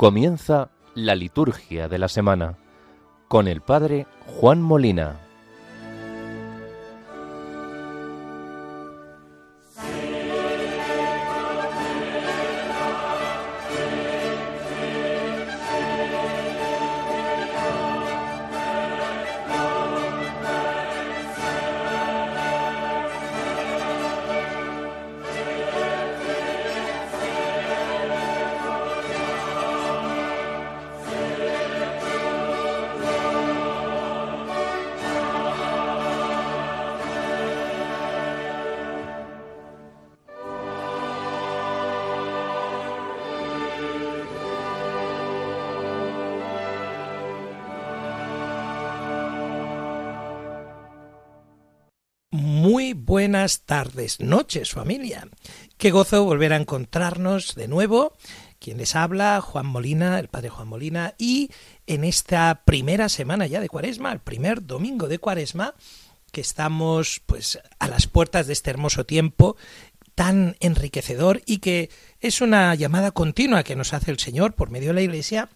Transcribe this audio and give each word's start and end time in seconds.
Comienza 0.00 0.70
la 0.94 1.14
liturgia 1.14 1.86
de 1.86 1.98
la 1.98 2.08
semana 2.08 2.56
con 3.28 3.46
el 3.46 3.60
Padre 3.60 4.06
Juan 4.24 4.62
Molina. 4.62 5.20
Noches 54.20 54.70
familia. 54.70 55.28
Qué 55.76 55.90
gozo 55.90 56.24
volver 56.24 56.52
a 56.52 56.56
encontrarnos 56.56 57.54
de 57.54 57.68
nuevo. 57.68 58.14
Quien 58.58 58.78
les 58.78 58.94
habla, 58.94 59.40
Juan 59.40 59.66
Molina, 59.66 60.18
el 60.18 60.28
padre 60.28 60.50
Juan 60.50 60.68
Molina, 60.68 61.14
y 61.18 61.50
en 61.86 62.04
esta 62.04 62.62
primera 62.64 63.08
semana 63.08 63.46
ya 63.46 63.60
de 63.60 63.68
Cuaresma, 63.68 64.12
el 64.12 64.20
primer 64.20 64.66
domingo 64.66 65.08
de 65.08 65.18
Cuaresma, 65.18 65.74
que 66.30 66.42
estamos 66.42 67.22
pues 67.26 67.58
a 67.78 67.88
las 67.88 68.06
puertas 68.06 68.46
de 68.46 68.52
este 68.52 68.70
hermoso 68.70 69.04
tiempo 69.06 69.56
tan 70.14 70.56
enriquecedor 70.60 71.40
y 71.46 71.58
que 71.58 71.90
es 72.20 72.40
una 72.40 72.74
llamada 72.74 73.10
continua 73.10 73.64
que 73.64 73.76
nos 73.76 73.94
hace 73.94 74.10
el 74.10 74.18
Señor 74.18 74.54
por 74.54 74.70
medio 74.70 74.88
de 74.88 74.94
la 74.94 75.02
Iglesia 75.02 75.48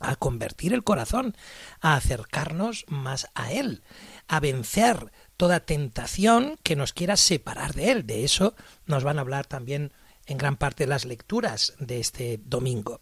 a 0.00 0.16
convertir 0.16 0.72
el 0.72 0.84
corazón, 0.84 1.36
a 1.80 1.94
acercarnos 1.94 2.84
más 2.88 3.28
a 3.34 3.52
Él, 3.52 3.82
a 4.26 4.40
vencer 4.40 5.10
toda 5.38 5.60
tentación 5.60 6.58
que 6.62 6.76
nos 6.76 6.92
quiera 6.92 7.16
separar 7.16 7.72
de 7.72 7.92
Él. 7.92 8.06
De 8.06 8.24
eso 8.24 8.54
nos 8.84 9.04
van 9.04 9.16
a 9.16 9.22
hablar 9.22 9.46
también 9.46 9.92
en 10.26 10.36
gran 10.36 10.56
parte 10.56 10.86
las 10.86 11.06
lecturas 11.06 11.72
de 11.78 12.00
este 12.00 12.38
domingo. 12.44 13.00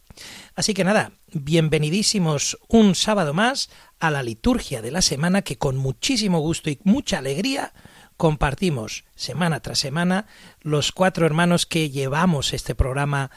Así 0.55 0.75
que 0.75 0.84
nada, 0.84 1.12
bienvenidísimos 1.33 2.59
un 2.69 2.95
sábado 2.95 3.34
más 3.34 3.69
a 3.98 4.12
la 4.12 4.23
liturgia 4.23 4.81
de 4.81 4.92
la 4.92 5.03
semana 5.03 5.42
que 5.42 5.57
con 5.57 5.77
muchísimo 5.77 6.39
gusto 6.39 6.70
y 6.70 6.79
mucha 6.84 7.19
alegría 7.19 7.73
compartimos 8.17 9.05
semana 9.17 9.61
tras 9.61 9.79
semana 9.79 10.27
los 10.61 10.92
cuatro 10.92 11.27
hermanos 11.27 11.67
que 11.67 11.91
llevamos 11.91 12.53
este 12.53 12.75
programa 12.75 13.31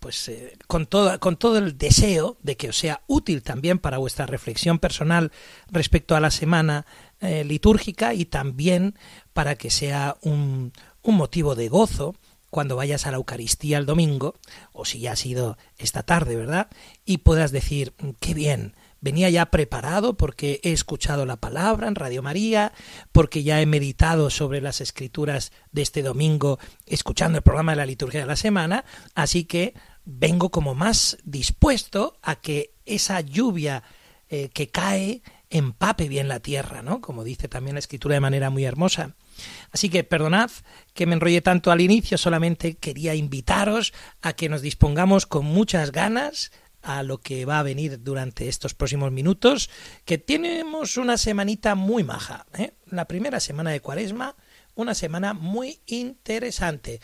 pues 0.00 0.28
eh, 0.28 0.56
con 0.66 0.86
todo, 0.86 1.18
con 1.20 1.36
todo 1.36 1.58
el 1.58 1.78
deseo 1.78 2.36
de 2.42 2.56
que 2.56 2.70
os 2.70 2.76
sea 2.76 3.02
útil 3.06 3.42
también 3.42 3.78
para 3.78 3.98
vuestra 3.98 4.26
reflexión 4.26 4.78
personal 4.78 5.30
respecto 5.70 6.16
a 6.16 6.20
la 6.20 6.30
semana 6.30 6.86
eh, 7.20 7.44
litúrgica 7.44 8.14
y 8.14 8.24
también 8.24 8.96
para 9.32 9.54
que 9.54 9.70
sea 9.70 10.16
un, 10.22 10.72
un 11.02 11.14
motivo 11.14 11.54
de 11.54 11.68
gozo 11.68 12.16
cuando 12.50 12.76
vayas 12.76 13.06
a 13.06 13.10
la 13.10 13.16
Eucaristía 13.16 13.78
el 13.78 13.86
domingo, 13.86 14.34
o 14.72 14.84
si 14.84 15.00
ya 15.00 15.12
ha 15.12 15.16
sido 15.16 15.56
esta 15.78 16.02
tarde, 16.02 16.36
¿verdad? 16.36 16.68
Y 17.06 17.18
puedas 17.18 17.50
decir, 17.50 17.94
mm, 17.98 18.10
qué 18.20 18.34
bien, 18.34 18.74
venía 19.02 19.28
ya 19.28 19.46
preparado 19.46 20.16
porque 20.16 20.60
he 20.62 20.72
escuchado 20.72 21.26
la 21.26 21.36
palabra 21.36 21.88
en 21.88 21.96
Radio 21.96 22.22
María, 22.22 22.72
porque 23.10 23.42
ya 23.42 23.60
he 23.60 23.66
meditado 23.66 24.30
sobre 24.30 24.62
las 24.62 24.80
escrituras 24.80 25.52
de 25.72 25.82
este 25.82 26.02
domingo, 26.02 26.58
escuchando 26.86 27.36
el 27.36 27.42
programa 27.42 27.72
de 27.72 27.76
la 27.76 27.86
liturgia 27.86 28.20
de 28.20 28.26
la 28.26 28.36
semana, 28.36 28.86
así 29.14 29.44
que 29.44 29.74
vengo 30.04 30.50
como 30.50 30.74
más 30.74 31.18
dispuesto 31.24 32.16
a 32.22 32.36
que 32.36 32.72
esa 32.86 33.20
lluvia 33.20 33.82
eh, 34.30 34.48
que 34.54 34.68
cae 34.68 35.22
empape 35.50 36.08
bien 36.08 36.28
la 36.28 36.40
tierra, 36.40 36.80
¿no? 36.82 37.00
Como 37.00 37.24
dice 37.24 37.48
también 37.48 37.74
la 37.74 37.80
escritura 37.80 38.14
de 38.14 38.20
manera 38.20 38.48
muy 38.48 38.64
hermosa. 38.64 39.14
Así 39.70 39.90
que 39.90 40.04
perdonad 40.04 40.50
que 40.94 41.06
me 41.06 41.14
enrolle 41.14 41.42
tanto 41.42 41.70
al 41.70 41.80
inicio, 41.80 42.16
solamente 42.16 42.74
quería 42.76 43.14
invitaros 43.14 43.92
a 44.22 44.32
que 44.32 44.48
nos 44.48 44.62
dispongamos 44.62 45.26
con 45.26 45.44
muchas 45.44 45.92
ganas 45.92 46.52
a 46.82 47.02
lo 47.02 47.18
que 47.18 47.44
va 47.44 47.58
a 47.58 47.62
venir 47.62 48.02
durante 48.02 48.48
estos 48.48 48.74
próximos 48.74 49.12
minutos, 49.12 49.70
que 50.04 50.18
tenemos 50.18 50.96
una 50.96 51.16
semanita 51.16 51.74
muy 51.74 52.04
maja, 52.04 52.46
¿eh? 52.58 52.74
la 52.86 53.06
primera 53.06 53.40
semana 53.40 53.70
de 53.70 53.80
Cuaresma, 53.80 54.36
una 54.74 54.94
semana 54.94 55.34
muy 55.34 55.80
interesante. 55.86 57.00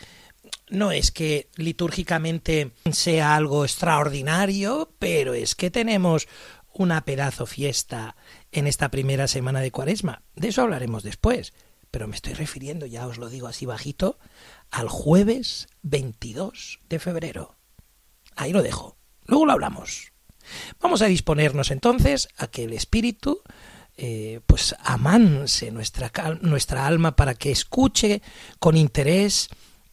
No 0.69 0.91
es 0.91 1.11
que 1.11 1.49
litúrgicamente 1.55 2.71
sea 2.91 3.35
algo 3.35 3.63
extraordinario, 3.63 4.93
pero 4.99 5.33
es 5.33 5.55
que 5.55 5.71
tenemos 5.71 6.27
una 6.73 7.03
pedazo 7.05 7.45
fiesta 7.45 8.15
en 8.51 8.67
esta 8.67 8.89
primera 8.89 9.27
semana 9.27 9.61
de 9.61 9.71
Cuaresma. 9.71 10.23
De 10.35 10.49
eso 10.49 10.61
hablaremos 10.61 11.03
después, 11.03 11.53
pero 11.91 12.07
me 12.07 12.15
estoy 12.15 12.33
refiriendo, 12.33 12.85
ya 12.85 13.07
os 13.07 13.17
lo 13.17 13.29
digo 13.29 13.47
así 13.47 13.65
bajito, 13.65 14.19
al 14.71 14.89
jueves 14.89 15.67
22 15.81 16.79
de 16.87 16.99
febrero. 16.99 17.55
Ahí 18.35 18.53
lo 18.53 18.61
dejo. 18.61 18.98
Luego 19.29 19.45
lo 19.45 19.53
hablamos. 19.53 20.11
Vamos 20.81 21.01
a 21.01 21.05
disponernos 21.05 21.71
entonces 21.71 22.27
a 22.37 22.47
que 22.47 22.63
el 22.63 22.73
Espíritu 22.73 23.41
eh, 23.97 24.39
pues 24.47 24.75
amanse 24.83 25.71
nuestra, 25.71 26.11
nuestra 26.41 26.87
alma 26.87 27.15
para 27.15 27.35
que 27.35 27.51
escuche 27.51 28.21
con 28.59 28.75
interés 28.75 29.49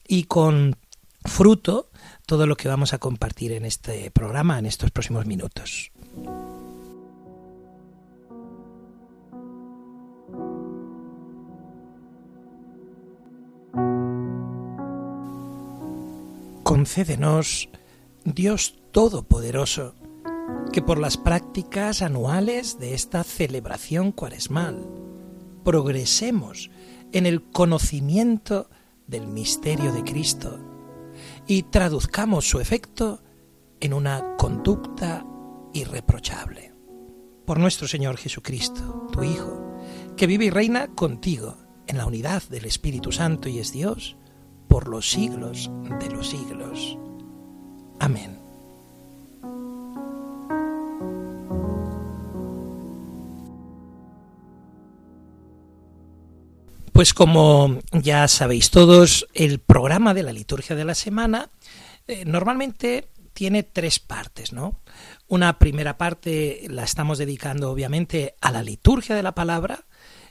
y 0.09 0.25
con 0.25 0.77
fruto 1.25 1.91
todo 2.25 2.47
lo 2.47 2.57
que 2.57 2.69
vamos 2.69 2.93
a 2.95 2.99
compartir 2.99 3.53
en 3.53 3.65
este 3.65 4.11
programa 4.11 4.59
en 4.59 4.67
estos 4.67 4.91
próximos 4.91 5.27
minutos. 5.27 5.91
concédenos, 16.77 17.69
Dios 18.25 18.75
Todopoderoso, 18.97 19.95
que 20.73 20.81
por 20.81 20.99
las 20.99 21.19
prácticas 21.19 22.01
anuales 22.01 22.79
de 22.79 22.95
esta 22.95 23.25
celebración 23.25 24.11
cuaresmal 24.11 24.89
progresemos 25.65 26.71
en 27.13 27.27
el 27.27 27.43
conocimiento 27.43 28.71
del 29.07 29.27
misterio 29.27 29.93
de 29.93 30.03
Cristo 30.03 30.59
y 31.47 31.65
traduzcamos 31.65 32.49
su 32.49 32.59
efecto 32.59 33.23
en 33.81 33.93
una 33.93 34.35
conducta 34.39 35.27
irreprochable. 35.75 36.73
Por 37.45 37.61
nuestro 37.61 37.87
Señor 37.87 38.17
Jesucristo, 38.17 39.09
tu 39.13 39.23
Hijo, 39.23 39.77
que 40.17 40.27
vive 40.27 40.47
y 40.47 40.51
reina 40.51 40.89
contigo 40.95 41.59
en 41.87 41.99
la 41.99 42.07
unidad 42.07 42.43
del 42.45 42.65
Espíritu 42.65 43.13
Santo 43.13 43.51
y 43.51 43.59
es 43.59 43.73
Dios, 43.73 44.17
por 44.69 44.89
los 44.89 45.11
siglos 45.11 45.71
de 46.01 46.11
los 46.11 46.31
siglos. 46.31 46.97
Amén. 48.01 48.46
Pues 56.97 57.13
como 57.13 57.79
ya 57.93 58.27
sabéis 58.27 58.71
todos, 58.71 59.27
el 59.35 59.59
programa 59.59 60.15
de 60.15 60.23
la 60.23 60.33
liturgia 60.33 60.75
de 60.75 60.87
la 60.87 60.95
semana 60.95 61.51
eh, 62.09 62.25
normalmente 62.25 63.11
tiene 63.35 63.65
tres 63.65 63.99
partes, 63.99 64.55
¿no? 64.55 64.81
Una 65.29 65.59
primera 65.59 65.99
parte 65.99 66.63
la 66.71 66.85
estamos 66.85 67.19
dedicando 67.19 67.71
obviamente 67.71 68.35
a 68.41 68.51
la 68.51 68.63
liturgia 68.63 69.15
de 69.15 69.23
la 69.23 69.35
palabra, 69.35 69.85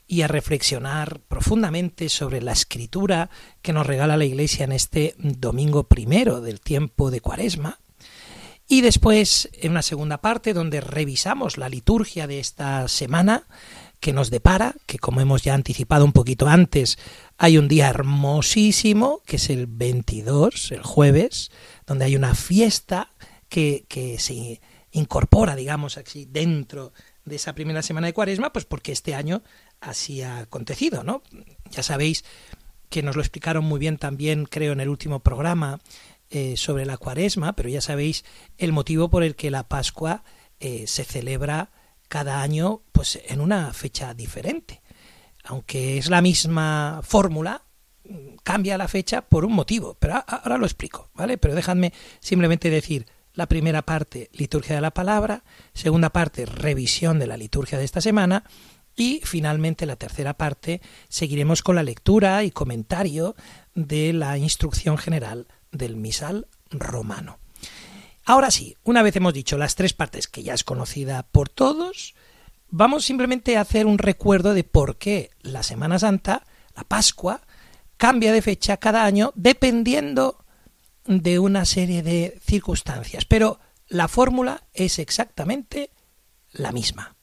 y 0.07 0.23
a 0.23 0.27
reflexionar 0.27 1.19
profundamente 1.27 2.09
sobre 2.09 2.41
la 2.41 2.53
escritura 2.53 3.29
que 3.61 3.73
nos 3.73 3.85
regala 3.85 4.17
la 4.17 4.25
Iglesia 4.25 4.63
en 4.63 4.71
este 4.71 5.13
domingo 5.19 5.83
primero 5.83 6.41
del 6.41 6.61
tiempo 6.61 7.11
de 7.11 7.21
Cuaresma. 7.21 7.77
Y 8.67 8.81
después, 8.81 9.49
en 9.53 9.71
una 9.71 9.83
segunda 9.83 10.19
parte, 10.19 10.53
donde 10.53 10.81
revisamos 10.81 11.59
la 11.59 11.69
liturgia 11.69 12.25
de 12.25 12.39
esta 12.39 12.87
semana 12.87 13.43
que 14.05 14.13
nos 14.13 14.29
depara, 14.29 14.75
que 14.85 14.99
como 14.99 15.19
hemos 15.19 15.41
ya 15.41 15.55
anticipado 15.55 16.05
un 16.05 16.11
poquito 16.11 16.47
antes, 16.47 16.99
hay 17.39 17.57
un 17.57 17.67
día 17.67 17.89
hermosísimo, 17.89 19.23
que 19.25 19.37
es 19.37 19.49
el 19.49 19.65
22, 19.65 20.73
el 20.73 20.83
jueves, 20.83 21.49
donde 21.87 22.05
hay 22.05 22.15
una 22.15 22.35
fiesta 22.35 23.09
que, 23.49 23.85
que 23.87 24.19
se 24.19 24.61
incorpora, 24.91 25.55
digamos 25.55 25.97
así, 25.97 26.25
dentro 26.25 26.93
de 27.23 27.37
esa 27.37 27.55
primera 27.55 27.81
semana 27.81 28.05
de 28.05 28.13
Cuaresma, 28.13 28.53
pues 28.53 28.65
porque 28.65 28.91
este 28.91 29.15
año 29.15 29.41
así 29.81 30.21
ha 30.21 30.37
acontecido, 30.37 31.03
¿no? 31.03 31.23
Ya 31.71 31.81
sabéis 31.81 32.25
que 32.91 33.01
nos 33.01 33.15
lo 33.15 33.23
explicaron 33.23 33.65
muy 33.65 33.79
bien 33.79 33.97
también, 33.97 34.45
creo, 34.45 34.73
en 34.73 34.81
el 34.81 34.89
último 34.89 35.21
programa, 35.21 35.79
eh, 36.29 36.57
sobre 36.57 36.85
la 36.85 36.97
cuaresma, 36.97 37.53
pero 37.53 37.69
ya 37.69 37.81
sabéis 37.81 38.23
el 38.59 38.71
motivo 38.71 39.09
por 39.09 39.23
el 39.23 39.35
que 39.35 39.49
la 39.49 39.67
Pascua 39.67 40.23
eh, 40.59 40.85
se 40.85 41.05
celebra 41.05 41.71
cada 42.07 42.41
año 42.41 42.81
pues 42.91 43.19
en 43.27 43.41
una 43.41 43.73
fecha 43.73 44.13
diferente. 44.13 44.81
Aunque 45.43 45.97
es 45.97 46.09
la 46.09 46.21
misma 46.21 47.01
fórmula, 47.03 47.63
cambia 48.43 48.77
la 48.77 48.87
fecha 48.87 49.21
por 49.21 49.45
un 49.45 49.53
motivo, 49.53 49.95
pero 49.99 50.23
ahora 50.27 50.57
lo 50.57 50.65
explico, 50.65 51.09
¿vale? 51.13 51.37
Pero 51.37 51.55
dejadme 51.55 51.93
simplemente 52.19 52.69
decir 52.69 53.05
la 53.33 53.47
primera 53.47 53.81
parte, 53.81 54.29
liturgia 54.33 54.75
de 54.75 54.81
la 54.81 54.91
palabra, 54.91 55.43
segunda 55.73 56.09
parte, 56.09 56.45
revisión 56.45 57.19
de 57.19 57.27
la 57.27 57.37
liturgia 57.37 57.77
de 57.77 57.85
esta 57.85 58.01
semana 58.01 58.43
y 58.95 59.21
finalmente 59.23 59.85
la 59.85 59.97
tercera 59.97 60.35
parte 60.35 60.81
seguiremos 61.09 61.61
con 61.61 61.75
la 61.75 61.83
lectura 61.83 62.43
y 62.43 62.51
comentario 62.51 63.35
de 63.73 64.13
la 64.13 64.37
instrucción 64.37 64.97
general 64.97 65.47
del 65.71 65.97
misal 65.97 66.47
romano. 66.71 67.39
Ahora 68.25 68.49
sí, 68.49 68.75
una 68.83 69.03
vez 69.03 69.15
hemos 69.15 69.33
dicho 69.33 69.55
las 69.57 69.75
tres 69.75 69.93
partes 69.93 70.27
que 70.27 70.41
ya 70.41 70.55
es 70.55 70.63
conocida 70.63 71.23
por 71.31 71.47
todos, 71.47 72.15
vamos 72.69 73.05
simplemente 73.05 73.55
a 73.55 73.61
hacer 73.61 73.85
un 73.85 73.99
recuerdo 73.99 74.55
de 74.55 74.63
por 74.63 74.97
qué 74.97 75.29
la 75.41 75.61
Semana 75.61 75.99
Santa, 75.99 76.43
la 76.75 76.83
Pascua, 76.83 77.41
cambia 77.97 78.33
de 78.33 78.41
fecha 78.41 78.77
cada 78.77 79.05
año 79.05 79.31
dependiendo 79.35 80.43
de 81.05 81.37
una 81.37 81.65
serie 81.65 82.01
de 82.01 82.39
circunstancias, 82.43 83.25
pero 83.25 83.59
la 83.87 84.07
fórmula 84.07 84.63
es 84.73 84.97
exactamente 84.97 85.91
la 86.51 86.71
misma. 86.71 87.15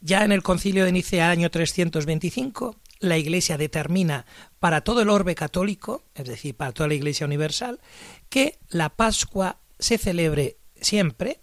Ya 0.00 0.24
en 0.24 0.32
el 0.32 0.42
concilio 0.42 0.84
de 0.84 0.90
Nicea 0.90 1.30
año 1.30 1.48
325, 1.50 2.74
la 2.98 3.18
Iglesia 3.18 3.56
determina 3.56 4.26
para 4.58 4.80
todo 4.80 5.00
el 5.02 5.10
orbe 5.10 5.36
católico, 5.36 6.02
es 6.16 6.26
decir, 6.26 6.56
para 6.56 6.72
toda 6.72 6.88
la 6.88 6.94
Iglesia 6.94 7.26
universal, 7.26 7.80
que 8.28 8.58
la 8.68 8.88
Pascua 8.88 9.59
se 9.80 9.98
celebre 9.98 10.58
siempre 10.80 11.40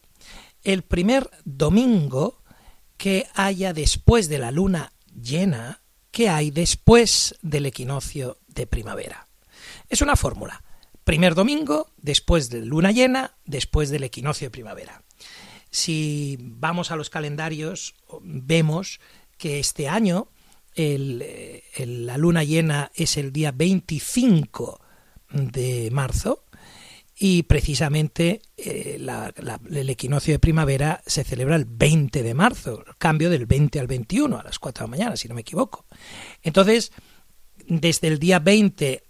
el 0.64 0.84
primer 0.84 1.30
domingo 1.46 2.44
que 2.98 3.28
haya 3.36 3.74
después 3.74 4.30
de 4.30 4.40
la 4.40 4.52
luna 4.52 4.94
llena 5.14 5.82
que 6.12 6.30
hay 6.30 6.52
después 6.52 7.36
del 7.42 7.68
equinoccio 7.68 8.40
de 8.48 8.66
primavera. 8.66 9.28
Es 9.90 10.02
una 10.02 10.16
fórmula. 10.16 10.64
Primer 11.04 11.36
domingo, 11.36 11.92
después 11.98 12.50
de 12.50 12.66
luna 12.66 12.92
llena, 12.92 13.38
después 13.46 13.90
del 13.90 14.04
equinoccio 14.04 14.48
de 14.48 14.52
primavera. 14.52 15.04
Si 15.70 16.38
vamos 16.40 16.92
a 16.92 16.96
los 16.96 17.10
calendarios, 17.10 17.94
vemos 18.22 19.00
que 19.38 19.60
este 19.60 19.88
año 19.88 20.30
la 20.76 22.18
luna 22.18 22.44
llena 22.44 22.92
es 22.96 23.18
el 23.18 23.32
día 23.32 23.52
25 23.52 24.82
de 25.30 25.90
marzo 25.92 26.44
y 27.20 27.44
precisamente 27.44 28.42
eh, 28.58 29.00
el 29.72 29.90
equinoccio 29.90 30.36
de 30.36 30.40
primavera 30.40 31.02
se 31.06 31.24
celebra 31.24 31.56
el 31.56 31.66
20 31.66 32.22
de 32.22 32.34
marzo, 32.36 32.84
cambio 33.00 33.32
del 33.32 33.48
20 33.48 33.80
al 33.80 33.88
21 33.88 34.40
a 34.40 34.44
las 34.44 34.60
4 34.60 34.84
de 34.84 34.88
la 34.88 34.98
mañana, 34.98 35.18
si 35.18 35.28
no 35.28 35.34
me 35.34 35.42
equivoco. 35.42 35.86
Entonces, 36.44 36.92
desde 37.68 38.08
el 38.08 38.20
día 38.20 38.38
20, 38.38 39.04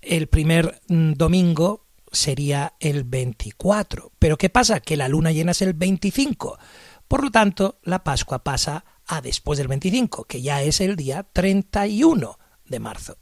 el 0.00 0.26
primer 0.26 0.80
mm, 0.88 1.12
domingo 1.12 1.86
sería 2.10 2.74
el 2.80 3.04
24. 3.04 4.12
Pero 4.18 4.36
¿qué 4.36 4.50
pasa? 4.50 4.80
Que 4.80 4.96
la 4.96 5.08
luna 5.08 5.30
llena 5.30 5.52
es 5.52 5.62
el 5.62 5.74
25. 5.74 6.58
Por 7.06 7.22
lo 7.22 7.30
tanto, 7.30 7.78
la 7.84 8.02
Pascua 8.02 8.42
pasa 8.42 8.84
a 9.06 9.20
después 9.20 9.58
del 9.58 9.68
25, 9.68 10.24
que 10.24 10.42
ya 10.42 10.62
es 10.62 10.80
el 10.80 10.96
día 10.96 11.28
31 11.32 12.38
de 12.66 12.80
marzo. 12.80 13.18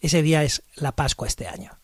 Ese 0.00 0.22
día 0.22 0.44
es 0.44 0.62
la 0.76 0.96
Pascua 0.96 1.26
este 1.26 1.46
año. 1.46 1.78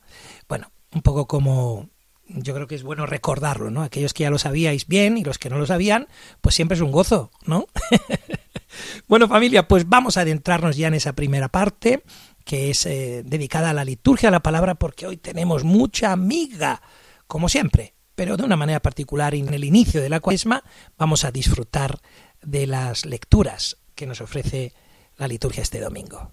Bueno, 0.49 0.73
un 0.95 1.03
poco 1.03 1.27
como 1.27 1.89
yo 2.29 2.55
creo 2.55 2.67
que 2.67 2.75
es 2.75 2.83
bueno 2.83 3.07
recordarlo, 3.07 3.71
¿no? 3.71 3.83
Aquellos 3.83 4.15
que 4.15 4.23
ya 4.23 4.31
lo 4.31 4.39
sabíais 4.39 4.87
bien 4.87 5.19
y 5.19 5.25
los 5.25 5.39
que 5.39 5.51
no 5.51 5.59
lo 5.59 5.67
sabían, 5.67 6.09
pues 6.41 6.55
siempre 6.55 6.77
es 6.77 6.81
un 6.81 6.93
gozo, 6.93 7.31
¿no? 7.45 7.67
bueno, 9.09 9.29
familia, 9.29 9.69
pues 9.69 9.89
vamos 9.89 10.17
a 10.17 10.23
adentrarnos 10.23 10.77
ya 10.77 10.89
en 10.89 10.95
esa 10.95 11.13
primera 11.13 11.49
parte 11.49 12.03
que 12.45 12.71
es 12.71 12.87
eh, 12.87 13.23
dedicada 13.25 13.71
a 13.71 13.75
la 13.75 13.85
liturgia 13.85 14.29
de 14.29 14.33
la 14.33 14.43
palabra 14.43 14.75
porque 14.75 15.07
hoy 15.07 15.17
tenemos 15.17 15.65
mucha 15.65 16.13
amiga, 16.13 16.83
como 17.27 17.49
siempre, 17.49 17.95
pero 18.15 18.37
de 18.37 18.45
una 18.45 18.57
manera 18.57 18.81
particular 18.81 19.35
en 19.35 19.53
el 19.53 19.65
inicio 19.65 20.01
de 20.01 20.09
la 20.09 20.21
cuaresma 20.21 20.65
vamos 20.99 21.25
a 21.25 21.31
disfrutar 21.31 22.01
de 22.43 22.67
las 22.67 23.05
lecturas 23.05 23.79
que 23.95 24.07
nos 24.07 24.21
ofrece 24.21 24.73
la 25.19 25.29
liturgia 25.29 25.63
este 25.63 25.81
domingo. 25.81 26.33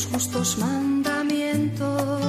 Justos 0.00 0.56
mandamientos. 0.58 2.22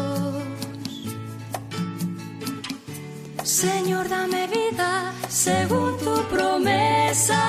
Señor, 3.44 4.10
dame 4.10 4.48
vida 4.48 5.14
según 5.30 5.98
tu 5.98 6.14
promesa. 6.34 7.42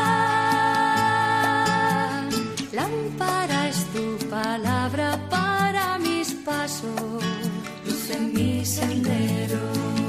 Lámpara 2.72 3.68
es 3.68 3.84
tu 3.92 4.28
palabra 4.28 5.18
para 5.28 5.98
mis 5.98 6.32
pasos, 6.48 7.24
luz 7.84 8.10
en 8.10 8.32
mi 8.32 8.64
sendero. 8.64 9.58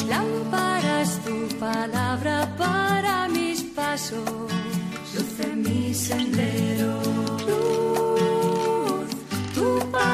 Lámpara 0.07 1.01
es 1.01 1.19
tu 1.25 1.47
palabra 1.57 2.55
para 2.57 3.27
mis 3.27 3.63
pasos, 3.63 4.51
luz 5.13 5.39
en 5.39 5.61
mi 5.63 5.93
sendero 5.93 6.55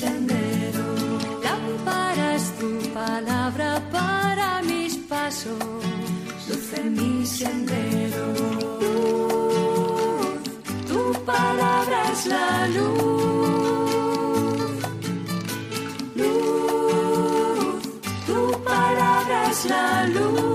sendero. 0.00 0.86
Lámpara 1.46 2.26
es 2.36 2.46
tu 2.58 2.70
palabra 3.00 3.70
para 3.90 4.62
mis 4.62 4.96
pasos, 5.12 5.58
luz 6.48 6.68
en 6.80 6.88
mi 6.98 7.26
sendero. 7.26 8.24
Luz, 8.82 10.38
tu 10.90 11.00
palabra 11.24 11.98
es 12.12 12.26
la 12.34 12.50
luz. 12.76 13.08
Luz, 16.20 17.82
tu 18.26 18.40
palabra 18.70 19.36
es 19.50 19.64
la 19.72 20.06
luz. 20.06 20.47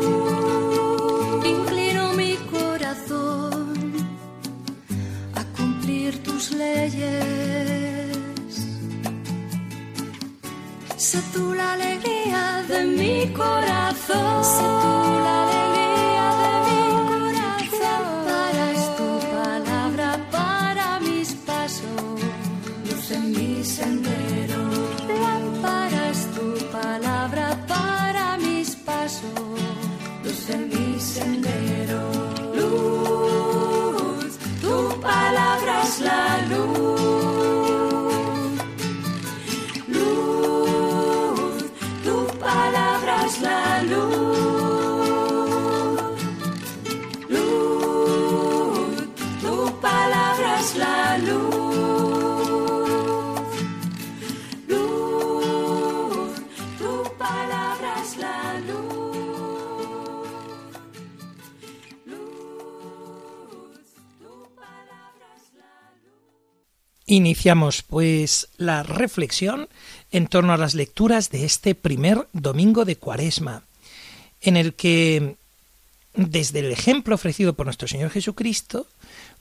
Sé 11.14 11.22
tú 11.32 11.54
la 11.54 11.74
alegría 11.74 12.66
de 12.68 12.86
mi 12.86 13.32
corazón. 13.34 15.03
Iniciamos 67.14 67.84
pues 67.84 68.48
la 68.58 68.82
reflexión 68.82 69.70
en 70.12 70.26
torno 70.26 70.52
a 70.52 70.58
las 70.58 70.74
lecturas 70.74 71.30
de 71.30 71.46
este 71.46 71.76
primer 71.76 72.28
domingo 72.34 72.86
de 72.86 72.96
Cuaresma, 72.96 73.62
en 74.42 74.58
el 74.58 74.74
que 74.74 75.36
desde 76.16 76.62
el 76.62 76.72
ejemplo 76.72 77.14
ofrecido 77.14 77.54
por 77.54 77.68
nuestro 77.68 77.88
Señor 77.88 78.10
Jesucristo 78.10 78.88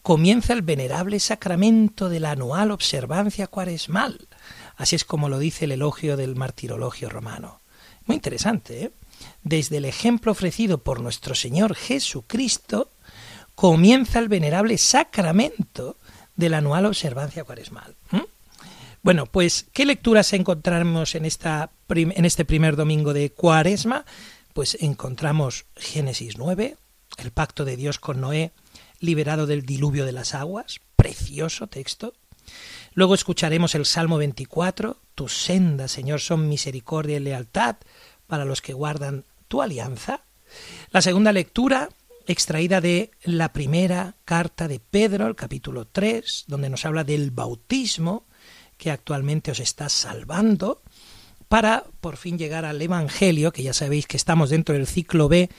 comienza 0.02 0.52
el 0.52 0.60
venerable 0.60 1.18
sacramento 1.18 2.10
de 2.10 2.20
la 2.20 2.32
anual 2.32 2.72
observancia 2.72 3.46
cuaresmal. 3.46 4.20
Así 4.76 4.94
es 4.94 5.06
como 5.06 5.30
lo 5.30 5.38
dice 5.38 5.64
el 5.64 5.72
elogio 5.72 6.18
del 6.18 6.36
martirologio 6.36 7.08
romano. 7.08 7.60
Muy 8.04 8.16
interesante, 8.16 8.84
¿eh? 8.84 8.90
Desde 9.44 9.78
el 9.78 9.86
ejemplo 9.86 10.32
ofrecido 10.32 10.76
por 10.76 11.00
nuestro 11.00 11.34
Señor 11.34 11.74
Jesucristo 11.74 12.90
comienza 13.54 14.18
el 14.18 14.28
venerable 14.28 14.76
sacramento 14.76 15.96
de 16.42 16.48
la 16.48 16.58
anual 16.58 16.86
observancia 16.86 17.44
cuaresmal. 17.44 17.94
Bueno, 19.02 19.26
pues, 19.26 19.66
¿qué 19.72 19.86
lecturas 19.86 20.32
encontramos 20.32 21.14
en, 21.14 21.24
esta 21.24 21.70
en 21.88 22.24
este 22.24 22.44
primer 22.44 22.74
domingo 22.76 23.12
de 23.12 23.30
cuaresma? 23.30 24.04
Pues 24.52 24.76
encontramos 24.80 25.66
Génesis 25.76 26.36
9, 26.38 26.76
el 27.18 27.30
pacto 27.30 27.64
de 27.64 27.76
Dios 27.76 27.98
con 27.98 28.20
Noé, 28.20 28.50
liberado 28.98 29.46
del 29.46 29.64
diluvio 29.64 30.04
de 30.04 30.12
las 30.12 30.34
aguas, 30.34 30.80
precioso 30.96 31.68
texto. 31.68 32.12
Luego 32.94 33.14
escucharemos 33.14 33.76
el 33.76 33.86
Salmo 33.86 34.18
24, 34.18 34.98
tus 35.14 35.44
sendas, 35.44 35.92
Señor, 35.92 36.20
son 36.20 36.48
misericordia 36.48 37.16
y 37.18 37.20
lealtad 37.20 37.76
para 38.26 38.44
los 38.44 38.60
que 38.60 38.72
guardan 38.72 39.24
tu 39.46 39.62
alianza. 39.62 40.24
La 40.90 41.02
segunda 41.02 41.32
lectura 41.32 41.88
extraída 42.26 42.80
de 42.80 43.10
la 43.24 43.52
primera 43.52 44.16
carta 44.24 44.68
de 44.68 44.80
Pedro, 44.80 45.26
el 45.26 45.36
capítulo 45.36 45.86
3, 45.86 46.44
donde 46.46 46.70
nos 46.70 46.84
habla 46.84 47.04
del 47.04 47.30
bautismo 47.30 48.26
que 48.76 48.90
actualmente 48.90 49.50
os 49.50 49.60
está 49.60 49.88
salvando, 49.88 50.82
para 51.48 51.84
por 52.00 52.16
fin 52.16 52.38
llegar 52.38 52.64
al 52.64 52.80
Evangelio, 52.80 53.52
que 53.52 53.62
ya 53.62 53.72
sabéis 53.72 54.06
que 54.06 54.16
estamos 54.16 54.50
dentro 54.50 54.74
del 54.74 54.86
ciclo 54.86 55.28
B 55.28 55.50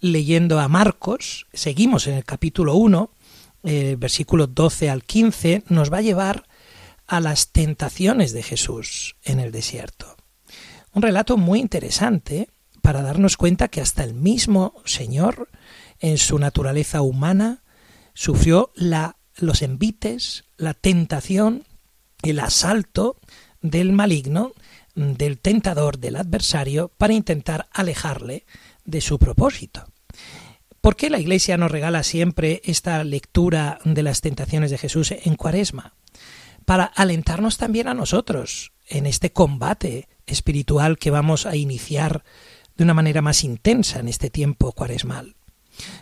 leyendo 0.00 0.60
a 0.60 0.68
Marcos, 0.68 1.46
seguimos 1.52 2.06
en 2.06 2.14
el 2.14 2.24
capítulo 2.24 2.74
1, 2.74 3.10
eh, 3.64 3.96
versículo 3.98 4.46
12 4.46 4.90
al 4.90 5.02
15, 5.04 5.64
nos 5.68 5.92
va 5.92 5.98
a 5.98 6.02
llevar 6.02 6.46
a 7.06 7.20
las 7.20 7.48
tentaciones 7.48 8.32
de 8.32 8.42
Jesús 8.42 9.16
en 9.24 9.40
el 9.40 9.50
desierto. 9.50 10.16
Un 10.92 11.02
relato 11.02 11.36
muy 11.36 11.58
interesante 11.58 12.48
para 12.82 13.02
darnos 13.02 13.36
cuenta 13.36 13.68
que 13.68 13.80
hasta 13.80 14.04
el 14.04 14.14
mismo 14.14 14.74
Señor 14.84 15.48
en 16.00 16.18
su 16.18 16.38
naturaleza 16.38 17.02
humana, 17.02 17.62
sufrió 18.14 18.72
los 19.36 19.62
envites, 19.62 20.44
la 20.56 20.74
tentación, 20.74 21.64
el 22.22 22.40
asalto 22.40 23.16
del 23.60 23.92
maligno, 23.92 24.52
del 24.94 25.38
tentador, 25.38 25.98
del 25.98 26.16
adversario, 26.16 26.90
para 26.96 27.14
intentar 27.14 27.68
alejarle 27.72 28.46
de 28.84 29.00
su 29.00 29.18
propósito. 29.18 29.84
¿Por 30.80 30.96
qué 30.96 31.10
la 31.10 31.20
Iglesia 31.20 31.56
nos 31.56 31.70
regala 31.70 32.02
siempre 32.02 32.62
esta 32.64 33.02
lectura 33.04 33.78
de 33.84 34.02
las 34.02 34.20
tentaciones 34.20 34.70
de 34.70 34.78
Jesús 34.78 35.12
en 35.12 35.34
Cuaresma? 35.34 35.94
Para 36.64 36.84
alentarnos 36.84 37.56
también 37.58 37.88
a 37.88 37.94
nosotros 37.94 38.72
en 38.88 39.06
este 39.06 39.32
combate 39.32 40.08
espiritual 40.26 40.98
que 40.98 41.10
vamos 41.10 41.46
a 41.46 41.56
iniciar 41.56 42.24
de 42.76 42.84
una 42.84 42.94
manera 42.94 43.22
más 43.22 43.44
intensa 43.44 43.98
en 43.98 44.08
este 44.08 44.30
tiempo 44.30 44.72
cuaresmal. 44.72 45.37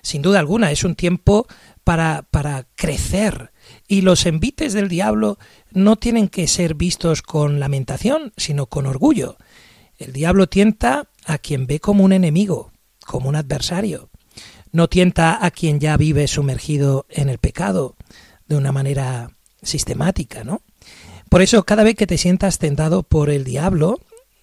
Sin 0.02 0.22
duda 0.22 0.38
alguna, 0.38 0.70
es 0.70 0.84
un 0.84 0.94
tiempo 0.94 1.46
para, 1.84 2.26
para 2.30 2.66
crecer 2.74 3.52
y 3.88 4.00
los 4.00 4.26
envites 4.26 4.72
del 4.72 4.88
diablo 4.88 5.38
no 5.70 5.96
tienen 5.96 6.28
que 6.28 6.48
ser 6.48 6.74
vistos 6.74 7.22
con 7.22 7.60
lamentación, 7.60 8.32
sino 8.36 8.66
con 8.66 8.86
orgullo. 8.86 9.36
El 9.98 10.12
diablo 10.12 10.48
tienta 10.48 11.08
a 11.24 11.38
quien 11.38 11.66
ve 11.66 11.80
como 11.80 12.04
un 12.04 12.12
enemigo, 12.12 12.72
como 13.06 13.28
un 13.28 13.36
adversario. 13.36 14.10
No 14.72 14.88
tienta 14.88 15.44
a 15.44 15.50
quien 15.50 15.80
ya 15.80 15.96
vive 15.96 16.28
sumergido 16.28 17.06
en 17.08 17.28
el 17.28 17.38
pecado 17.38 17.96
de 18.46 18.56
una 18.56 18.72
manera 18.72 19.30
sistemática, 19.62 20.44
¿no? 20.44 20.62
Por 21.28 21.42
eso, 21.42 21.64
cada 21.64 21.82
vez 21.82 21.96
que 21.96 22.06
te 22.06 22.18
sientas 22.18 22.58
tentado 22.58 23.02
por 23.02 23.30
el 23.30 23.44
diablo, 23.44 24.00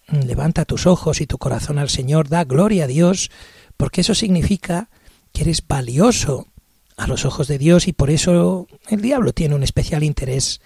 levanta 0.08 0.66
tus 0.66 0.86
ojos 0.86 1.22
y 1.22 1.28
tu 1.28 1.38
corazón 1.38 1.78
al 1.80 1.90
Señor, 1.90 2.28
da 2.28 2.44
gloria 2.44 2.86
a 2.86 2.88
Dios, 2.88 3.32
porque 3.78 4.02
eso 4.02 4.16
significa 4.16 4.90
que 5.34 5.42
eres 5.42 5.66
valioso 5.68 6.48
a 6.96 7.08
los 7.08 7.26
ojos 7.26 7.48
de 7.48 7.58
Dios 7.58 7.88
y 7.88 7.94
por 7.94 8.10
eso 8.10 8.68
el 8.88 9.02
diablo 9.02 9.34
tiene 9.34 9.56
un 9.56 9.64
especial 9.64 10.04
interés 10.04 10.62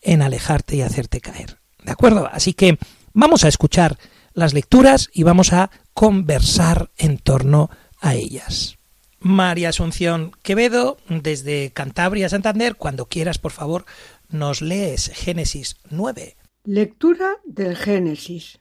en 0.00 0.22
alejarte 0.22 0.76
y 0.76 0.82
hacerte 0.82 1.20
caer. 1.20 1.58
¿De 1.84 1.92
acuerdo? 1.92 2.28
Así 2.32 2.54
que 2.54 2.78
vamos 3.12 3.44
a 3.44 3.48
escuchar 3.48 3.98
las 4.32 4.54
lecturas 4.54 5.10
y 5.12 5.22
vamos 5.22 5.52
a 5.52 5.70
conversar 5.94 6.90
en 6.96 7.18
torno 7.18 7.70
a 8.00 8.14
ellas. 8.14 8.76
María 9.18 9.70
Asunción 9.70 10.32
Quevedo, 10.42 10.98
desde 11.08 11.72
Cantabria, 11.72 12.28
Santander, 12.28 12.76
cuando 12.76 13.06
quieras, 13.06 13.38
por 13.38 13.52
favor, 13.52 13.86
nos 14.28 14.62
lees 14.62 15.10
Génesis 15.14 15.76
9. 15.90 16.36
Lectura 16.64 17.36
del 17.44 17.76
Génesis. 17.76 18.60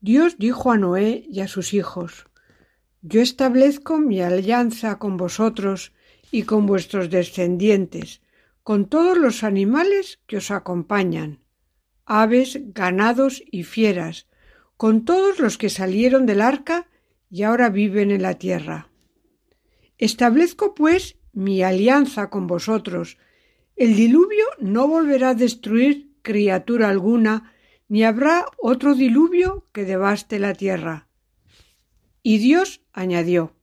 Dios 0.00 0.36
dijo 0.38 0.72
a 0.72 0.76
Noé 0.76 1.24
y 1.30 1.40
a 1.40 1.48
sus 1.48 1.72
hijos, 1.74 2.26
yo 3.02 3.22
establezco 3.22 3.98
mi 3.98 4.20
alianza 4.20 4.98
con 4.98 5.16
vosotros 5.16 5.92
y 6.30 6.42
con 6.42 6.66
vuestros 6.66 7.10
descendientes, 7.10 8.20
con 8.62 8.86
todos 8.86 9.16
los 9.16 9.42
animales 9.42 10.20
que 10.26 10.36
os 10.36 10.50
acompañan, 10.50 11.40
aves, 12.04 12.58
ganados 12.74 13.42
y 13.50 13.64
fieras, 13.64 14.26
con 14.76 15.04
todos 15.04 15.38
los 15.38 15.58
que 15.58 15.70
salieron 15.70 16.26
del 16.26 16.40
arca 16.40 16.88
y 17.30 17.42
ahora 17.42 17.70
viven 17.70 18.10
en 18.10 18.22
la 18.22 18.34
tierra. 18.34 18.90
Establezco, 19.98 20.74
pues, 20.74 21.16
mi 21.32 21.62
alianza 21.62 22.30
con 22.30 22.46
vosotros. 22.46 23.18
El 23.76 23.94
diluvio 23.94 24.44
no 24.58 24.88
volverá 24.88 25.30
a 25.30 25.34
destruir 25.34 26.10
criatura 26.22 26.88
alguna, 26.88 27.52
ni 27.88 28.04
habrá 28.04 28.46
otro 28.58 28.94
diluvio 28.94 29.66
que 29.72 29.84
devaste 29.84 30.38
la 30.38 30.54
tierra. 30.54 31.08
Y 32.22 32.38
Dios 32.38 32.82
añadió, 32.92 33.54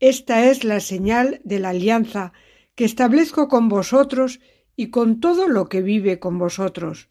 Esta 0.00 0.46
es 0.46 0.64
la 0.64 0.80
señal 0.80 1.40
de 1.44 1.58
la 1.58 1.70
alianza 1.70 2.32
que 2.74 2.84
establezco 2.84 3.48
con 3.48 3.68
vosotros 3.68 4.40
y 4.76 4.90
con 4.90 5.20
todo 5.20 5.48
lo 5.48 5.68
que 5.68 5.82
vive 5.82 6.18
con 6.20 6.38
vosotros. 6.38 7.08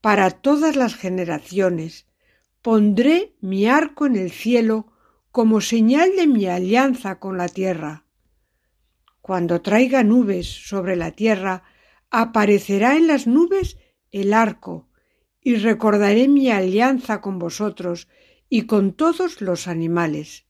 Para 0.00 0.30
todas 0.30 0.74
las 0.74 0.94
generaciones 0.96 2.06
pondré 2.62 3.36
mi 3.40 3.66
arco 3.66 4.06
en 4.06 4.16
el 4.16 4.30
cielo 4.30 4.92
como 5.30 5.60
señal 5.60 6.16
de 6.16 6.26
mi 6.26 6.46
alianza 6.46 7.20
con 7.20 7.38
la 7.38 7.48
tierra. 7.48 8.04
Cuando 9.20 9.60
traiga 9.60 10.02
nubes 10.02 10.48
sobre 10.48 10.96
la 10.96 11.12
tierra, 11.12 11.62
aparecerá 12.10 12.96
en 12.96 13.06
las 13.06 13.26
nubes 13.26 13.76
el 14.10 14.32
arco, 14.32 14.88
y 15.40 15.56
recordaré 15.56 16.28
mi 16.28 16.50
alianza 16.50 17.20
con 17.20 17.38
vosotros 17.38 18.08
y 18.48 18.62
con 18.62 18.92
todos 18.92 19.40
los 19.40 19.68
animales, 19.68 20.47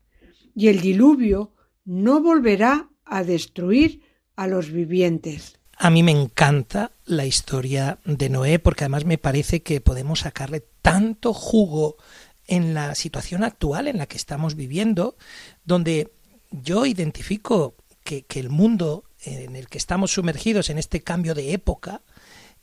y 0.59 0.67
el 0.67 0.81
diluvio 0.81 1.53
no 1.85 2.21
volverá 2.21 2.91
a 3.05 3.23
destruir 3.23 4.03
a 4.35 4.49
los 4.49 4.73
vivientes. 4.73 5.57
A 5.77 5.88
mí 5.88 6.03
me 6.03 6.11
encanta 6.11 6.91
la 7.05 7.27
historia 7.27 8.00
de 8.05 8.29
Noé 8.29 8.59
porque 8.59 8.83
además 8.83 9.05
me 9.05 9.19
parece 9.19 9.62
que 9.62 9.81
podemos 9.81 10.21
sacarle 10.21 10.65
tanto 10.83 11.33
jugo 11.33 11.97
en 12.49 12.75
la 12.75 12.97
situación 12.97 13.45
actual 13.45 13.87
en 13.87 13.99
la 13.99 14.07
que 14.07 14.17
estamos 14.17 14.57
viviendo, 14.57 15.17
donde 15.65 16.11
yo 16.50 16.87
identifico 16.87 17.77
que, 18.03 18.27
el 18.35 18.50
mundo 18.50 19.05
en 19.23 19.55
el 19.55 19.69
que 19.69 19.79
estamos 19.79 20.11
sumergidos 20.11 20.71
en 20.71 20.79
este 20.79 21.03
cambio 21.05 21.37
de 21.37 21.53
época 21.53 22.03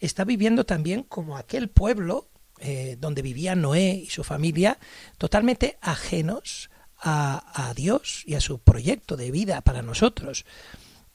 está 0.01 0.25
viviendo 0.25 0.65
también 0.65 1.03
como 1.03 1.37
aquel 1.37 1.69
pueblo 1.69 2.27
eh, 2.59 2.97
donde 2.99 3.21
vivía 3.21 3.55
Noé 3.55 4.01
y 4.03 4.07
su 4.07 4.25
familia, 4.25 4.79
totalmente 5.17 5.77
ajenos 5.79 6.69
a, 6.99 7.73
Dios 7.75 8.23
y 8.25 8.35
a 8.35 8.41
su 8.41 8.59
proyecto 8.59 9.17
de 9.17 9.31
vida 9.31 9.61
para 9.61 9.81
nosotros. 9.81 10.45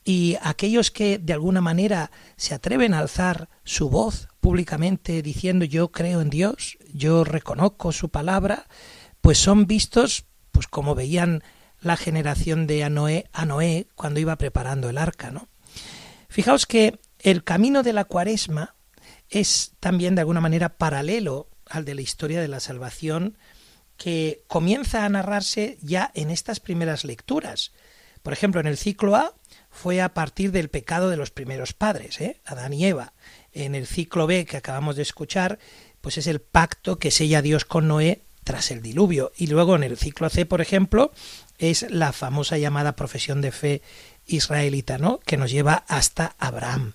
Y 0.03 0.37
aquellos 0.41 0.89
que 0.91 1.19
de 1.19 1.33
alguna 1.33 1.61
manera 1.61 2.11
se 2.37 2.53
atreven 2.53 2.93
a 2.93 2.99
alzar 2.99 3.49
su 3.63 3.89
voz 3.89 4.29
públicamente 4.39 5.21
diciendo 5.21 5.65
yo 5.65 5.91
creo 5.91 6.21
en 6.21 6.29
Dios, 6.29 6.77
yo 6.93 7.23
reconozco 7.23 7.91
su 7.91 8.09
palabra, 8.09 8.67
pues 9.21 9.37
son 9.37 9.67
vistos 9.67 10.25
pues 10.51 10.67
como 10.67 10.95
veían 10.95 11.43
la 11.81 11.97
generación 11.97 12.67
de 12.67 12.87
Noé, 12.89 13.25
a 13.33 13.45
Noé 13.45 13.87
cuando 13.95 14.19
iba 14.19 14.35
preparando 14.37 14.89
el 14.89 14.97
arca, 14.97 15.31
¿no? 15.31 15.47
Fijaos 16.29 16.65
que 16.65 16.99
el 17.19 17.43
camino 17.43 17.83
de 17.83 17.93
la 17.93 18.05
cuaresma 18.05 18.75
es 19.29 19.73
también 19.79 20.15
de 20.15 20.21
alguna 20.21 20.41
manera 20.41 20.77
paralelo 20.77 21.49
al 21.65 21.85
de 21.85 21.95
la 21.95 22.01
historia 22.01 22.41
de 22.41 22.47
la 22.47 22.59
salvación 22.59 23.37
que 24.01 24.41
comienza 24.47 25.05
a 25.05 25.09
narrarse 25.09 25.77
ya 25.83 26.09
en 26.15 26.31
estas 26.31 26.59
primeras 26.59 27.05
lecturas. 27.05 27.71
Por 28.23 28.33
ejemplo, 28.33 28.59
en 28.59 28.65
el 28.65 28.75
ciclo 28.77 29.15
A 29.15 29.35
fue 29.69 30.01
a 30.01 30.15
partir 30.15 30.51
del 30.51 30.69
pecado 30.69 31.11
de 31.11 31.17
los 31.17 31.29
primeros 31.29 31.73
padres, 31.73 32.19
¿eh? 32.19 32.41
Adán 32.43 32.73
y 32.73 32.83
Eva. 32.83 33.13
En 33.53 33.75
el 33.75 33.85
ciclo 33.85 34.25
B 34.25 34.45
que 34.45 34.57
acabamos 34.57 34.95
de 34.95 35.03
escuchar, 35.03 35.59
pues 36.01 36.17
es 36.17 36.25
el 36.25 36.41
pacto 36.41 36.97
que 36.97 37.11
sella 37.11 37.43
Dios 37.43 37.63
con 37.63 37.87
Noé 37.87 38.21
tras 38.43 38.71
el 38.71 38.81
diluvio. 38.81 39.33
Y 39.37 39.45
luego 39.45 39.75
en 39.75 39.83
el 39.83 39.99
ciclo 39.99 40.31
C, 40.31 40.47
por 40.47 40.61
ejemplo, 40.61 41.11
es 41.59 41.85
la 41.91 42.11
famosa 42.11 42.57
llamada 42.57 42.95
profesión 42.95 43.39
de 43.39 43.51
fe 43.51 43.81
israelita, 44.25 44.97
¿no? 44.97 45.19
Que 45.19 45.37
nos 45.37 45.51
lleva 45.51 45.83
hasta 45.87 46.35
Abraham. 46.39 46.93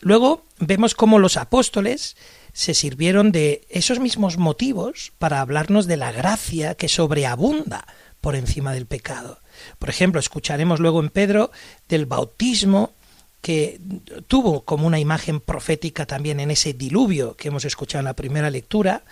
Luego 0.00 0.44
vemos 0.58 0.96
cómo 0.96 1.20
los 1.20 1.36
apóstoles 1.36 2.16
se 2.58 2.74
sirvieron 2.74 3.30
de 3.30 3.64
esos 3.70 4.00
mismos 4.00 4.36
motivos 4.36 5.12
para 5.20 5.40
hablarnos 5.40 5.86
de 5.86 5.96
la 5.96 6.10
gracia 6.10 6.74
que 6.74 6.88
sobreabunda 6.88 7.86
por 8.20 8.34
encima 8.34 8.72
del 8.72 8.86
pecado. 8.86 9.38
Por 9.78 9.90
ejemplo, 9.90 10.18
escucharemos 10.18 10.80
luego 10.80 10.98
en 10.98 11.10
Pedro 11.10 11.52
del 11.88 12.06
bautismo 12.06 12.94
que 13.42 13.80
tuvo 14.26 14.62
como 14.64 14.88
una 14.88 14.98
imagen 14.98 15.38
profética 15.38 16.04
también 16.04 16.40
en 16.40 16.50
ese 16.50 16.72
diluvio 16.72 17.36
que 17.36 17.46
hemos 17.46 17.64
escuchado 17.64 18.00
en 18.00 18.06
la 18.06 18.16
primera 18.16 18.50
lectura, 18.50 19.04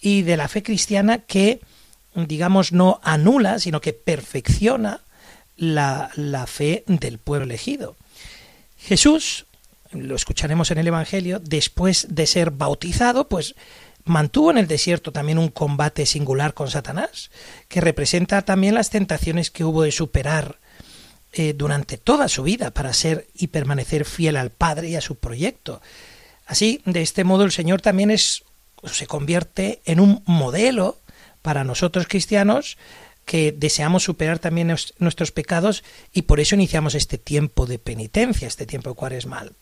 y 0.00 0.22
de 0.22 0.36
la 0.36 0.46
fe 0.46 0.62
cristiana 0.62 1.18
que, 1.18 1.58
digamos, 2.14 2.70
no 2.70 3.00
anula, 3.02 3.58
sino 3.58 3.80
que 3.80 3.92
perfecciona 3.92 5.00
la, 5.56 6.12
la 6.14 6.46
fe 6.46 6.84
del 6.86 7.18
pueblo 7.18 7.46
elegido. 7.46 7.96
Jesús, 8.78 9.46
lo 9.94 10.14
escucharemos 10.16 10.70
en 10.70 10.78
el 10.78 10.88
Evangelio, 10.88 11.40
después 11.40 12.06
de 12.10 12.26
ser 12.26 12.50
bautizado, 12.50 13.28
pues 13.28 13.54
mantuvo 14.04 14.50
en 14.50 14.58
el 14.58 14.66
desierto 14.66 15.12
también 15.12 15.38
un 15.38 15.48
combate 15.48 16.06
singular 16.06 16.54
con 16.54 16.70
Satanás, 16.70 17.30
que 17.68 17.80
representa 17.80 18.42
también 18.42 18.74
las 18.74 18.90
tentaciones 18.90 19.50
que 19.50 19.64
hubo 19.64 19.82
de 19.82 19.92
superar 19.92 20.58
eh, 21.32 21.54
durante 21.54 21.98
toda 21.98 22.28
su 22.28 22.42
vida 22.42 22.70
para 22.70 22.92
ser 22.92 23.26
y 23.34 23.48
permanecer 23.48 24.04
fiel 24.04 24.36
al 24.36 24.50
Padre 24.50 24.90
y 24.90 24.96
a 24.96 25.00
su 25.00 25.16
proyecto. 25.16 25.80
Así, 26.46 26.82
de 26.84 27.02
este 27.02 27.24
modo, 27.24 27.44
el 27.44 27.52
Señor 27.52 27.80
también 27.80 28.10
es, 28.10 28.44
se 28.84 29.06
convierte 29.06 29.80
en 29.86 30.00
un 30.00 30.22
modelo 30.26 30.98
para 31.42 31.64
nosotros 31.64 32.06
cristianos 32.06 32.76
que 33.24 33.52
deseamos 33.52 34.04
superar 34.04 34.38
también 34.38 34.74
nuestros 34.98 35.32
pecados 35.32 35.82
y 36.12 36.22
por 36.22 36.40
eso 36.40 36.54
iniciamos 36.54 36.94
este 36.94 37.16
tiempo 37.16 37.64
de 37.66 37.78
penitencia, 37.78 38.46
este 38.46 38.66
tiempo 38.66 38.94
cuaresmal. 38.94 39.54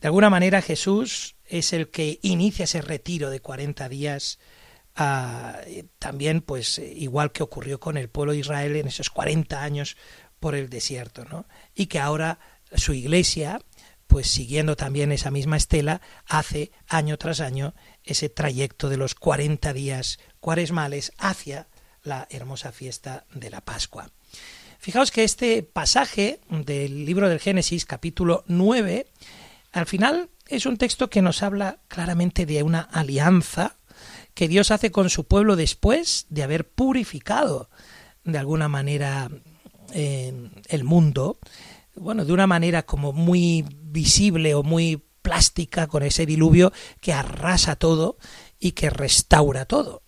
De 0.00 0.08
alguna 0.08 0.30
manera 0.30 0.62
Jesús 0.62 1.36
es 1.44 1.72
el 1.72 1.90
que 1.90 2.20
inicia 2.22 2.64
ese 2.64 2.82
retiro 2.82 3.30
de 3.30 3.40
40 3.40 3.88
días, 3.88 4.38
ah, 4.94 5.58
también 5.98 6.40
pues 6.40 6.78
igual 6.78 7.32
que 7.32 7.42
ocurrió 7.42 7.80
con 7.80 7.96
el 7.96 8.08
pueblo 8.08 8.32
de 8.32 8.38
Israel 8.38 8.76
en 8.76 8.86
esos 8.86 9.10
40 9.10 9.62
años 9.62 9.96
por 10.38 10.54
el 10.54 10.68
desierto, 10.68 11.24
¿no? 11.24 11.46
Y 11.74 11.86
que 11.86 11.98
ahora 11.98 12.38
su 12.74 12.92
iglesia, 12.92 13.60
pues 14.06 14.28
siguiendo 14.28 14.76
también 14.76 15.10
esa 15.10 15.30
misma 15.30 15.56
estela, 15.56 16.00
hace 16.26 16.70
año 16.86 17.18
tras 17.18 17.40
año 17.40 17.74
ese 18.04 18.28
trayecto 18.28 18.88
de 18.88 18.98
los 18.98 19.14
40 19.14 19.72
días 19.72 20.20
cuaresmales 20.40 21.12
hacia 21.18 21.68
la 22.02 22.28
hermosa 22.30 22.70
fiesta 22.72 23.26
de 23.34 23.50
la 23.50 23.62
Pascua. 23.62 24.10
Fijaos 24.78 25.10
que 25.10 25.24
este 25.24 25.64
pasaje 25.64 26.40
del 26.48 27.04
libro 27.04 27.28
del 27.28 27.40
Génesis, 27.40 27.84
capítulo 27.84 28.44
9, 28.46 29.06
al 29.72 29.86
final 29.86 30.30
es 30.46 30.66
un 30.66 30.76
texto 30.76 31.10
que 31.10 31.22
nos 31.22 31.42
habla 31.42 31.78
claramente 31.88 32.46
de 32.46 32.62
una 32.62 32.80
alianza 32.80 33.76
que 34.34 34.48
Dios 34.48 34.70
hace 34.70 34.90
con 34.90 35.10
su 35.10 35.24
pueblo 35.24 35.56
después 35.56 36.26
de 36.28 36.42
haber 36.42 36.68
purificado 36.68 37.70
de 38.24 38.38
alguna 38.38 38.68
manera 38.68 39.30
el 39.92 40.84
mundo, 40.84 41.38
bueno, 41.94 42.24
de 42.24 42.32
una 42.32 42.46
manera 42.46 42.84
como 42.84 43.12
muy 43.12 43.64
visible 43.68 44.54
o 44.54 44.62
muy 44.62 45.02
plástica 45.22 45.86
con 45.86 46.02
ese 46.02 46.26
diluvio 46.26 46.72
que 47.00 47.12
arrasa 47.12 47.76
todo 47.76 48.18
y 48.60 48.72
que 48.72 48.90
restaura 48.90 49.64
todo. 49.64 50.02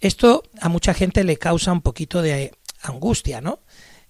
Esto 0.00 0.42
a 0.60 0.68
mucha 0.68 0.94
gente 0.94 1.24
le 1.24 1.38
causa 1.38 1.72
un 1.72 1.80
poquito 1.80 2.22
de 2.22 2.52
angustia, 2.82 3.40
¿no? 3.40 3.60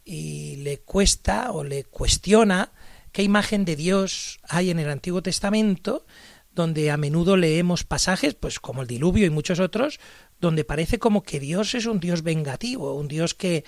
Y 0.05 0.57
le 0.57 0.81
cuesta 0.81 1.53
o 1.53 1.65
le 1.65 1.85
cuestiona 1.85 2.73
qué 3.15 3.23
imagen 3.23 3.65
de 3.65 3.77
Dios 3.77 4.41
hay 4.49 4.71
en 4.71 4.81
el 4.81 4.91
Antiguo 4.91 5.23
Testamento, 5.23 6.05
donde 6.53 6.91
a 6.91 6.97
menudo 6.97 7.37
leemos 7.37 7.85
pasajes, 7.85 8.35
pues 8.35 8.59
como 8.59 8.83
el 8.83 8.89
diluvio 8.89 9.25
y 9.25 9.31
muchos 9.31 9.61
otros, 9.61 10.01
donde 10.41 10.65
parece 10.65 10.99
como 10.99 11.23
que 11.23 11.39
Dios 11.39 11.77
es 11.77 11.87
un 11.87 12.01
Dios 12.01 12.23
vengativo, 12.23 12.95
un 12.95 13.07
Dios 13.07 13.35
que, 13.35 13.65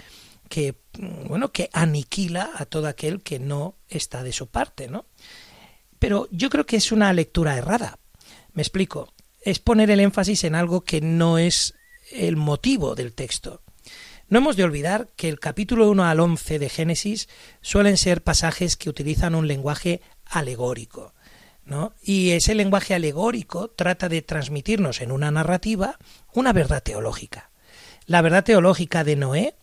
que 0.48 0.74
bueno, 1.28 1.52
que 1.52 1.70
aniquila 1.72 2.50
a 2.56 2.66
todo 2.66 2.88
aquel 2.88 3.22
que 3.22 3.38
no 3.38 3.76
está 3.88 4.24
de 4.24 4.32
su 4.32 4.48
parte, 4.48 4.88
¿no? 4.88 5.06
Pero 6.00 6.26
yo 6.32 6.50
creo 6.50 6.66
que 6.66 6.76
es 6.76 6.90
una 6.90 7.12
lectura 7.12 7.56
errada. 7.56 8.00
Me 8.52 8.62
explico. 8.62 9.12
Es 9.40 9.60
poner 9.60 9.92
el 9.92 10.00
énfasis 10.00 10.42
en 10.42 10.56
algo 10.56 10.80
que 10.80 11.00
no 11.00 11.38
es 11.38 11.74
el 12.10 12.34
motivo 12.34 12.96
del 12.96 13.14
texto. 13.14 13.62
No 14.28 14.38
hemos 14.38 14.56
de 14.56 14.64
olvidar 14.64 15.08
que 15.14 15.28
el 15.28 15.38
capítulo 15.38 15.88
1 15.88 16.04
al 16.04 16.18
11 16.18 16.58
de 16.58 16.68
Génesis 16.68 17.28
suelen 17.60 17.96
ser 17.96 18.24
pasajes 18.24 18.76
que 18.76 18.90
utilizan 18.90 19.36
un 19.36 19.46
lenguaje 19.46 20.00
alegórico. 20.24 21.14
¿no? 21.64 21.94
Y 22.02 22.30
ese 22.30 22.56
lenguaje 22.56 22.94
alegórico 22.94 23.68
trata 23.68 24.08
de 24.08 24.22
transmitirnos 24.22 25.00
en 25.00 25.12
una 25.12 25.30
narrativa 25.30 25.98
una 26.32 26.52
verdad 26.52 26.82
teológica. 26.82 27.50
La 28.06 28.20
verdad 28.20 28.44
teológica 28.44 29.04
de 29.04 29.16
Noé 29.16 29.54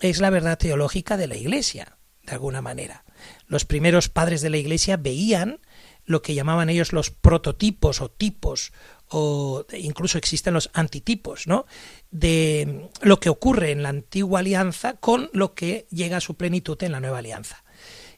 es 0.00 0.20
la 0.20 0.30
verdad 0.30 0.58
teológica 0.58 1.16
de 1.16 1.26
la 1.26 1.36
Iglesia, 1.36 1.96
de 2.22 2.32
alguna 2.32 2.60
manera. 2.60 3.04
Los 3.46 3.64
primeros 3.64 4.08
padres 4.10 4.42
de 4.42 4.50
la 4.50 4.58
Iglesia 4.58 4.96
veían 4.98 5.60
lo 6.04 6.22
que 6.22 6.34
llamaban 6.34 6.70
ellos 6.70 6.92
los 6.92 7.10
prototipos 7.10 8.00
o 8.00 8.10
tipos 8.10 8.72
o 9.08 9.66
incluso 9.72 10.18
existen 10.18 10.54
los 10.54 10.70
antitipos, 10.72 11.46
¿no? 11.46 11.66
De 12.10 12.88
lo 13.02 13.18
que 13.18 13.28
ocurre 13.28 13.72
en 13.72 13.82
la 13.82 13.88
antigua 13.88 14.40
alianza 14.40 14.94
con 14.94 15.30
lo 15.32 15.54
que 15.54 15.86
llega 15.90 16.18
a 16.18 16.20
su 16.20 16.36
plenitud 16.36 16.80
en 16.82 16.92
la 16.92 17.00
nueva 17.00 17.18
alianza. 17.18 17.64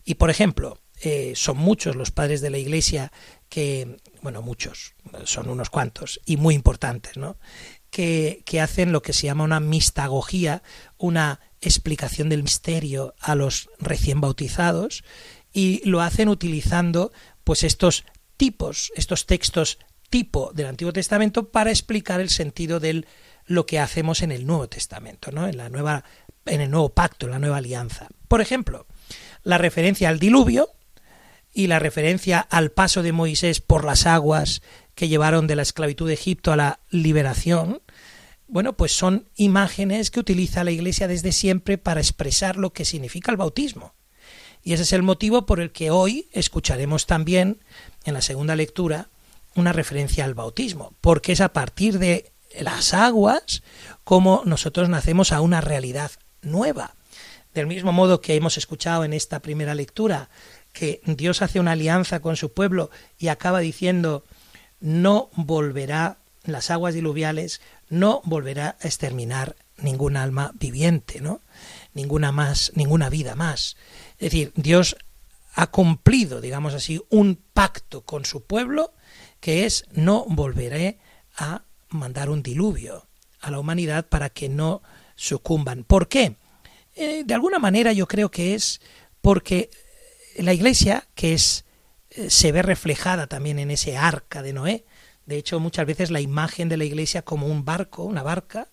Y 0.05 0.15
por 0.15 0.29
ejemplo, 0.29 0.79
eh, 1.01 1.33
son 1.35 1.57
muchos 1.57 1.97
los 1.97 2.11
padres 2.11 2.41
de 2.43 2.51
la 2.51 2.59
Iglesia 2.59 3.11
que, 3.49 3.99
bueno, 4.21 4.43
muchos, 4.43 4.95
son 5.25 5.49
unos 5.49 5.71
cuantos 5.71 6.21
y 6.27 6.37
muy 6.37 6.55
importantes, 6.55 7.17
¿no? 7.17 7.39
Que, 7.91 8.43
que 8.45 8.61
hacen 8.61 8.93
lo 8.93 9.03
que 9.03 9.13
se 9.13 9.27
llama 9.27 9.45
una 9.45 9.61
mistagogía, 9.61 10.63
una 10.99 11.41
explicación 11.61 12.29
del 12.29 12.43
misterio 12.43 13.15
a 13.19 13.35
los 13.35 13.71
recién 13.79 14.21
bautizados 14.21 15.05
y 15.53 15.87
lo 15.89 16.01
hacen 16.01 16.29
utilizando 16.29 17.13
pues 17.45 17.65
estos 17.65 18.05
tipos, 18.37 18.93
estos 18.97 19.27
textos 19.27 19.79
tipo 20.11 20.53
del 20.53 20.67
Antiguo 20.67 20.93
Testamento 20.93 21.49
para 21.49 21.71
explicar 21.71 22.21
el 22.21 22.29
sentido 22.29 22.81
de 22.81 23.07
lo 23.47 23.67
que 23.67 23.81
hacemos 23.81 24.23
en 24.23 24.31
el 24.31 24.47
Nuevo 24.47 24.69
Testamento, 24.69 25.33
¿no? 25.33 25.49
en, 25.49 25.57
la 25.57 25.71
nueva, 25.71 26.05
en 26.45 26.61
el 26.61 26.71
nuevo 26.71 26.91
pacto, 26.91 27.27
en 27.27 27.33
la 27.33 27.39
nueva 27.39 27.57
alianza. 27.57 28.09
Por 28.29 28.41
ejemplo, 28.41 28.87
la 29.43 29.59
referencia 29.59 30.09
al 30.09 30.19
diluvio 30.19 30.69
y 31.53 31.67
la 31.67 31.79
referencia 31.79 32.41
al 32.41 32.71
paso 32.71 33.03
de 33.03 33.13
Moisés 33.13 33.61
por 33.61 33.85
las 33.85 34.07
aguas 34.07 34.63
que 34.95 35.09
llevaron 35.09 35.47
de 35.47 35.57
la 35.57 35.63
esclavitud 35.63 36.09
de 36.09 36.15
Egipto 36.15 36.53
a 36.53 36.57
la 36.57 36.81
liberación, 36.91 37.81
bueno, 38.49 38.75
pues 38.75 38.93
son 38.93 39.29
imágenes 39.37 40.11
que 40.11 40.21
utiliza 40.21 40.63
la 40.63 40.73
Iglesia 40.73 41.09
desde 41.09 41.33
siempre 41.33 41.79
para 41.79 42.01
expresar 42.01 42.57
lo 42.57 42.75
que 42.75 42.85
significa 42.85 43.31
el 43.31 43.39
bautismo. 43.39 43.95
Y 44.65 44.73
ese 44.73 44.85
es 44.85 44.93
el 44.93 45.03
motivo 45.03 45.47
por 45.47 45.61
el 45.61 45.73
que 45.73 45.91
hoy 45.91 46.29
escucharemos 46.33 47.07
también 47.07 47.61
en 48.05 48.15
la 48.15 48.23
segunda 48.23 48.57
lectura 48.57 49.09
una 49.55 49.73
referencia 49.73 50.25
al 50.25 50.35
bautismo, 50.35 50.95
porque 51.01 51.33
es 51.33 51.41
a 51.41 51.53
partir 51.53 51.99
de 51.99 52.33
las 52.61 52.95
aguas 52.95 53.63
como 54.05 54.43
nosotros 54.45 54.89
nacemos 54.89 55.33
a 55.33 55.41
una 55.41 55.61
realidad 55.61 56.11
nueva. 56.43 56.95
Del 57.55 57.67
mismo 57.67 57.93
modo 57.93 58.21
que 58.21 58.35
hemos 58.35 58.57
escuchado 58.57 59.05
en 59.05 59.13
esta 59.13 59.41
primera 59.41 59.75
lectura 59.75 60.31
que 60.73 61.03
Dios 61.05 61.43
hace 61.43 61.61
una 61.61 61.73
alianza 61.73 62.21
con 62.21 62.37
su 62.37 62.53
pueblo 62.53 62.91
y 63.19 63.29
acaba 63.29 63.61
diciendo 63.61 64.25
no 64.81 65.31
volverá 65.35 66.19
las 66.45 66.71
aguas 66.71 66.95
diluviales, 66.95 67.61
no 67.89 68.21
volverá 68.25 68.77
a 68.81 68.87
exterminar 68.87 69.55
ningún 69.77 70.17
alma 70.17 70.53
viviente, 70.55 71.21
¿no? 71.21 71.41
Ninguna 71.95 72.33
más, 72.33 72.73
ninguna 72.75 73.11
vida 73.11 73.35
más. 73.35 73.77
Es 74.23 74.31
decir, 74.31 74.53
Dios 74.55 74.97
ha 75.55 75.67
cumplido, 75.67 76.41
digamos 76.41 76.75
así, 76.75 77.03
un 77.11 77.43
pacto 77.53 78.03
con 78.03 78.25
su 78.25 78.45
pueblo 78.45 78.95
que 79.41 79.67
es 79.67 79.85
no 79.91 80.25
volveré 80.29 81.01
a 81.37 81.65
mandar 81.89 82.31
un 82.31 82.41
diluvio 82.41 83.09
a 83.41 83.51
la 83.51 83.59
humanidad 83.59 84.09
para 84.09 84.31
que 84.31 84.49
no 84.49 84.81
sucumban. 85.17 85.83
¿Por 85.83 86.07
qué? 86.07 86.37
Eh, 86.95 87.25
de 87.27 87.35
alguna 87.35 87.59
manera 87.59 87.93
yo 87.93 88.07
creo 88.07 88.31
que 88.31 88.55
es 88.55 88.81
porque 89.21 89.71
la 90.39 90.53
iglesia, 90.53 91.09
que 91.17 91.35
es 91.35 91.65
eh, 92.11 92.31
se 92.31 92.53
ve 92.53 92.63
reflejada 92.63 93.27
también 93.27 93.59
en 93.59 93.73
ese 93.73 93.97
arca 93.97 94.41
de 94.41 94.53
Noé, 94.53 94.85
de 95.27 95.37
hecho 95.37 95.59
muchas 95.59 95.85
veces 95.85 96.13
la 96.13 96.21
imagen 96.21 96.69
de 96.69 96.77
la 96.77 96.85
iglesia 96.85 97.23
como 97.23 97.49
un 97.49 97.65
barco, 97.65 98.05
una 98.05 98.23
barca 98.23 98.69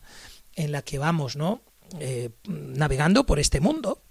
en 0.53 0.71
la 0.71 0.83
que 0.83 0.99
vamos, 0.99 1.35
¿no? 1.35 1.63
Eh, 1.99 2.29
navegando 2.47 3.25
por 3.25 3.39
este 3.39 3.59
mundo. 3.59 4.03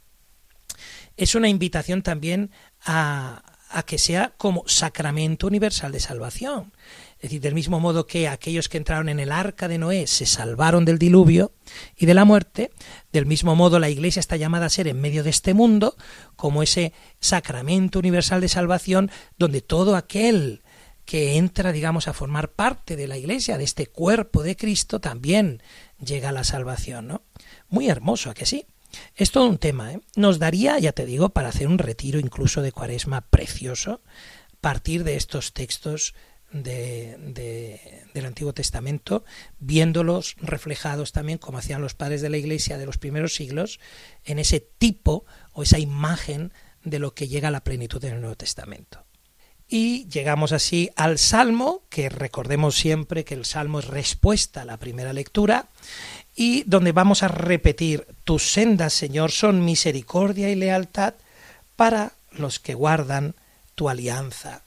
Es 1.18 1.35
una 1.35 1.48
invitación 1.48 2.02
también 2.02 2.52
a, 2.87 3.42
que 3.87 3.98
sea 3.98 4.33
como 4.38 4.62
sacramento 4.66 5.46
universal 5.46 5.92
de 5.92 6.00
salvación. 6.00 6.72
Es 7.16 7.22
decir, 7.22 7.40
del 7.40 7.54
mismo 7.54 7.81
modo 7.81 8.07
que 8.07 8.28
aquellos 8.28 8.68
que 8.68 8.78
entraron 8.78 9.09
en 9.09 9.18
el 9.18 9.33
arca 9.33 9.66
de 9.66 9.78
Noé 9.78 10.07
se 10.07 10.24
salvaron 10.24 10.85
del 10.85 10.98
diluvio 10.98 11.52
y 11.96 12.07
de 12.07 12.14
la 12.14 12.24
muerte, 12.24 12.70
del 13.12 13.26
mismo 13.26 13.57
modo 13.57 13.81
la 13.81 13.90
Iglesia 13.90 14.20
está 14.20 14.37
llamada 14.37 14.66
a 14.66 14.70
ser 14.70 14.87
en 14.87 15.00
medio 15.00 15.24
de 15.24 15.31
este 15.31 15.54
mundo 15.54 15.96
como 16.37 16.62
ese 16.62 16.92
sacramento 17.20 17.98
universal 17.98 18.40
de 18.40 18.48
salvación 18.48 19.11
donde 19.37 19.61
todo 19.61 19.96
aquel 19.96 20.62
que 21.04 21.37
entra, 21.37 21.72
digamos, 21.72 22.07
a 22.07 22.12
formar 22.12 22.52
parte 22.52 22.94
de 22.94 23.09
la 23.09 23.16
Iglesia, 23.16 23.59
de 23.59 23.64
este 23.64 23.87
cuerpo 23.87 24.42
de 24.42 24.57
Cristo, 24.57 25.00
también 25.00 25.62
llega 25.98 26.28
a 26.28 26.33
la 26.33 26.44
salvación, 26.44 27.09
¿no? 27.09 27.22
Muy 27.68 27.88
hermoso, 27.88 28.31
¿a 28.31 28.35
que 28.35 28.46
sí? 28.46 28.66
Es 29.14 29.31
todo 29.31 29.46
un 29.46 29.59
tema, 29.59 29.92
¿eh? 29.92 30.01
Nos 30.16 30.38
daría, 30.38 30.79
ya 30.79 30.92
te 30.92 31.07
digo, 31.07 31.31
para 31.31 31.48
hacer 31.48 31.68
un 31.68 31.79
retiro 31.79 32.18
incluso 32.18 32.62
de 32.62 32.72
cuaresma 32.72 33.22
precioso, 33.22 34.01
partir 34.61 35.05
de 35.05 35.16
estos 35.16 35.53
textos 35.53 36.14
de, 36.53 38.05
del 38.14 38.27
Antiguo 38.27 38.53
Testamento, 38.53 39.24
viéndolos 39.59 40.37
reflejados 40.38 41.12
también, 41.12 41.38
como 41.38 41.59
hacían 41.59 41.83
los 41.83 41.94
padres 41.94 42.22
de 42.22 42.31
la 42.31 42.38
Iglesia 42.38 42.79
de 42.79 42.87
los 42.87 42.98
primeros 42.98 43.35
siglos, 43.35 43.81
en 44.24 44.38
ese 44.38 44.61
tipo 44.61 45.27
o 45.53 45.62
esa 45.62 45.79
imagen 45.79 46.53
de 46.85 46.98
lo 46.98 47.14
que 47.14 47.29
llega 47.29 47.48
a 47.48 47.53
la 47.53 47.64
plenitud 47.64 48.01
del 48.01 48.20
Nuevo 48.20 48.37
Testamento. 48.37 49.05
Y 49.70 50.09
llegamos 50.09 50.53
así 50.53 50.88
al 50.96 51.18
Salmo, 51.18 51.83
que 51.90 52.09
recordemos 52.09 52.74
siempre 52.74 53.24
que 53.24 53.35
el 53.35 53.44
Salmo 53.44 53.81
es 53.81 53.87
respuesta 53.87 54.62
a 54.62 54.64
la 54.64 54.79
primera 54.79 55.12
lectura, 55.12 55.68
y 56.40 56.62
donde 56.66 56.92
vamos 56.92 57.24
a 57.24 57.29
repetir, 57.29 58.07
tus 58.22 58.53
sendas, 58.53 58.92
Señor, 58.92 59.33
son 59.33 59.64
misericordia 59.64 60.48
y 60.51 60.55
lealtad 60.55 61.14
para 61.74 62.12
los 62.31 62.61
que 62.61 62.74
guardan 62.74 63.35
tu 63.74 63.88
alianza. 63.88 64.62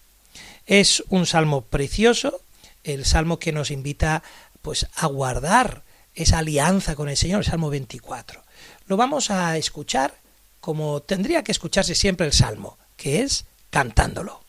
Es 0.66 1.02
un 1.08 1.26
salmo 1.26 1.62
precioso, 1.62 2.42
el 2.84 3.06
salmo 3.06 3.40
que 3.40 3.54
nos 3.54 3.72
invita 3.72 4.22
pues 4.62 4.86
a 4.98 5.08
guardar 5.08 5.84
esa 6.14 6.40
alianza 6.40 6.98
con 6.98 7.08
el 7.08 7.16
Señor, 7.16 7.40
el 7.40 7.46
Salmo 7.46 7.70
24. 7.70 8.44
Lo 8.88 8.98
vamos 8.98 9.32
a 9.32 9.56
escuchar 9.56 10.14
como 10.60 11.00
tendría 11.02 11.42
que 11.42 11.54
escucharse 11.54 11.96
siempre 11.96 12.28
el 12.28 12.34
salmo, 12.34 12.78
que 12.98 13.22
es 13.22 13.46
cantándolo. 13.70 14.44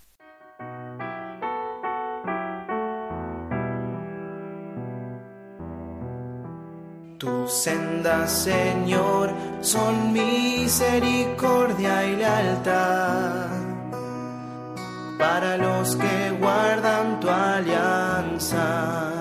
Tus 7.22 7.52
sendas, 7.52 8.32
Señor, 8.32 9.30
son 9.61 10.12
misericordia 10.12 12.04
y 12.04 12.16
lealtad 12.16 13.46
para 15.20 15.56
los 15.56 15.94
que 15.94 16.30
guardan 16.40 17.20
tu 17.20 17.30
alianza. 17.30 19.12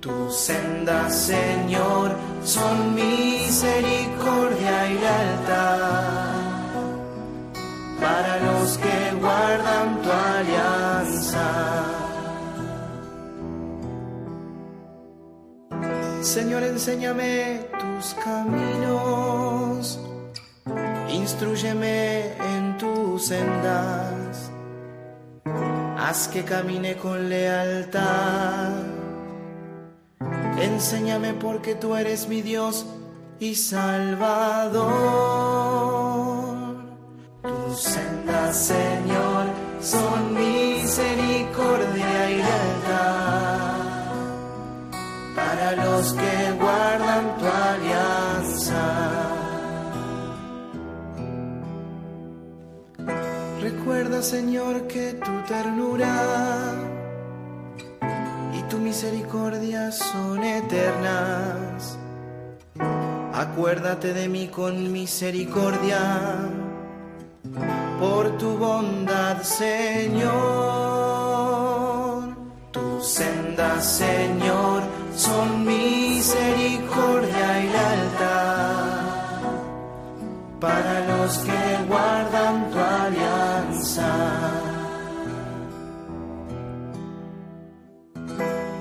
Tus 0.00 0.34
sendas, 0.34 1.14
Señor, 1.14 2.16
son 2.42 2.94
misericordia 2.94 4.90
y 4.90 4.94
lealtad 4.94 6.04
para 8.00 8.38
los 8.38 8.78
que 8.78 9.16
guardan 9.20 10.00
tu 10.00 10.10
alianza. 10.10 11.93
Señor, 16.34 16.64
enséñame 16.64 17.68
tus 17.78 18.14
caminos, 18.14 20.00
instruyeme 21.08 22.32
en 22.54 22.76
tus 22.76 23.26
sendas, 23.26 24.50
haz 25.96 26.26
que 26.26 26.42
camine 26.42 26.96
con 26.96 27.28
lealtad. 27.28 28.72
Enséñame 30.58 31.34
porque 31.34 31.76
tú 31.76 31.94
eres 31.94 32.26
mi 32.28 32.42
Dios 32.42 32.84
y 33.38 33.54
Salvador. 33.54 34.88
Tus 37.42 37.80
sendas, 37.80 38.56
Señor, 38.56 39.46
son 39.80 40.34
misericordia 40.34 42.30
y 42.32 42.33
para 45.54 45.72
los 45.84 46.12
que 46.14 46.52
guardan 46.58 47.38
tu 47.38 47.46
alianza. 47.46 48.82
Recuerda, 53.60 54.22
Señor, 54.22 54.86
que 54.88 55.12
tu 55.14 55.32
ternura 55.46 56.74
y 58.52 58.62
tu 58.68 58.78
misericordia 58.78 59.92
son 59.92 60.42
eternas. 60.42 61.98
Acuérdate 63.32 64.12
de 64.12 64.28
mí 64.28 64.48
con 64.48 64.92
misericordia, 64.92 66.00
por 68.00 68.36
tu 68.38 68.56
bondad, 68.56 69.42
Señor. 69.42 70.34
Tu 72.72 73.00
senda, 73.02 73.80
Señor, 73.80 74.82
son 75.24 75.64
misericordia 75.64 77.46
y 77.62 77.66
lealtad 77.76 78.94
para 80.60 80.94
los 81.10 81.38
que 81.38 81.62
guardan 81.88 82.70
tu 82.70 82.78
alianza. 82.78 84.10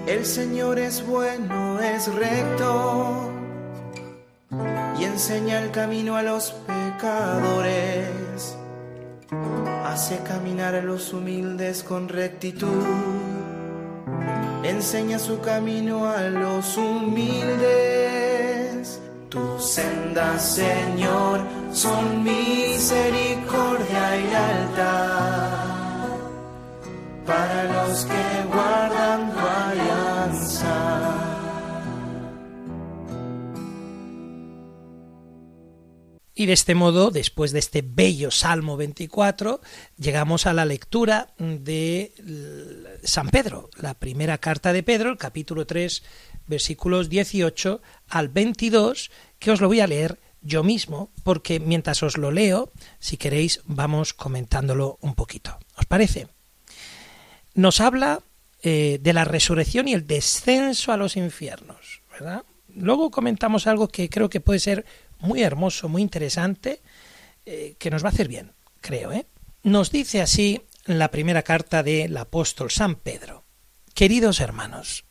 El 0.06 0.25
Señor 0.25 0.79
es 0.79 1.06
bueno, 1.08 1.79
es 1.79 2.13
recto 2.13 3.32
y 4.99 5.03
enseña 5.06 5.62
el 5.63 5.71
camino 5.71 6.17
a 6.17 6.23
los 6.23 6.51
pecadores. 6.67 8.58
Hace 9.86 10.17
caminar 10.23 10.75
a 10.75 10.82
los 10.82 11.13
humildes 11.13 11.84
con 11.84 12.10
rectitud 12.10 13.32
enseña 14.69 15.19
su 15.19 15.39
camino 15.41 16.08
a 16.08 16.21
los 16.23 16.78
humildes. 16.78 17.63
Tus 19.30 19.69
sendas, 19.69 20.56
Señor, 20.56 21.41
son 21.71 22.23
misericordia 22.23 24.17
y 24.17 24.23
lealtad 24.28 25.63
para 27.26 27.63
los 27.63 28.06
que 28.06 28.43
guardan 28.54 28.92
Y 36.43 36.45
de 36.45 36.51
este 36.51 36.75
modo, 36.75 37.10
después 37.10 37.53
de 37.53 37.60
este 37.60 37.82
bello 37.82 38.29
Salmo 38.29 38.75
24, 38.75 39.62
llegamos 39.97 40.45
a 40.45 40.51
la 40.51 40.65
lectura 40.65 41.29
de 41.38 42.12
San 43.01 43.29
Pedro, 43.29 43.69
la 43.77 43.93
primera 43.93 44.38
carta 44.39 44.73
de 44.73 44.84
Pedro, 44.84 45.10
el 45.10 45.17
capítulo 45.17 45.65
3, 45.65 46.03
versículos 46.45 47.08
18 47.08 47.82
al 48.10 48.27
22, 48.27 49.10
que 49.39 49.51
os 49.51 49.62
lo 49.62 49.69
voy 49.69 49.79
a 49.79 49.88
leer 49.88 50.19
yo 50.41 50.65
mismo, 50.65 51.12
porque 51.23 51.62
mientras 51.62 52.03
os 52.03 52.17
lo 52.17 52.29
leo, 52.29 52.73
si 52.99 53.15
queréis, 53.15 53.62
vamos 53.63 54.13
comentándolo 54.13 54.97
un 54.99 55.15
poquito. 55.15 55.58
¿Os 55.77 55.86
parece? 55.86 56.27
Nos 57.53 57.79
habla 57.79 58.19
eh, 58.63 58.99
de 59.01 59.13
la 59.13 59.23
resurrección 59.23 59.88
y 59.88 59.93
el 59.93 60.08
descenso 60.08 60.91
a 60.91 60.97
los 60.97 61.15
infiernos, 61.15 62.01
¿verdad? 62.12 62.43
Luego 62.75 63.12
comentamos 63.12 63.65
algo 63.65 63.88
que 63.88 64.10
creo 64.10 64.29
que 64.29 64.41
puede 64.41 64.60
ser 64.60 64.86
muy 65.23 65.41
hermoso, 65.41 65.89
muy 65.89 66.01
interesante, 66.01 66.81
eh, 67.45 67.75
que 67.79 67.89
nos 67.89 68.03
va 68.03 68.09
a 68.09 68.12
hacer 68.12 68.27
bien, 68.27 68.53
creo. 68.81 69.12
¿eh? 69.12 69.25
Nos 69.63 69.91
dice 69.91 70.21
así 70.21 70.62
la 70.86 71.09
primera 71.12 71.43
carta 71.43 71.81
del 71.81 72.15
apóstol 72.17 72.69
San 72.69 72.95
Pedro. 72.95 73.43
Queridos 73.93 74.39
hermanos, 74.39 75.05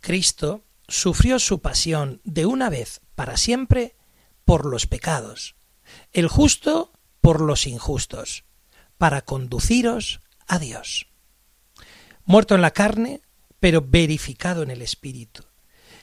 Cristo 0.00 0.64
sufrió 0.88 1.38
su 1.38 1.60
pasión 1.60 2.20
de 2.24 2.46
una 2.46 2.70
vez 2.70 3.00
para 3.14 3.36
siempre 3.36 3.96
por 4.44 4.66
los 4.66 4.86
pecados, 4.86 5.56
el 6.12 6.28
justo 6.28 6.92
por 7.20 7.40
los 7.40 7.66
injustos, 7.66 8.44
para 8.98 9.22
conduciros 9.22 10.20
a 10.46 10.58
Dios. 10.58 11.06
Muerto 12.24 12.54
en 12.54 12.62
la 12.62 12.70
carne, 12.70 13.20
pero 13.60 13.82
verificado 13.82 14.62
en 14.62 14.70
el 14.70 14.82
Espíritu. 14.82 15.44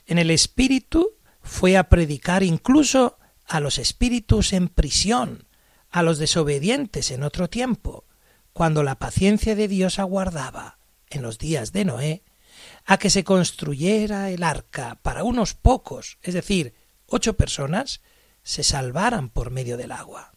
En 0.06 0.18
el 0.18 0.30
Espíritu 0.30 1.16
fue 1.40 1.76
a 1.76 1.88
predicar 1.88 2.42
incluso 2.42 3.18
a 3.52 3.60
los 3.60 3.78
espíritus 3.78 4.54
en 4.54 4.68
prisión, 4.68 5.46
a 5.90 6.02
los 6.02 6.16
desobedientes 6.16 7.10
en 7.10 7.22
otro 7.22 7.50
tiempo, 7.50 8.06
cuando 8.54 8.82
la 8.82 8.98
paciencia 8.98 9.54
de 9.54 9.68
Dios 9.68 9.98
aguardaba, 9.98 10.78
en 11.10 11.20
los 11.20 11.36
días 11.36 11.70
de 11.70 11.84
Noé, 11.84 12.22
a 12.86 12.96
que 12.96 13.10
se 13.10 13.24
construyera 13.24 14.30
el 14.30 14.42
arca 14.42 14.98
para 15.02 15.22
unos 15.22 15.52
pocos, 15.52 16.16
es 16.22 16.32
decir, 16.32 16.72
ocho 17.04 17.36
personas, 17.36 18.00
se 18.42 18.62
salvaran 18.62 19.28
por 19.28 19.50
medio 19.50 19.76
del 19.76 19.92
agua. 19.92 20.32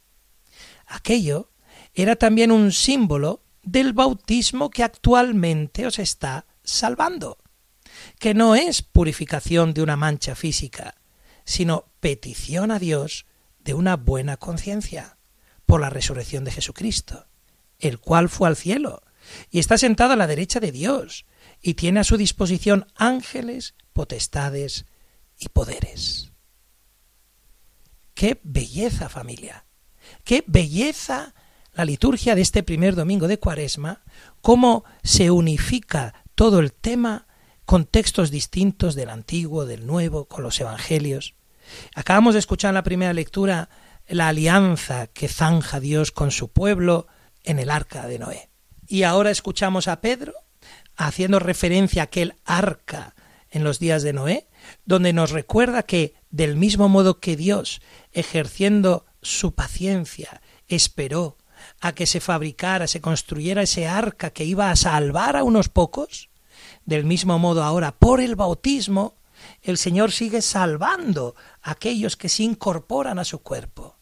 Aquello 0.86 1.52
era 1.94 2.18
también 2.18 2.52
un 2.52 2.74
símbolo 2.74 3.44
del 3.64 3.94
bautismo 3.94 4.70
que 4.70 4.84
actualmente 4.84 5.88
os 5.88 6.00
está 6.00 6.48
salvando, 6.66 7.38
que 8.20 8.34
no 8.34 8.56
es 8.56 8.82
purificación 8.82 9.74
de 9.74 9.84
una 9.84 9.96
mancha 9.96 10.36
física, 10.36 10.96
sino 11.46 11.86
petición 12.00 12.72
a 12.72 12.80
Dios 12.80 13.26
de 13.60 13.74
una 13.74 13.96
buena 13.96 14.38
conciencia 14.38 15.18
por 15.66 15.82
la 15.82 15.90
resurrección 15.90 16.44
de 16.44 16.52
Jesucristo, 16.52 17.28
el 17.80 18.00
cual 18.00 18.30
fue 18.30 18.48
al 18.48 18.56
cielo 18.56 19.02
y 19.50 19.60
está 19.60 19.78
sentado 19.78 20.14
a 20.14 20.18
la 20.18 20.28
derecha 20.28 20.60
de 20.60 20.72
Dios 20.72 21.26
y 21.62 21.76
tiene 21.76 22.00
a 22.00 22.04
su 22.04 22.18
disposición 22.18 22.88
ángeles, 22.96 23.76
potestades 23.94 24.86
y 25.40 25.50
poderes. 25.50 26.32
Qué 28.14 28.40
belleza 28.44 29.10
familia, 29.10 29.66
qué 30.24 30.44
belleza 30.48 31.34
la 31.74 31.86
liturgia 31.86 32.36
de 32.36 32.42
este 32.42 32.64
primer 32.64 32.96
domingo 32.96 33.28
de 33.28 33.40
Cuaresma, 33.40 34.04
cómo 34.42 34.86
se 35.04 35.32
unifica 35.32 36.24
todo 36.36 36.60
el 36.60 36.72
tema 36.72 37.28
con 37.66 37.86
textos 37.86 38.32
distintos 38.32 38.96
del 38.96 39.10
Antiguo, 39.10 39.66
del 39.66 39.86
Nuevo, 39.86 40.26
con 40.26 40.44
los 40.44 40.60
Evangelios. 40.60 41.36
Acabamos 41.96 42.34
de 42.34 42.40
escuchar 42.40 42.70
en 42.70 42.76
la 42.76 42.84
primera 42.84 43.14
lectura 43.14 43.70
la 44.08 44.28
alianza 44.28 45.08
que 45.08 45.28
zanja 45.28 45.80
Dios 45.80 46.12
con 46.12 46.32
su 46.32 46.50
pueblo 46.50 47.08
en 47.44 47.60
el 47.60 47.70
arca 47.70 48.08
de 48.08 48.20
Noé. 48.20 48.50
Y 48.88 49.04
ahora 49.04 49.32
escuchamos 49.32 49.88
a 49.88 50.02
Pedro 50.02 50.34
haciendo 50.96 51.40
referencia 51.40 52.04
a 52.04 52.06
aquel 52.06 52.36
arca 52.46 53.16
en 53.50 53.64
los 53.64 53.80
días 53.80 54.04
de 54.04 54.14
Noé, 54.14 54.48
donde 54.86 55.14
nos 55.14 55.32
recuerda 55.32 55.84
que 55.84 56.14
del 56.30 56.56
mismo 56.56 56.90
modo 56.90 57.20
que 57.20 57.36
Dios, 57.36 57.82
ejerciendo 58.12 59.06
su 59.22 59.56
paciencia, 59.56 60.42
esperó 60.68 61.38
a 61.80 61.94
que 61.94 62.06
se 62.06 62.20
fabricara, 62.20 62.88
se 62.88 63.02
construyera 63.02 63.64
ese 63.64 63.88
arca 63.88 64.30
que 64.32 64.46
iba 64.46 64.70
a 64.70 64.76
salvar 64.76 65.36
a 65.36 65.44
unos 65.44 65.70
pocos, 65.70 66.30
del 66.86 67.06
mismo 67.06 67.40
modo 67.40 67.64
ahora, 67.64 67.92
por 67.92 68.22
el 68.22 68.36
bautismo, 68.36 69.16
el 69.62 69.78
Señor 69.78 70.12
sigue 70.12 70.42
salvando 70.42 71.36
a 71.62 71.72
aquellos 71.72 72.16
que 72.16 72.30
se 72.30 72.44
incorporan 72.44 73.20
a 73.20 73.26
su 73.26 73.40
cuerpo. 73.40 73.98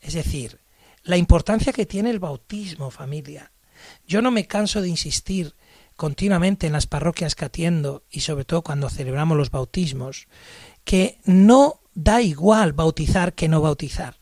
Es 0.00 0.14
decir, 0.14 0.60
la 1.04 1.16
importancia 1.16 1.72
que 1.72 1.86
tiene 1.86 2.10
el 2.10 2.18
bautismo, 2.18 2.90
familia. 2.90 3.52
Yo 4.06 4.22
no 4.22 4.30
me 4.30 4.46
canso 4.46 4.80
de 4.80 4.88
insistir 4.88 5.54
continuamente 5.96 6.66
en 6.66 6.72
las 6.72 6.86
parroquias 6.86 7.34
que 7.34 7.44
atiendo 7.44 8.04
y 8.10 8.20
sobre 8.20 8.44
todo 8.44 8.62
cuando 8.62 8.88
celebramos 8.88 9.36
los 9.36 9.50
bautismos, 9.50 10.26
que 10.84 11.20
no 11.24 11.80
da 11.94 12.22
igual 12.22 12.72
bautizar 12.72 13.34
que 13.34 13.48
no 13.48 13.60
bautizar. 13.60 14.16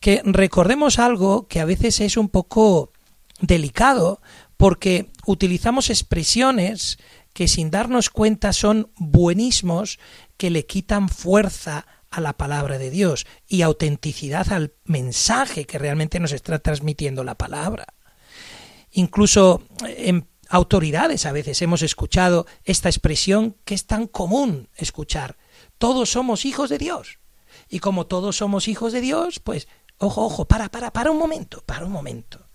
Que 0.00 0.22
recordemos 0.24 0.98
algo 0.98 1.46
que 1.46 1.60
a 1.60 1.64
veces 1.64 2.00
es 2.00 2.16
un 2.16 2.28
poco 2.28 2.92
delicado 3.40 4.20
porque 4.60 5.10
utilizamos 5.24 5.88
expresiones 5.88 6.98
que 7.32 7.48
sin 7.48 7.70
darnos 7.70 8.10
cuenta 8.10 8.52
son 8.52 8.90
buenismos 8.96 9.98
que 10.36 10.50
le 10.50 10.66
quitan 10.66 11.08
fuerza 11.08 11.86
a 12.10 12.20
la 12.20 12.34
palabra 12.34 12.76
de 12.76 12.90
Dios 12.90 13.26
y 13.48 13.62
autenticidad 13.62 14.52
al 14.52 14.74
mensaje 14.84 15.64
que 15.64 15.78
realmente 15.78 16.20
nos 16.20 16.32
está 16.32 16.58
transmitiendo 16.58 17.24
la 17.24 17.36
palabra. 17.36 17.86
Incluso 18.90 19.62
en 19.82 20.28
autoridades 20.50 21.24
a 21.24 21.32
veces 21.32 21.62
hemos 21.62 21.80
escuchado 21.80 22.46
esta 22.64 22.90
expresión 22.90 23.56
que 23.64 23.72
es 23.72 23.86
tan 23.86 24.06
común 24.06 24.68
escuchar. 24.76 25.38
Todos 25.78 26.10
somos 26.10 26.44
hijos 26.44 26.68
de 26.68 26.76
Dios. 26.76 27.18
Y 27.70 27.78
como 27.78 28.06
todos 28.06 28.36
somos 28.36 28.68
hijos 28.68 28.92
de 28.92 29.00
Dios, 29.00 29.40
pues, 29.40 29.68
ojo, 29.96 30.22
ojo, 30.26 30.44
para, 30.44 30.68
para, 30.68 30.92
para 30.92 31.10
un 31.10 31.18
momento, 31.18 31.62
para 31.64 31.86
un 31.86 31.92
momento. 31.92 32.49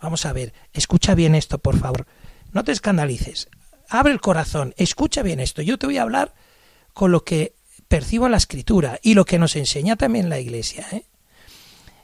Vamos 0.00 0.26
a 0.26 0.32
ver, 0.32 0.54
escucha 0.72 1.14
bien 1.14 1.34
esto, 1.34 1.58
por 1.58 1.78
favor. 1.78 2.06
No 2.52 2.64
te 2.64 2.72
escandalices. 2.72 3.48
Abre 3.88 4.12
el 4.12 4.20
corazón, 4.20 4.74
escucha 4.76 5.22
bien 5.22 5.40
esto. 5.40 5.62
Yo 5.62 5.78
te 5.78 5.86
voy 5.86 5.98
a 5.98 6.02
hablar 6.02 6.34
con 6.92 7.12
lo 7.12 7.24
que 7.24 7.54
percibo 7.88 8.28
la 8.28 8.36
escritura 8.36 8.98
y 9.02 9.14
lo 9.14 9.24
que 9.24 9.38
nos 9.38 9.56
enseña 9.56 9.96
también 9.96 10.28
la 10.28 10.38
iglesia. 10.38 10.86
¿eh? 10.92 11.04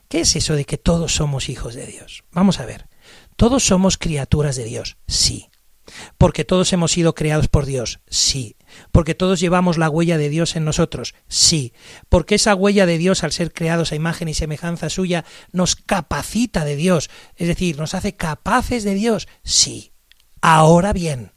¿Qué 0.09 0.21
es 0.21 0.37
eso 0.37 0.55
de 0.55 0.65
que 0.65 0.79
todos 0.79 1.15
somos 1.15 1.49
hijos 1.49 1.75
de 1.75 1.87
Dios? 1.87 2.25
Vamos 2.33 2.61
a 2.61 2.67
ver. 2.67 2.89
¿Todos 3.37 3.65
somos 3.65 3.99
criaturas 3.99 4.57
de 4.57 4.65
Dios? 4.65 4.97
Sí. 5.07 5.49
¿Porque 6.19 6.45
todos 6.45 6.73
hemos 6.73 6.93
sido 6.93 7.15
creados 7.15 7.49
por 7.49 7.67
Dios? 7.67 8.01
Sí. 8.09 8.56
¿Porque 8.93 9.15
todos 9.15 9.41
llevamos 9.41 9.79
la 9.79 9.91
huella 9.91 10.19
de 10.19 10.29
Dios 10.29 10.57
en 10.57 10.65
nosotros? 10.65 11.15
Sí. 11.29 11.73
¿Porque 12.09 12.37
esa 12.37 12.55
huella 12.55 12.87
de 12.87 12.99
Dios, 12.99 13.25
al 13.25 13.33
ser 13.33 13.53
creados 13.53 13.93
a 13.93 13.97
imagen 13.97 14.29
y 14.29 14.35
semejanza 14.35 14.91
suya, 14.91 15.25
nos 15.53 15.77
capacita 15.77 16.65
de 16.65 16.77
Dios? 16.77 17.11
Es 17.37 17.49
decir, 17.49 17.79
nos 17.79 17.95
hace 17.95 18.17
capaces 18.17 18.85
de 18.85 18.95
Dios? 18.95 19.29
Sí. 19.43 19.93
Ahora 20.41 20.93
bien, 20.93 21.33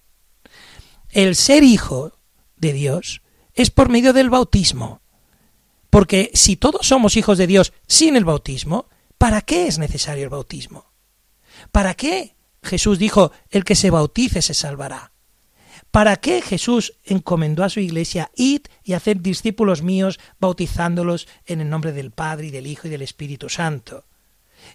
el 1.10 1.36
ser 1.36 1.64
hijo 1.64 2.20
de 2.58 2.74
Dios 2.74 3.22
es 3.54 3.72
por 3.72 3.90
medio 3.90 4.14
del 4.14 4.30
bautismo. 4.30 5.02
Porque 5.90 6.32
si 6.34 6.56
todos 6.56 6.88
somos 6.88 7.18
hijos 7.18 7.38
de 7.38 7.48
Dios 7.48 7.74
sin 7.88 8.16
el 8.16 8.26
bautismo, 8.26 8.88
¿para 9.18 9.42
qué 9.42 9.68
es 9.68 9.80
necesario 9.80 10.24
el 10.24 10.30
bautismo? 10.30 10.94
¿Para 11.72 11.94
qué? 11.96 12.36
Jesús 12.62 13.00
dijo, 13.00 13.32
el 13.50 13.64
que 13.64 13.76
se 13.76 13.90
bautice 13.90 14.42
se 14.42 14.54
salvará. 14.54 15.12
¿Para 15.92 16.18
qué 16.18 16.42
Jesús 16.42 16.94
encomendó 17.04 17.64
a 17.64 17.70
su 17.70 17.80
iglesia, 17.80 18.30
id 18.36 18.62
y 18.84 18.94
haced 18.94 19.18
discípulos 19.18 19.82
míos, 19.82 20.20
bautizándolos 20.40 21.28
en 21.46 21.62
el 21.62 21.70
nombre 21.70 21.94
del 21.94 22.12
Padre 22.12 22.48
y 22.48 22.52
del 22.52 22.68
Hijo 22.68 22.88
y 22.88 22.92
del 22.92 23.02
Espíritu 23.02 23.50
Santo? 23.50 24.06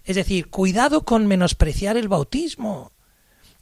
Es 0.03 0.17
decir, 0.17 0.49
cuidado 0.49 1.05
con 1.05 1.27
menospreciar 1.27 1.95
el 1.95 2.09
bautismo. 2.09 2.91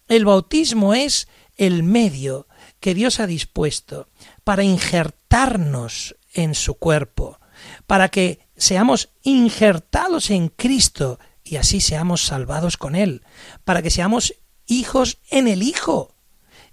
El 0.08 0.26
bautismo 0.26 0.94
es 0.94 1.28
el 1.58 1.84
medio 1.84 2.48
que 2.80 2.96
Dios 2.96 3.20
ha 3.20 3.28
dispuesto 3.28 4.10
para 4.44 4.64
injertarnos 4.64 6.16
en 6.34 6.56
su 6.56 6.74
cuerpo, 6.76 7.40
para 7.86 8.10
que 8.10 8.40
seamos 8.58 9.10
injertados 9.22 10.32
en 10.32 10.50
Cristo 10.50 11.20
y 11.44 11.58
así 11.58 11.82
seamos 11.82 12.26
salvados 12.26 12.78
con 12.78 12.96
Él, 12.96 13.24
para 13.64 13.82
que 13.82 13.92
seamos 13.92 14.34
hijos 14.66 15.20
en 15.30 15.48
el 15.48 15.62
Hijo. 15.62 16.16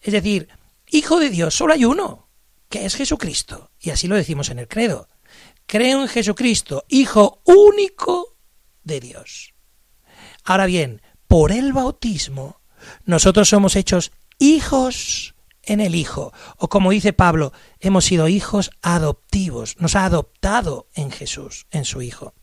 Es 0.00 0.12
decir, 0.12 0.48
Hijo 0.90 1.18
de 1.18 1.30
Dios 1.30 1.54
solo 1.54 1.72
hay 1.72 1.84
uno, 1.84 2.28
que 2.68 2.84
es 2.84 2.96
Jesucristo, 2.96 3.70
y 3.80 3.90
así 3.90 4.08
lo 4.08 4.16
decimos 4.16 4.50
en 4.50 4.58
el 4.58 4.68
credo. 4.68 5.08
Creo 5.66 6.02
en 6.02 6.08
Jesucristo, 6.08 6.84
Hijo 6.88 7.42
único 7.44 8.36
de 8.82 9.00
Dios. 9.00 9.54
Ahora 10.44 10.66
bien, 10.66 11.02
por 11.28 11.52
el 11.52 11.72
bautismo, 11.72 12.60
nosotros 13.04 13.48
somos 13.48 13.76
hechos 13.76 14.12
hijos 14.38 15.34
en 15.62 15.80
el 15.80 15.94
Hijo, 15.94 16.32
o 16.56 16.68
como 16.68 16.90
dice 16.90 17.12
Pablo, 17.12 17.52
hemos 17.78 18.04
sido 18.04 18.26
hijos 18.26 18.70
adoptivos, 18.82 19.76
nos 19.78 19.94
ha 19.94 20.04
adoptado 20.04 20.88
en 20.94 21.10
Jesús, 21.10 21.66
en 21.70 21.84
su 21.84 22.02
Hijo. 22.02 22.34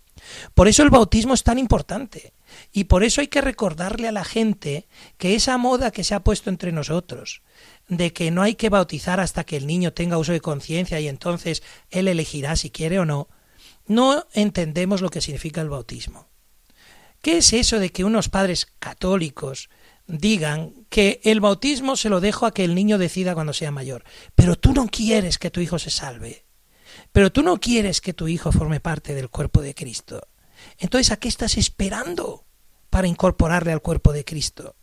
Por 0.53 0.67
eso 0.67 0.83
el 0.83 0.89
bautismo 0.89 1.33
es 1.33 1.43
tan 1.43 1.59
importante. 1.59 2.33
Y 2.71 2.85
por 2.85 3.03
eso 3.03 3.21
hay 3.21 3.27
que 3.27 3.41
recordarle 3.41 4.07
a 4.07 4.11
la 4.11 4.23
gente 4.23 4.87
que 5.17 5.35
esa 5.35 5.57
moda 5.57 5.91
que 5.91 6.03
se 6.03 6.15
ha 6.15 6.23
puesto 6.23 6.49
entre 6.49 6.71
nosotros, 6.71 7.41
de 7.87 8.11
que 8.13 8.31
no 8.31 8.41
hay 8.41 8.55
que 8.55 8.69
bautizar 8.69 9.19
hasta 9.19 9.43
que 9.43 9.57
el 9.57 9.67
niño 9.67 9.93
tenga 9.93 10.17
uso 10.17 10.33
de 10.33 10.41
conciencia 10.41 10.99
y 10.99 11.07
entonces 11.07 11.63
él 11.89 12.07
elegirá 12.07 12.55
si 12.55 12.69
quiere 12.69 12.99
o 12.99 13.05
no, 13.05 13.29
no 13.87 14.25
entendemos 14.33 15.01
lo 15.01 15.09
que 15.09 15.21
significa 15.21 15.61
el 15.61 15.69
bautismo. 15.69 16.27
¿Qué 17.21 17.37
es 17.37 17.53
eso 17.53 17.79
de 17.79 17.91
que 17.91 18.03
unos 18.03 18.29
padres 18.29 18.67
católicos 18.79 19.69
digan 20.07 20.73
que 20.89 21.19
el 21.23 21.39
bautismo 21.41 21.95
se 21.95 22.09
lo 22.09 22.21
dejo 22.21 22.45
a 22.45 22.53
que 22.53 22.63
el 22.63 22.75
niño 22.75 22.97
decida 22.97 23.33
cuando 23.33 23.53
sea 23.53 23.71
mayor? 23.71 24.03
Pero 24.35 24.55
tú 24.55 24.73
no 24.73 24.87
quieres 24.87 25.37
que 25.37 25.51
tu 25.51 25.59
hijo 25.59 25.79
se 25.79 25.89
salve. 25.89 26.45
Pero 27.11 27.31
tú 27.31 27.43
no 27.43 27.59
quieres 27.59 28.01
que 28.01 28.13
tu 28.13 28.27
hijo 28.27 28.51
forme 28.51 28.79
parte 28.79 29.13
del 29.13 29.29
cuerpo 29.29 29.61
de 29.61 29.75
Cristo. 29.75 30.27
Entonces, 30.77 31.11
¿a 31.11 31.17
qué 31.17 31.27
estás 31.27 31.57
esperando 31.57 32.45
para 32.89 33.07
incorporarle 33.07 33.71
al 33.71 33.81
cuerpo 33.81 34.13
de 34.13 34.23
Cristo? 34.23 34.76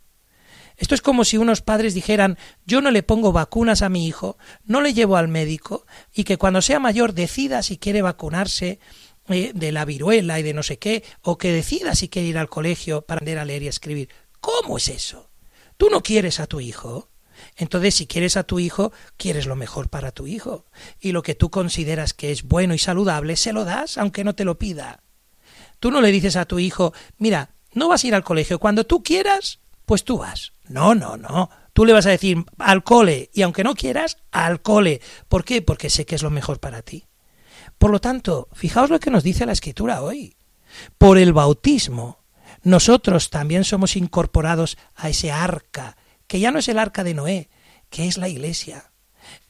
Esto 0.77 0.95
es 0.95 1.01
como 1.01 1.23
si 1.23 1.37
unos 1.37 1.61
padres 1.61 1.93
dijeran 1.93 2.37
yo 2.65 2.81
no 2.81 2.91
le 2.91 3.03
pongo 3.03 3.31
vacunas 3.31 3.81
a 3.81 3.89
mi 3.89 4.07
hijo, 4.07 4.37
no 4.65 4.81
le 4.81 4.93
llevo 4.93 5.17
al 5.17 5.27
médico 5.27 5.85
y 6.13 6.23
que 6.23 6.37
cuando 6.37 6.61
sea 6.61 6.79
mayor 6.79 7.13
decida 7.13 7.63
si 7.63 7.77
quiere 7.77 8.01
vacunarse 8.01 8.79
eh, 9.29 9.51
de 9.55 9.71
la 9.71 9.85
viruela 9.85 10.39
y 10.39 10.43
de 10.43 10.53
no 10.53 10.63
sé 10.63 10.77
qué, 10.77 11.03
o 11.21 11.37
que 11.37 11.51
decida 11.51 11.95
si 11.95 12.09
quiere 12.09 12.27
ir 12.27 12.37
al 12.37 12.49
colegio 12.49 13.01
para 13.01 13.17
aprender 13.17 13.39
a 13.39 13.45
leer 13.45 13.63
y 13.63 13.67
escribir. 13.67 14.09
¿Cómo 14.39 14.77
es 14.77 14.89
eso? 14.89 15.29
¿Tú 15.77 15.89
no 15.89 16.03
quieres 16.03 16.39
a 16.39 16.47
tu 16.47 16.59
hijo? 16.59 17.09
Entonces, 17.57 17.95
si 17.95 18.07
quieres 18.07 18.37
a 18.37 18.43
tu 18.43 18.59
hijo, 18.59 18.91
quieres 19.17 19.45
lo 19.45 19.55
mejor 19.55 19.89
para 19.89 20.11
tu 20.11 20.27
hijo. 20.27 20.65
Y 20.99 21.11
lo 21.11 21.23
que 21.23 21.35
tú 21.35 21.49
consideras 21.49 22.13
que 22.13 22.31
es 22.31 22.43
bueno 22.43 22.73
y 22.73 22.77
saludable, 22.77 23.35
se 23.35 23.53
lo 23.53 23.65
das, 23.65 23.97
aunque 23.97 24.23
no 24.23 24.35
te 24.35 24.45
lo 24.45 24.57
pida. 24.57 25.03
Tú 25.79 25.91
no 25.91 26.01
le 26.01 26.11
dices 26.11 26.35
a 26.35 26.45
tu 26.45 26.59
hijo, 26.59 26.93
mira, 27.17 27.55
no 27.73 27.89
vas 27.89 28.03
a 28.03 28.07
ir 28.07 28.15
al 28.15 28.23
colegio, 28.23 28.59
cuando 28.59 28.85
tú 28.85 29.03
quieras, 29.03 29.59
pues 29.85 30.03
tú 30.03 30.17
vas. 30.19 30.53
No, 30.67 30.95
no, 30.95 31.17
no. 31.17 31.49
Tú 31.73 31.85
le 31.85 31.93
vas 31.93 32.05
a 32.05 32.11
decir 32.11 32.45
al 32.57 32.83
cole, 32.83 33.29
y 33.33 33.41
aunque 33.41 33.63
no 33.63 33.75
quieras, 33.75 34.17
al 34.31 34.61
cole. 34.61 35.01
¿Por 35.27 35.43
qué? 35.43 35.61
Porque 35.61 35.89
sé 35.89 36.05
que 36.05 36.15
es 36.15 36.23
lo 36.23 36.31
mejor 36.31 36.59
para 36.59 36.81
ti. 36.81 37.07
Por 37.77 37.91
lo 37.91 37.99
tanto, 37.99 38.47
fijaos 38.53 38.89
lo 38.89 38.99
que 38.99 39.11
nos 39.11 39.23
dice 39.23 39.45
la 39.45 39.51
Escritura 39.51 40.01
hoy. 40.01 40.37
Por 40.97 41.17
el 41.17 41.33
bautismo, 41.33 42.23
nosotros 42.63 43.29
también 43.29 43.63
somos 43.63 43.95
incorporados 43.95 44.77
a 44.95 45.09
ese 45.09 45.31
arca, 45.31 45.97
que 46.27 46.39
ya 46.39 46.51
no 46.51 46.59
es 46.59 46.67
el 46.67 46.79
arca 46.79 47.03
de 47.03 47.13
Noé, 47.13 47.49
que 47.89 48.07
es 48.07 48.17
la 48.17 48.27
iglesia, 48.27 48.91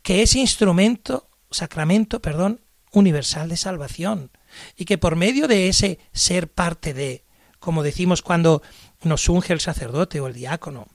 que 0.01 0.21
es 0.21 0.35
instrumento, 0.35 1.29
sacramento, 1.49 2.21
perdón, 2.21 2.61
universal 2.91 3.49
de 3.49 3.57
salvación, 3.57 4.31
y 4.75 4.85
que 4.85 4.97
por 4.97 5.15
medio 5.15 5.47
de 5.47 5.67
ese 5.67 5.99
ser 6.11 6.51
parte 6.51 6.93
de, 6.93 7.24
como 7.65 7.81
decimos 7.81 8.21
cuando 8.21 8.61
nos 9.01 9.27
unge 9.27 9.51
el 9.51 9.59
sacerdote 9.59 10.19
o 10.19 10.27
el 10.27 10.35
diácono, 10.35 10.85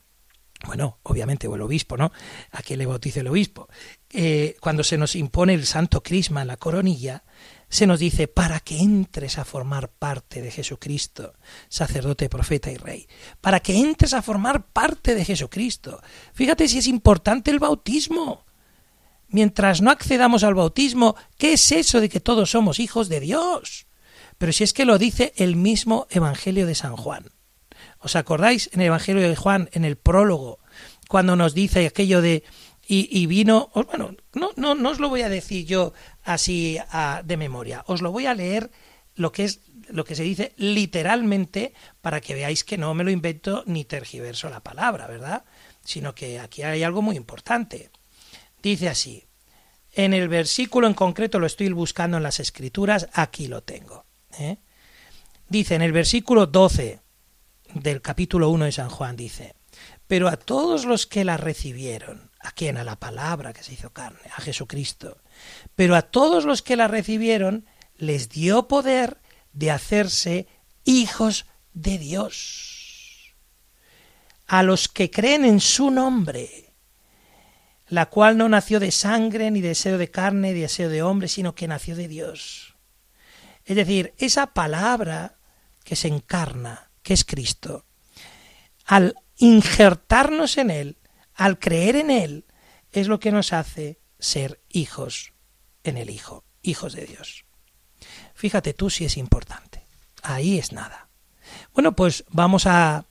bueno, 0.64 1.00
obviamente, 1.02 1.48
o 1.48 1.56
el 1.56 1.62
obispo, 1.62 1.96
¿no? 1.96 2.12
A 2.52 2.62
quien 2.62 2.78
le 2.78 2.86
bautice 2.86 3.20
el 3.20 3.26
obispo. 3.26 3.68
Eh, 4.08 4.54
cuando 4.60 4.84
se 4.84 4.96
nos 4.96 5.16
impone 5.16 5.52
el 5.54 5.66
santo 5.66 6.00
crisma 6.00 6.42
en 6.42 6.46
la 6.46 6.58
coronilla, 6.58 7.24
se 7.68 7.88
nos 7.88 7.98
dice 7.98 8.28
para 8.28 8.60
que 8.60 8.78
entres 8.78 9.36
a 9.36 9.44
formar 9.44 9.90
parte 9.90 10.42
de 10.42 10.52
Jesucristo, 10.52 11.34
sacerdote, 11.68 12.28
profeta 12.28 12.70
y 12.70 12.76
rey, 12.76 13.08
para 13.40 13.58
que 13.58 13.76
entres 13.76 14.14
a 14.14 14.22
formar 14.22 14.68
parte 14.68 15.16
de 15.16 15.24
Jesucristo. 15.24 16.00
Fíjate 16.34 16.68
si 16.68 16.78
es 16.78 16.86
importante 16.86 17.50
el 17.50 17.58
bautismo. 17.58 18.44
Mientras 19.26 19.82
no 19.82 19.90
accedamos 19.90 20.44
al 20.44 20.54
bautismo, 20.54 21.16
¿qué 21.36 21.54
es 21.54 21.72
eso 21.72 22.00
de 22.00 22.08
que 22.08 22.20
todos 22.20 22.52
somos 22.52 22.78
hijos 22.78 23.08
de 23.08 23.18
Dios? 23.18 23.89
Pero 24.40 24.54
si 24.54 24.64
es 24.64 24.72
que 24.72 24.86
lo 24.86 24.96
dice 24.96 25.34
el 25.36 25.54
mismo 25.54 26.06
Evangelio 26.08 26.66
de 26.66 26.74
San 26.74 26.96
Juan. 26.96 27.26
¿Os 27.98 28.16
acordáis 28.16 28.70
en 28.72 28.80
el 28.80 28.86
Evangelio 28.86 29.28
de 29.28 29.36
Juan, 29.36 29.68
en 29.72 29.84
el 29.84 29.96
prólogo, 29.96 30.60
cuando 31.10 31.36
nos 31.36 31.52
dice 31.52 31.86
aquello 31.86 32.22
de 32.22 32.42
y, 32.88 33.26
vino, 33.26 33.70
bueno, 33.74 34.16
no, 34.32 34.50
no, 34.56 34.74
no 34.74 34.88
os 34.88 34.98
lo 34.98 35.10
voy 35.10 35.20
a 35.20 35.28
decir 35.28 35.66
yo 35.66 35.92
así 36.24 36.78
de 37.22 37.36
memoria, 37.36 37.84
os 37.86 38.00
lo 38.00 38.12
voy 38.12 38.24
a 38.24 38.34
leer 38.34 38.70
lo 39.14 39.30
que 39.30 39.44
es 39.44 39.60
lo 39.90 40.04
que 40.06 40.14
se 40.14 40.22
dice 40.22 40.54
literalmente 40.56 41.74
para 42.00 42.22
que 42.22 42.34
veáis 42.34 42.64
que 42.64 42.78
no 42.78 42.94
me 42.94 43.04
lo 43.04 43.10
invento 43.10 43.62
ni 43.66 43.84
tergiverso 43.84 44.48
la 44.48 44.60
palabra, 44.60 45.06
¿verdad? 45.06 45.44
Sino 45.84 46.14
que 46.14 46.40
aquí 46.40 46.62
hay 46.62 46.82
algo 46.82 47.02
muy 47.02 47.16
importante. 47.16 47.90
Dice 48.62 48.88
así, 48.88 49.26
en 49.92 50.14
el 50.14 50.28
versículo 50.28 50.86
en 50.86 50.94
concreto 50.94 51.38
lo 51.38 51.46
estoy 51.46 51.68
buscando 51.68 52.16
en 52.16 52.22
las 52.22 52.40
escrituras, 52.40 53.06
aquí 53.12 53.46
lo 53.46 53.62
tengo. 53.62 54.06
¿Eh? 54.38 54.58
Dice 55.48 55.74
en 55.74 55.82
el 55.82 55.92
versículo 55.92 56.46
12 56.46 57.00
del 57.74 58.02
capítulo 58.02 58.50
1 58.50 58.66
de 58.66 58.72
San 58.72 58.88
Juan, 58.88 59.16
dice, 59.16 59.54
pero 60.06 60.28
a 60.28 60.36
todos 60.36 60.84
los 60.84 61.06
que 61.06 61.24
la 61.24 61.36
recibieron, 61.36 62.30
a 62.40 62.52
quien 62.52 62.76
a 62.76 62.84
la 62.84 62.96
palabra 62.96 63.52
que 63.52 63.62
se 63.62 63.74
hizo 63.74 63.90
carne, 63.92 64.18
a 64.36 64.40
Jesucristo, 64.40 65.18
pero 65.76 65.96
a 65.96 66.02
todos 66.02 66.44
los 66.44 66.62
que 66.62 66.76
la 66.76 66.88
recibieron 66.88 67.66
les 67.96 68.28
dio 68.28 68.66
poder 68.66 69.18
de 69.52 69.70
hacerse 69.70 70.46
hijos 70.84 71.46
de 71.74 71.98
Dios. 71.98 73.34
A 74.46 74.62
los 74.62 74.88
que 74.88 75.10
creen 75.10 75.44
en 75.44 75.60
su 75.60 75.90
nombre, 75.90 76.74
la 77.88 78.06
cual 78.06 78.36
no 78.36 78.48
nació 78.48 78.80
de 78.80 78.90
sangre, 78.90 79.50
ni 79.50 79.60
deseo 79.60 79.98
de 79.98 80.10
carne, 80.10 80.52
ni 80.52 80.60
deseo 80.60 80.88
de 80.88 81.02
hombre, 81.02 81.28
sino 81.28 81.54
que 81.54 81.68
nació 81.68 81.94
de 81.96 82.08
Dios. 82.08 82.69
Es 83.70 83.76
decir, 83.76 84.14
esa 84.18 84.48
palabra 84.48 85.38
que 85.84 85.94
se 85.94 86.08
encarna, 86.08 86.90
que 87.04 87.14
es 87.14 87.24
Cristo, 87.24 87.84
al 88.84 89.14
injertarnos 89.36 90.58
en 90.58 90.72
Él, 90.72 90.98
al 91.34 91.60
creer 91.60 91.94
en 91.94 92.10
Él, 92.10 92.46
es 92.90 93.06
lo 93.06 93.20
que 93.20 93.30
nos 93.30 93.52
hace 93.52 94.00
ser 94.18 94.60
hijos 94.70 95.34
en 95.84 95.98
el 95.98 96.10
Hijo, 96.10 96.42
hijos 96.62 96.94
de 96.94 97.06
Dios. 97.06 97.44
Fíjate 98.34 98.74
tú 98.74 98.90
si 98.90 99.04
es 99.04 99.16
importante. 99.16 99.86
Ahí 100.20 100.58
es 100.58 100.72
nada. 100.72 101.08
Bueno, 101.72 101.94
pues 101.94 102.24
vamos 102.28 102.66
a 102.66 103.06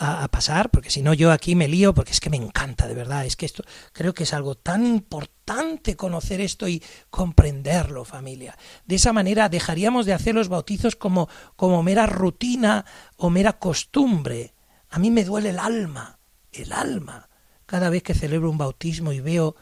a, 0.00 0.28
pasar, 0.28 0.70
porque 0.70 0.90
si 0.90 1.02
no 1.02 1.12
yo 1.12 1.32
aquí 1.32 1.56
me 1.56 1.66
lío, 1.66 1.92
porque 1.92 2.12
es 2.12 2.20
que 2.20 2.30
me 2.30 2.36
encanta, 2.36 2.86
de 2.86 2.94
verdad, 2.94 3.26
es 3.26 3.34
que 3.34 3.46
esto 3.46 3.64
creo 3.92 4.14
que 4.14 4.22
es 4.22 4.32
algo 4.32 4.54
tan 4.54 4.86
importante 4.86 5.96
conocer 5.96 6.40
esto 6.40 6.68
y 6.68 6.82
comprenderlo, 7.10 8.04
familia. 8.04 8.56
De 8.86 8.94
esa 8.94 9.12
manera 9.12 9.48
dejaríamos 9.48 10.06
de 10.06 10.12
hacer 10.12 10.36
los 10.36 10.48
bautizos 10.48 10.94
como, 10.94 11.28
como 11.56 11.82
mera 11.82 12.06
rutina 12.06 12.84
o 13.16 13.28
mera 13.28 13.58
costumbre. 13.58 14.54
A 14.88 15.00
mí 15.00 15.10
me 15.10 15.24
duele 15.24 15.50
el 15.50 15.58
alma, 15.58 16.20
el 16.52 16.72
alma, 16.72 17.28
cada 17.66 17.90
vez 17.90 18.04
que 18.04 18.14
celebro 18.14 18.50
un 18.50 18.58
bautismo 18.58 19.12
y 19.12 19.20
veo 19.20 19.56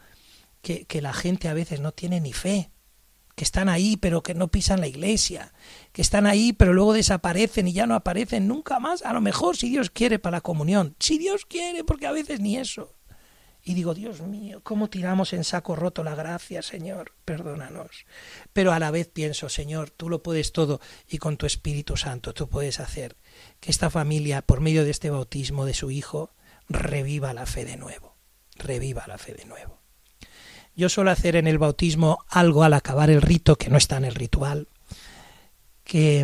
que, 0.61 0.85
que 0.85 1.01
la 1.01 1.13
gente 1.13 1.49
a 1.49 1.53
veces 1.53 1.79
no 1.79 1.93
tiene 1.93 2.21
ni 2.21 2.33
fe 2.33 2.69
que 3.37 3.43
están 3.43 3.69
ahí 3.69 3.97
pero 3.97 4.23
que 4.23 4.33
no 4.33 4.47
pisan 4.47 4.81
la 4.81 4.87
iglesia, 4.87 5.53
que 5.91 6.01
están 6.01 6.25
ahí 6.25 6.53
pero 6.53 6.73
luego 6.73 6.93
desaparecen 6.93 7.67
y 7.67 7.71
ya 7.71 7.85
no 7.85 7.93
aparecen 7.93 8.47
nunca 8.47 8.79
más, 8.79 9.03
a 9.03 9.13
lo 9.13 9.21
mejor 9.21 9.55
si 9.55 9.69
Dios 9.69 9.91
quiere 9.91 10.17
para 10.17 10.37
la 10.37 10.41
comunión, 10.41 10.95
si 10.99 11.19
Dios 11.19 11.45
quiere, 11.45 11.83
porque 11.83 12.07
a 12.07 12.11
veces 12.11 12.39
ni 12.39 12.57
eso. 12.57 12.95
Y 13.63 13.75
digo, 13.75 13.93
Dios 13.93 14.21
mío, 14.21 14.61
¿cómo 14.63 14.89
tiramos 14.89 15.33
en 15.33 15.43
saco 15.43 15.75
roto 15.75 16.03
la 16.03 16.15
gracia, 16.15 16.63
Señor? 16.63 17.13
Perdónanos. 17.25 18.05
Pero 18.53 18.71
a 18.71 18.79
la 18.79 18.89
vez 18.89 19.07
pienso, 19.07 19.49
Señor, 19.49 19.91
tú 19.91 20.09
lo 20.09 20.23
puedes 20.23 20.51
todo 20.51 20.79
y 21.07 21.19
con 21.19 21.37
tu 21.37 21.45
Espíritu 21.45 21.95
Santo 21.95 22.33
tú 22.33 22.49
puedes 22.49 22.79
hacer 22.79 23.17
que 23.59 23.69
esta 23.69 23.91
familia, 23.91 24.41
por 24.41 24.61
medio 24.61 24.83
de 24.83 24.91
este 24.91 25.11
bautismo 25.11 25.65
de 25.65 25.75
su 25.75 25.91
Hijo, 25.91 26.33
reviva 26.69 27.33
la 27.33 27.45
fe 27.45 27.65
de 27.65 27.77
nuevo. 27.77 28.15
Reviva 28.55 29.05
la 29.05 29.19
fe 29.19 29.33
de 29.33 29.45
nuevo. 29.45 29.76
Yo 30.77 30.89
suelo 30.89 31.09
hacer 31.09 31.35
en 31.35 31.47
el 31.47 31.57
bautismo 31.57 32.19
algo 32.29 32.63
al 32.63 32.73
acabar 32.73 33.09
el 33.09 33.23
rito 33.23 33.55
que 33.55 33.71
no 33.71 33.77
está 33.77 33.97
en 33.97 34.05
el 34.05 34.13
ritual, 34.13 34.67
que, 35.83 36.23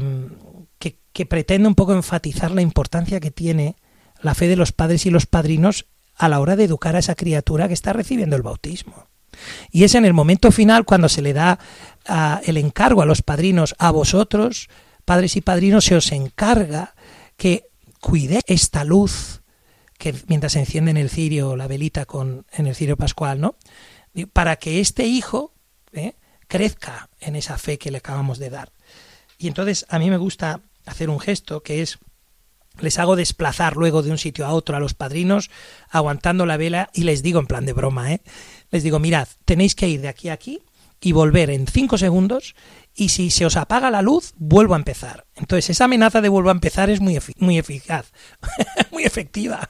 pretende 1.27 1.67
un 1.67 1.73
poco 1.73 1.95
enfatizar 1.95 2.51
la 2.51 2.61
importancia 2.61 3.19
que 3.19 3.31
tiene 3.31 3.75
la 4.21 4.35
fe 4.35 4.47
de 4.47 4.55
los 4.55 4.71
padres 4.71 5.07
y 5.07 5.09
los 5.09 5.25
padrinos 5.25 5.87
a 6.15 6.29
la 6.29 6.39
hora 6.39 6.55
de 6.55 6.65
educar 6.65 6.95
a 6.95 6.99
esa 6.99 7.15
criatura 7.15 7.67
que 7.67 7.73
está 7.73 7.93
recibiendo 7.93 8.35
el 8.35 8.43
bautismo. 8.43 9.07
Y 9.71 9.85
es 9.85 9.95
en 9.95 10.05
el 10.05 10.13
momento 10.13 10.51
final 10.51 10.85
cuando 10.85 11.09
se 11.09 11.23
le 11.23 11.33
da 11.33 11.57
el 12.45 12.57
encargo 12.57 13.01
a 13.01 13.07
los 13.07 13.23
padrinos, 13.23 13.73
a 13.79 13.89
vosotros, 13.89 14.69
padres 15.03 15.35
y 15.35 15.41
padrinos, 15.41 15.85
se 15.85 15.95
os 15.95 16.11
encarga 16.11 16.93
que 17.37 17.69
cuide 17.99 18.41
esta 18.45 18.83
luz 18.83 19.41
que 19.97 20.13
mientras 20.27 20.51
se 20.53 20.59
enciende 20.59 20.91
en 20.91 20.97
el 20.97 21.09
cirio 21.09 21.55
la 21.55 21.67
velita 21.67 22.05
con 22.05 22.45
en 22.51 22.67
el 22.67 22.75
cirio 22.75 22.97
pascual, 22.97 23.41
¿no? 23.41 23.55
Para 24.31 24.57
que 24.57 24.79
este 24.79 25.05
hijo 25.05 25.53
¿eh? 25.91 26.15
crezca 26.47 27.09
en 27.19 27.35
esa 27.35 27.57
fe 27.57 27.77
que 27.77 27.91
le 27.91 27.97
acabamos 27.97 28.37
de 28.39 28.49
dar. 28.49 28.71
Y 29.37 29.47
entonces 29.47 29.85
a 29.89 29.99
mí 29.99 30.09
me 30.09 30.17
gusta 30.17 30.61
hacer 30.85 31.09
un 31.09 31.19
gesto 31.19 31.63
que 31.63 31.81
es 31.81 31.99
les 32.79 32.97
hago 32.97 33.15
desplazar 33.15 33.75
luego 33.75 34.01
de 34.01 34.09
un 34.11 34.17
sitio 34.17 34.45
a 34.45 34.53
otro 34.53 34.75
a 34.75 34.79
los 34.79 34.95
padrinos 34.95 35.51
aguantando 35.89 36.45
la 36.45 36.57
vela 36.57 36.89
y 36.93 37.03
les 37.03 37.21
digo 37.21 37.39
en 37.39 37.45
plan 37.45 37.65
de 37.65 37.73
broma, 37.73 38.13
¿eh? 38.13 38.21
les 38.71 38.83
digo, 38.83 38.97
mirad, 38.99 39.27
tenéis 39.45 39.75
que 39.75 39.87
ir 39.87 40.01
de 40.01 40.07
aquí 40.07 40.29
a 40.29 40.33
aquí 40.33 40.61
y 40.99 41.11
volver 41.11 41.49
en 41.49 41.67
cinco 41.67 41.97
segundos 41.97 42.55
y 42.95 43.09
si 43.09 43.29
se 43.29 43.45
os 43.45 43.57
apaga 43.57 43.91
la 43.91 44.01
luz, 44.01 44.33
vuelvo 44.37 44.73
a 44.73 44.77
empezar. 44.77 45.25
Entonces 45.35 45.69
esa 45.69 45.85
amenaza 45.85 46.21
de 46.21 46.29
vuelvo 46.29 46.49
a 46.49 46.53
empezar 46.53 46.89
es 46.89 47.01
muy, 47.01 47.19
muy 47.37 47.57
eficaz, 47.57 48.11
muy 48.91 49.03
efectiva. 49.03 49.69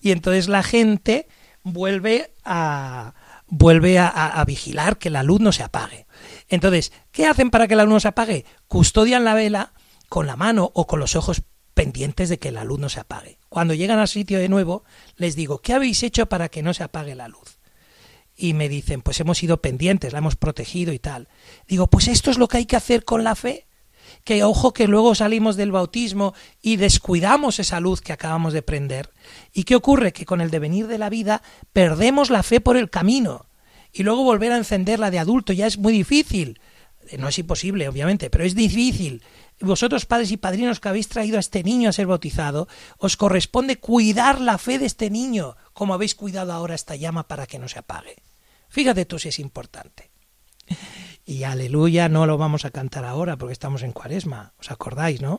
Y 0.00 0.12
entonces 0.12 0.48
la 0.48 0.62
gente 0.62 1.26
vuelve 1.62 2.32
a, 2.44 3.14
vuelve 3.50 3.98
a, 3.98 4.42
vigilar 4.46 4.96
que 4.96 5.10
la 5.10 5.22
luz 5.22 5.40
no 5.40 5.52
se 5.52 5.62
apague. 5.62 6.06
Entonces, 6.48 6.92
¿qué 7.10 7.26
hacen 7.26 7.50
para 7.50 7.68
que 7.68 7.76
la 7.76 7.84
luz 7.84 7.94
no 7.94 8.00
se 8.00 8.08
apague? 8.08 8.46
Custodian 8.68 9.24
la 9.24 9.34
vela 9.34 9.72
con 10.08 10.26
la 10.26 10.36
mano 10.36 10.70
o 10.74 10.86
con 10.86 11.00
los 11.00 11.16
ojos 11.16 11.42
pendientes 11.74 12.28
de 12.28 12.38
que 12.38 12.52
la 12.52 12.64
luz 12.64 12.78
no 12.78 12.88
se 12.88 13.00
apague. 13.00 13.38
Cuando 13.48 13.74
llegan 13.74 13.98
al 13.98 14.08
sitio 14.08 14.38
de 14.38 14.48
nuevo, 14.48 14.84
les 15.16 15.36
digo, 15.36 15.58
¿qué 15.58 15.74
habéis 15.74 16.02
hecho 16.02 16.26
para 16.26 16.48
que 16.48 16.62
no 16.62 16.72
se 16.74 16.84
apague 16.84 17.14
la 17.14 17.28
luz? 17.28 17.58
Y 18.36 18.54
me 18.54 18.68
dicen, 18.68 19.02
pues 19.02 19.20
hemos 19.20 19.38
sido 19.38 19.60
pendientes, 19.60 20.12
la 20.12 20.18
hemos 20.18 20.36
protegido 20.36 20.92
y 20.92 20.98
tal. 20.98 21.28
Digo, 21.66 21.88
pues 21.88 22.08
esto 22.08 22.30
es 22.30 22.38
lo 22.38 22.48
que 22.48 22.58
hay 22.58 22.66
que 22.66 22.76
hacer 22.76 23.04
con 23.04 23.24
la 23.24 23.34
fe. 23.34 23.66
Que 24.24 24.44
ojo 24.44 24.72
que 24.72 24.86
luego 24.86 25.14
salimos 25.14 25.56
del 25.56 25.72
bautismo 25.72 26.34
y 26.60 26.76
descuidamos 26.76 27.58
esa 27.58 27.80
luz 27.80 28.00
que 28.00 28.12
acabamos 28.12 28.52
de 28.52 28.62
prender 28.62 29.10
¿Y 29.52 29.64
qué 29.64 29.76
ocurre? 29.76 30.12
Que 30.12 30.26
con 30.26 30.40
el 30.40 30.50
devenir 30.50 30.86
de 30.86 30.98
la 30.98 31.10
vida 31.10 31.42
perdemos 31.72 32.30
la 32.30 32.42
fe 32.42 32.60
por 32.60 32.76
el 32.76 32.90
camino 32.90 33.46
y 33.92 34.02
luego 34.02 34.22
volver 34.22 34.52
a 34.52 34.56
encenderla 34.56 35.10
de 35.10 35.18
adulto 35.18 35.52
ya 35.52 35.66
es 35.66 35.78
muy 35.78 35.92
difícil. 35.92 36.60
Eh, 37.08 37.18
no 37.18 37.28
es 37.28 37.38
imposible, 37.38 37.88
obviamente, 37.88 38.30
pero 38.30 38.44
es 38.44 38.54
difícil. 38.54 39.22
Vosotros, 39.60 40.06
padres 40.06 40.30
y 40.30 40.36
padrinos 40.36 40.80
que 40.80 40.88
habéis 40.88 41.08
traído 41.08 41.36
a 41.36 41.40
este 41.40 41.62
niño 41.62 41.88
a 41.88 41.92
ser 41.92 42.06
bautizado, 42.06 42.68
os 42.98 43.16
corresponde 43.16 43.78
cuidar 43.78 44.40
la 44.40 44.58
fe 44.58 44.78
de 44.78 44.86
este 44.86 45.10
niño, 45.10 45.56
como 45.72 45.92
habéis 45.92 46.14
cuidado 46.14 46.52
ahora 46.52 46.74
esta 46.74 46.96
llama 46.96 47.26
para 47.28 47.46
que 47.46 47.58
no 47.58 47.68
se 47.68 47.80
apague. 47.80 48.16
Fíjate 48.68 49.04
tú 49.04 49.18
si 49.18 49.28
es 49.28 49.38
importante. 49.38 50.10
Y 51.30 51.44
aleluya, 51.44 52.08
no 52.08 52.26
lo 52.26 52.38
vamos 52.38 52.64
a 52.64 52.72
cantar 52.72 53.04
ahora 53.04 53.36
porque 53.36 53.52
estamos 53.52 53.84
en 53.84 53.92
cuaresma, 53.92 54.52
¿os 54.58 54.72
acordáis, 54.72 55.22
no? 55.22 55.38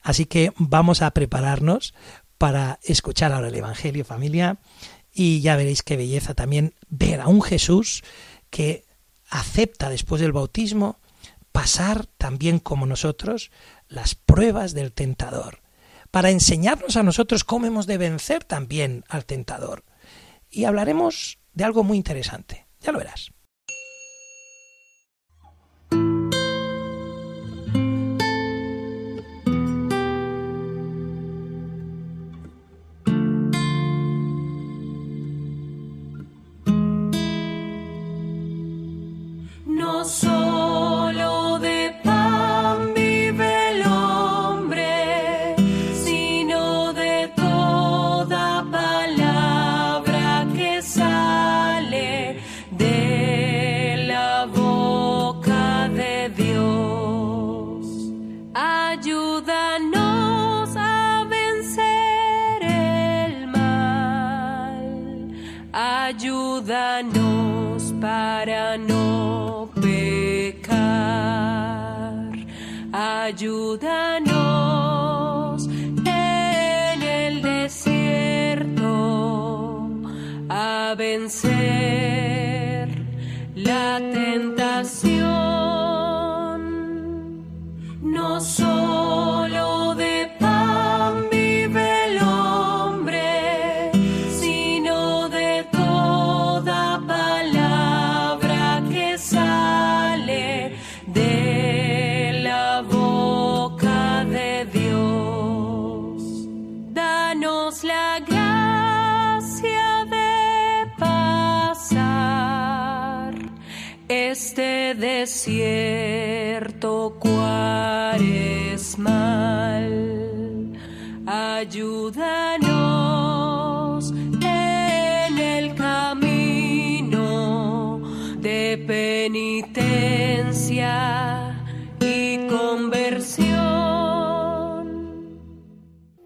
Así 0.00 0.24
que 0.24 0.54
vamos 0.56 1.02
a 1.02 1.10
prepararnos 1.10 1.92
para 2.38 2.80
escuchar 2.82 3.30
ahora 3.30 3.48
el 3.48 3.54
Evangelio, 3.54 4.06
familia, 4.06 4.60
y 5.12 5.42
ya 5.42 5.56
veréis 5.56 5.82
qué 5.82 5.98
belleza 5.98 6.32
también 6.32 6.74
ver 6.88 7.20
a 7.20 7.28
un 7.28 7.42
Jesús 7.42 8.02
que 8.48 8.86
acepta 9.28 9.90
después 9.90 10.22
del 10.22 10.32
bautismo 10.32 10.98
pasar 11.52 12.06
también 12.06 12.58
como 12.58 12.86
nosotros 12.86 13.50
las 13.88 14.14
pruebas 14.14 14.72
del 14.72 14.90
tentador, 14.90 15.60
para 16.10 16.30
enseñarnos 16.30 16.96
a 16.96 17.02
nosotros 17.02 17.44
cómo 17.44 17.66
hemos 17.66 17.86
de 17.86 17.98
vencer 17.98 18.42
también 18.42 19.04
al 19.06 19.26
tentador. 19.26 19.84
Y 20.48 20.64
hablaremos 20.64 21.40
de 21.52 21.64
algo 21.64 21.84
muy 21.84 21.98
interesante, 21.98 22.68
ya 22.80 22.90
lo 22.90 22.98
verás. 23.00 23.32
No 40.00 40.39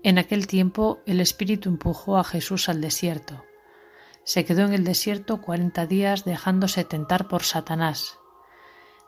En 0.04 0.18
aquel 0.18 0.46
tiempo 0.46 1.00
el 1.06 1.18
Espíritu 1.18 1.70
empujó 1.70 2.18
a 2.18 2.24
Jesús 2.24 2.68
al 2.68 2.82
desierto. 2.82 3.42
Se 4.22 4.44
quedó 4.44 4.66
en 4.66 4.74
el 4.74 4.84
desierto 4.84 5.40
cuarenta 5.40 5.86
días 5.86 6.26
dejándose 6.26 6.84
tentar 6.84 7.26
por 7.26 7.42
Satanás. 7.42 8.18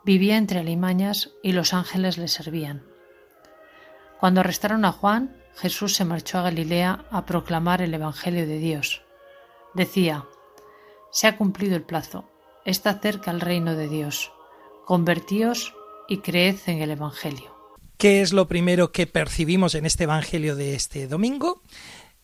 Vivía 0.07 0.39
entre 0.39 0.59
alimañas 0.59 1.33
y 1.43 1.53
los 1.53 1.75
ángeles 1.75 2.17
le 2.17 2.29
servían. 2.29 2.83
Cuando 4.19 4.41
arrestaron 4.41 4.87
a 4.87 4.93
Juan, 4.93 5.37
Jesús 5.55 5.95
se 5.95 6.07
marchó 6.07 6.39
a 6.39 6.45
Galilea 6.45 7.05
a 7.11 7.27
proclamar 7.27 7.83
el 7.83 7.93
Evangelio 7.93 8.47
de 8.47 8.57
Dios. 8.57 9.03
Decía, 9.75 10.25
Se 11.13 11.27
ha 11.27 11.37
cumplido 11.37 11.77
el 11.77 11.83
plazo, 11.83 12.31
está 12.65 12.95
cerca 13.01 13.31
el 13.31 13.43
reino 13.43 13.75
de 13.75 13.89
Dios. 13.89 14.33
Convertíos 14.87 15.75
y 16.09 16.19
creed 16.19 16.57
en 16.65 16.81
el 16.81 16.93
Evangelio. 16.93 17.56
¿Qué 17.97 18.21
es 18.21 18.35
lo 18.35 18.47
primero 18.47 18.93
que 18.93 19.07
percibimos 19.07 19.75
en 19.75 19.87
este 19.87 20.05
Evangelio 20.05 20.55
de 20.55 20.75
este 20.75 21.09
domingo? 21.09 21.63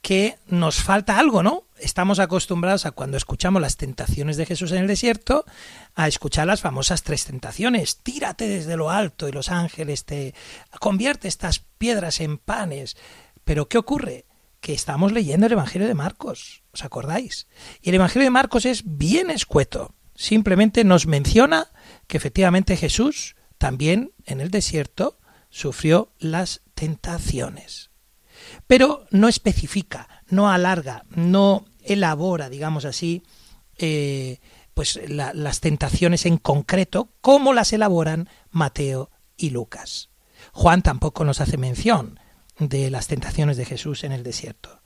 Que 0.02 0.36
nos 0.46 0.82
falta 0.82 1.18
algo, 1.18 1.42
¿no? 1.42 1.64
Estamos 1.78 2.18
acostumbrados 2.18 2.84
a 2.84 2.90
cuando 2.90 3.16
escuchamos 3.16 3.62
las 3.62 3.78
tentaciones 3.78 4.36
de 4.36 4.44
Jesús 4.44 4.72
en 4.72 4.78
el 4.78 4.86
desierto, 4.86 5.46
a 5.94 6.08
escuchar 6.08 6.46
las 6.46 6.60
famosas 6.60 7.02
tres 7.04 7.24
tentaciones. 7.24 7.96
Tírate 8.02 8.48
desde 8.48 8.76
lo 8.76 8.90
alto 8.90 9.28
y 9.28 9.32
los 9.32 9.48
ángeles 9.48 10.04
te 10.04 10.34
convierte 10.78 11.26
estas 11.26 11.60
piedras 11.78 12.20
en 12.20 12.36
panes. 12.36 12.96
Pero 13.44 13.68
¿qué 13.68 13.78
ocurre? 13.78 14.26
Que 14.60 14.74
estamos 14.74 15.12
leyendo 15.12 15.46
el 15.46 15.52
Evangelio 15.52 15.88
de 15.88 15.94
Marcos, 15.94 16.64
¿os 16.72 16.84
acordáis? 16.84 17.46
Y 17.80 17.88
el 17.88 17.94
Evangelio 17.94 18.24
de 18.24 18.30
Marcos 18.30 18.66
es 18.66 18.82
bien 18.84 19.30
escueto. 19.30 19.94
Simplemente 20.16 20.84
nos 20.84 21.06
menciona 21.06 21.68
que 22.08 22.18
efectivamente 22.18 22.76
Jesús 22.76 23.36
también 23.56 24.12
en 24.26 24.42
el 24.42 24.50
desierto 24.50 25.18
sufrió 25.52 26.10
las 26.18 26.62
tentaciones. 26.74 27.90
Pero 28.66 29.06
no 29.10 29.28
especifica, 29.28 30.08
no 30.28 30.50
alarga, 30.50 31.04
no 31.10 31.66
elabora, 31.84 32.48
digamos 32.48 32.84
así, 32.84 33.22
eh, 33.78 34.40
pues 34.74 34.98
la, 35.08 35.32
las 35.34 35.60
tentaciones 35.60 36.26
en 36.26 36.38
concreto, 36.38 37.10
como 37.20 37.52
las 37.52 37.72
elaboran 37.72 38.28
Mateo 38.50 39.10
y 39.36 39.50
Lucas. 39.50 40.08
Juan 40.52 40.82
tampoco 40.82 41.24
nos 41.24 41.40
hace 41.40 41.58
mención 41.58 42.18
de 42.58 42.90
las 42.90 43.06
tentaciones 43.06 43.56
de 43.56 43.66
Jesús 43.66 44.04
en 44.04 44.12
el 44.12 44.22
desierto. 44.22 44.80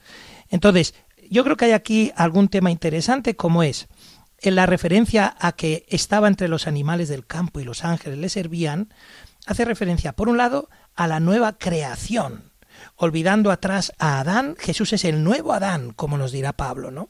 Entonces, 0.48 0.94
yo 1.30 1.44
creo 1.44 1.56
que 1.56 1.66
hay 1.66 1.72
aquí 1.72 2.12
algún 2.16 2.48
tema 2.48 2.70
interesante, 2.70 3.36
como 3.36 3.62
es 3.62 3.88
en 4.40 4.54
la 4.56 4.66
referencia 4.66 5.34
a 5.38 5.52
que 5.52 5.86
estaba 5.88 6.28
entre 6.28 6.48
los 6.48 6.66
animales 6.66 7.08
del 7.08 7.26
campo 7.26 7.60
y 7.60 7.64
los 7.64 7.84
ángeles 7.84 8.18
le 8.18 8.28
servían, 8.28 8.92
hace 9.46 9.64
referencia, 9.64 10.12
por 10.12 10.28
un 10.28 10.36
lado, 10.36 10.68
a 10.94 11.06
la 11.06 11.20
nueva 11.20 11.56
creación. 11.56 12.52
Olvidando 12.96 13.50
atrás 13.50 13.92
a 13.98 14.20
Adán, 14.20 14.56
Jesús 14.58 14.92
es 14.92 15.04
el 15.04 15.24
nuevo 15.24 15.52
Adán, 15.52 15.92
como 15.92 16.18
nos 16.18 16.32
dirá 16.32 16.52
Pablo, 16.52 16.90
¿no? 16.90 17.08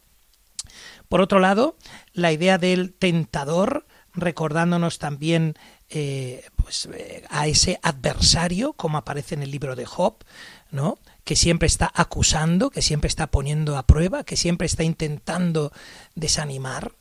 Por 1.09 1.21
otro 1.21 1.39
lado, 1.39 1.77
la 2.13 2.33
idea 2.33 2.59
del 2.59 2.93
tentador, 2.93 3.87
recordándonos 4.15 4.99
también 4.99 5.55
eh, 5.89 6.45
pues, 6.57 6.89
eh, 6.93 7.25
a 7.31 7.47
ese 7.47 7.79
adversario, 7.83 8.73
como 8.73 8.99
aparece 8.99 9.35
en 9.35 9.43
el 9.43 9.51
libro 9.51 9.77
de 9.77 9.87
Job, 9.87 10.25
¿no? 10.71 10.99
que 11.27 11.37
siempre 11.37 11.67
está 11.67 11.91
acusando, 11.95 12.71
que 12.71 12.83
siempre 12.83 13.09
está 13.09 13.27
poniendo 13.29 13.77
a 13.77 13.87
prueba, 13.87 14.25
que 14.25 14.37
siempre 14.37 14.67
está 14.67 14.85
intentando 14.85 15.73
desanimar. 16.15 16.93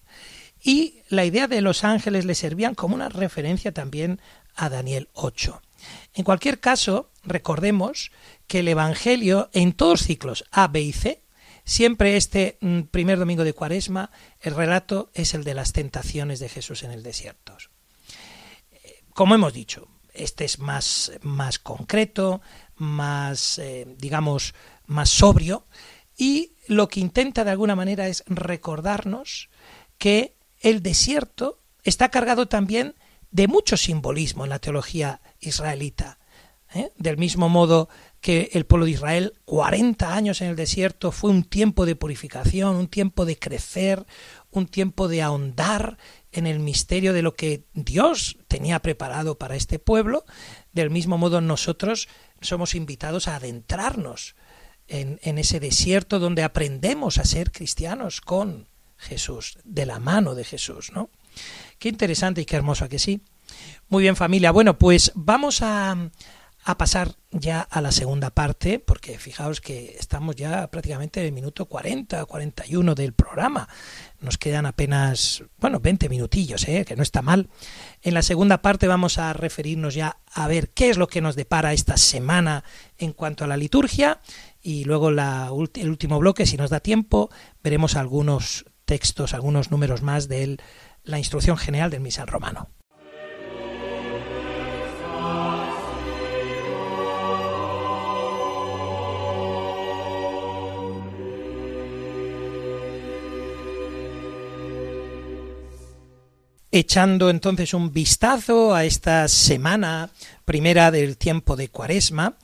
Y 0.61 1.01
la 1.09 1.25
idea 1.25 1.47
de 1.47 1.61
los 1.61 1.83
ángeles 1.83 2.25
le 2.25 2.33
servían 2.33 2.73
como 2.73 2.95
una 2.95 3.07
referencia 3.07 3.71
también 3.71 4.19
a 4.55 4.69
Daniel 4.69 5.09
8. 5.13 5.61
En 6.13 6.23
cualquier 6.23 6.59
caso, 6.59 7.11
recordemos 7.23 8.11
que 8.47 8.59
el 8.59 8.67
Evangelio 8.67 9.49
en 9.53 9.73
todos 9.73 10.03
ciclos 10.03 10.45
A, 10.51 10.67
B 10.67 10.81
y 10.81 10.93
C, 10.93 11.21
siempre 11.63 12.17
este 12.17 12.57
mm, 12.61 12.81
primer 12.83 13.19
domingo 13.19 13.43
de 13.43 13.53
Cuaresma, 13.53 14.11
el 14.41 14.55
relato 14.55 15.09
es 15.13 15.33
el 15.33 15.43
de 15.43 15.53
las 15.53 15.73
tentaciones 15.73 16.39
de 16.39 16.49
Jesús 16.49 16.83
en 16.83 16.91
el 16.91 17.03
desierto. 17.03 17.57
Como 19.13 19.35
hemos 19.35 19.53
dicho, 19.53 19.87
este 20.13 20.45
es 20.45 20.59
más, 20.59 21.11
más 21.21 21.59
concreto, 21.59 22.41
más, 22.75 23.59
eh, 23.59 23.85
digamos, 23.97 24.53
más 24.85 25.09
sobrio, 25.09 25.65
y 26.17 26.53
lo 26.67 26.87
que 26.87 26.99
intenta 26.99 27.43
de 27.43 27.51
alguna 27.51 27.75
manera 27.75 28.07
es 28.07 28.23
recordarnos 28.27 29.49
que 29.97 30.35
el 30.61 30.81
desierto 30.81 31.59
está 31.83 32.09
cargado 32.09 32.47
también 32.47 32.95
de 33.35 33.49
mucho 33.49 33.75
simbolismo 33.75 34.45
en 34.45 34.49
la 34.49 34.59
teología 34.59 35.19
israelita. 35.41 36.19
¿eh? 36.73 36.93
Del 36.95 37.17
mismo 37.17 37.49
modo 37.49 37.89
que 38.21 38.49
el 38.53 38.65
pueblo 38.65 38.85
de 38.85 38.93
Israel, 38.93 39.33
40 39.43 40.15
años 40.15 40.39
en 40.39 40.47
el 40.47 40.55
desierto, 40.55 41.11
fue 41.11 41.31
un 41.31 41.43
tiempo 41.43 41.85
de 41.85 41.97
purificación, 41.97 42.77
un 42.77 42.87
tiempo 42.87 43.25
de 43.25 43.37
crecer, 43.37 44.05
un 44.51 44.67
tiempo 44.67 45.09
de 45.09 45.21
ahondar 45.21 45.97
en 46.31 46.47
el 46.47 46.61
misterio 46.61 47.11
de 47.11 47.23
lo 47.23 47.33
que 47.33 47.65
Dios 47.73 48.37
tenía 48.47 48.79
preparado 48.79 49.37
para 49.37 49.57
este 49.57 49.79
pueblo. 49.79 50.23
Del 50.71 50.89
mismo 50.89 51.17
modo 51.17 51.41
nosotros 51.41 52.07
somos 52.39 52.73
invitados 52.73 53.27
a 53.27 53.35
adentrarnos 53.35 54.37
en, 54.87 55.19
en 55.23 55.39
ese 55.39 55.59
desierto 55.59 56.19
donde 56.19 56.43
aprendemos 56.43 57.17
a 57.17 57.25
ser 57.25 57.51
cristianos 57.51 58.21
con 58.21 58.69
Jesús, 58.95 59.57
de 59.65 59.85
la 59.85 59.99
mano 59.99 60.35
de 60.35 60.45
Jesús, 60.45 60.93
¿no? 60.93 61.09
Qué 61.79 61.89
interesante 61.89 62.41
y 62.41 62.45
qué 62.45 62.55
hermoso 62.55 62.87
que 62.89 62.99
sí. 62.99 63.21
Muy 63.89 64.03
bien 64.03 64.15
familia, 64.15 64.51
bueno 64.51 64.77
pues 64.77 65.11
vamos 65.15 65.61
a, 65.61 65.95
a 66.67 66.79
pasar 66.79 67.11
ya 67.29 67.61
a 67.61 67.79
la 67.79 67.91
segunda 67.91 68.31
parte, 68.31 68.79
porque 68.79 69.19
fijaos 69.19 69.61
que 69.61 69.95
estamos 69.99 70.35
ya 70.35 70.67
prácticamente 70.71 71.19
en 71.19 71.27
el 71.27 71.31
minuto 71.31 71.67
40, 71.67 72.25
41 72.25 72.95
del 72.95 73.13
programa. 73.13 73.69
Nos 74.19 74.39
quedan 74.39 74.65
apenas, 74.65 75.43
bueno, 75.59 75.79
20 75.79 76.09
minutillos, 76.09 76.67
¿eh? 76.67 76.83
que 76.83 76.95
no 76.95 77.03
está 77.03 77.21
mal. 77.21 77.49
En 78.01 78.15
la 78.15 78.23
segunda 78.23 78.63
parte 78.63 78.87
vamos 78.87 79.19
a 79.19 79.33
referirnos 79.33 79.93
ya 79.93 80.17
a 80.33 80.47
ver 80.47 80.71
qué 80.71 80.89
es 80.89 80.97
lo 80.97 81.07
que 81.07 81.21
nos 81.21 81.35
depara 81.35 81.71
esta 81.71 81.97
semana 81.97 82.63
en 82.97 83.13
cuanto 83.13 83.43
a 83.43 83.47
la 83.47 83.57
liturgia 83.57 84.19
y 84.59 84.85
luego 84.85 85.11
la, 85.11 85.51
el 85.75 85.89
último 85.89 86.17
bloque, 86.17 86.47
si 86.47 86.57
nos 86.57 86.71
da 86.71 86.79
tiempo, 86.79 87.29
veremos 87.63 87.95
algunos 87.95 88.65
textos, 88.85 89.35
algunos 89.35 89.69
números 89.69 90.01
más 90.01 90.27
de 90.27 90.57
la 91.05 91.17
instrucción 91.17 91.57
general 91.57 91.89
del 91.89 92.01
misal 92.01 92.27
romano. 92.27 92.69
echando 106.77 107.29
entonces 107.29 107.73
un 107.73 107.93
vistazo 107.93 108.75
a 108.75 108.83
esta 108.83 109.29
semana 109.29 110.09
primera 110.43 110.91
del 110.91 111.15
tiempo 111.15 111.55
de 111.55 111.69
Cuaresma, 111.69 112.37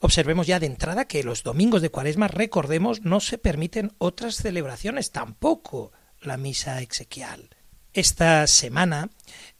observemos 0.00 0.48
ya 0.48 0.58
de 0.58 0.66
entrada 0.66 1.06
que 1.06 1.22
los 1.22 1.44
domingos 1.44 1.80
de 1.80 1.90
Cuaresma, 1.90 2.26
recordemos, 2.26 3.02
no 3.02 3.20
se 3.20 3.38
permiten 3.38 3.92
otras 3.98 4.34
celebraciones, 4.34 5.12
tampoco 5.12 5.92
la 6.20 6.36
misa 6.36 6.82
exequial. 6.82 7.50
Esta 7.94 8.46
semana, 8.46 9.10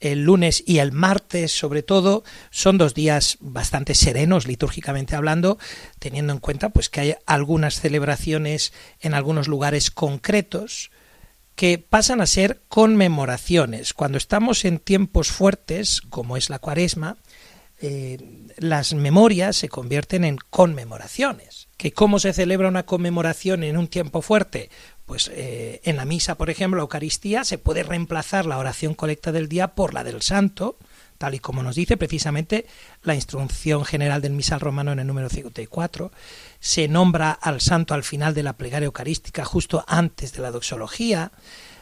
el 0.00 0.24
lunes 0.24 0.62
y 0.66 0.78
el 0.78 0.92
martes 0.92 1.52
sobre 1.52 1.82
todo, 1.82 2.24
son 2.50 2.78
dos 2.78 2.94
días 2.94 3.38
bastante 3.40 3.94
serenos 3.94 4.46
litúrgicamente 4.46 5.16
hablando, 5.16 5.58
teniendo 5.98 6.32
en 6.32 6.38
cuenta 6.38 6.68
pues 6.68 6.88
que 6.88 7.00
hay 7.00 7.14
algunas 7.26 7.80
celebraciones 7.80 8.72
en 9.00 9.14
algunos 9.14 9.48
lugares 9.48 9.90
concretos, 9.90 10.90
que 11.58 11.78
pasan 11.78 12.20
a 12.20 12.26
ser 12.26 12.62
conmemoraciones. 12.68 13.92
Cuando 13.92 14.16
estamos 14.16 14.64
en 14.64 14.78
tiempos 14.78 15.32
fuertes, 15.32 16.00
como 16.02 16.36
es 16.36 16.50
la 16.50 16.60
cuaresma, 16.60 17.16
eh, 17.80 18.18
las 18.58 18.94
memorias 18.94 19.56
se 19.56 19.68
convierten 19.68 20.24
en 20.24 20.36
conmemoraciones. 20.50 21.66
¿Que 21.76 21.92
¿Cómo 21.92 22.20
se 22.20 22.32
celebra 22.32 22.68
una 22.68 22.86
conmemoración 22.86 23.64
en 23.64 23.76
un 23.76 23.88
tiempo 23.88 24.22
fuerte? 24.22 24.70
Pues 25.08 25.30
eh, 25.32 25.80
en 25.84 25.96
la 25.96 26.04
misa, 26.04 26.34
por 26.34 26.50
ejemplo, 26.50 26.76
la 26.76 26.82
Eucaristía, 26.82 27.42
se 27.42 27.56
puede 27.56 27.82
reemplazar 27.82 28.44
la 28.44 28.58
oración 28.58 28.92
colecta 28.92 29.32
del 29.32 29.48
día 29.48 29.68
por 29.68 29.94
la 29.94 30.04
del 30.04 30.20
santo, 30.20 30.76
tal 31.16 31.34
y 31.34 31.38
como 31.38 31.62
nos 31.62 31.76
dice 31.76 31.96
precisamente 31.96 32.66
la 33.02 33.14
instrucción 33.14 33.86
general 33.86 34.20
del 34.20 34.34
misal 34.34 34.60
romano 34.60 34.92
en 34.92 34.98
el 34.98 35.06
número 35.06 35.30
54. 35.30 36.12
Se 36.60 36.88
nombra 36.88 37.30
al 37.30 37.62
santo 37.62 37.94
al 37.94 38.04
final 38.04 38.34
de 38.34 38.42
la 38.42 38.58
plegaria 38.58 38.84
eucarística, 38.84 39.46
justo 39.46 39.82
antes 39.88 40.34
de 40.34 40.42
la 40.42 40.50
doxología, 40.50 41.32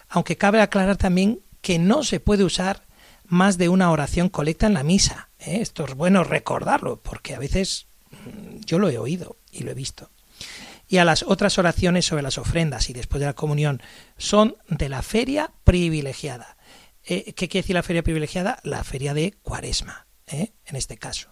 aunque 0.08 0.36
cabe 0.36 0.60
aclarar 0.60 0.96
también 0.96 1.40
que 1.62 1.80
no 1.80 2.04
se 2.04 2.20
puede 2.20 2.44
usar 2.44 2.84
más 3.26 3.58
de 3.58 3.68
una 3.68 3.90
oración 3.90 4.28
colecta 4.28 4.68
en 4.68 4.74
la 4.74 4.84
misa. 4.84 5.30
¿eh? 5.40 5.58
Esto 5.62 5.84
es 5.84 5.94
bueno 5.94 6.22
recordarlo, 6.22 7.00
porque 7.02 7.34
a 7.34 7.40
veces 7.40 7.88
mm, 8.12 8.60
yo 8.64 8.78
lo 8.78 8.88
he 8.88 8.98
oído 8.98 9.36
y 9.50 9.64
lo 9.64 9.72
he 9.72 9.74
visto. 9.74 10.10
Y 10.88 10.98
a 10.98 11.04
las 11.04 11.22
otras 11.22 11.58
oraciones 11.58 12.06
sobre 12.06 12.22
las 12.22 12.38
ofrendas 12.38 12.90
y 12.90 12.92
después 12.92 13.20
de 13.20 13.26
la 13.26 13.34
comunión 13.34 13.82
son 14.16 14.56
de 14.68 14.88
la 14.88 15.02
feria 15.02 15.52
privilegiada 15.64 16.56
eh, 17.06 17.34
¿Qué 17.34 17.48
quiere 17.48 17.62
decir 17.62 17.74
la 17.74 17.84
feria 17.84 18.02
privilegiada? 18.02 18.58
La 18.64 18.82
feria 18.82 19.14
de 19.14 19.32
Cuaresma, 19.42 20.08
¿eh? 20.26 20.52
en 20.66 20.76
este 20.76 20.98
caso. 20.98 21.30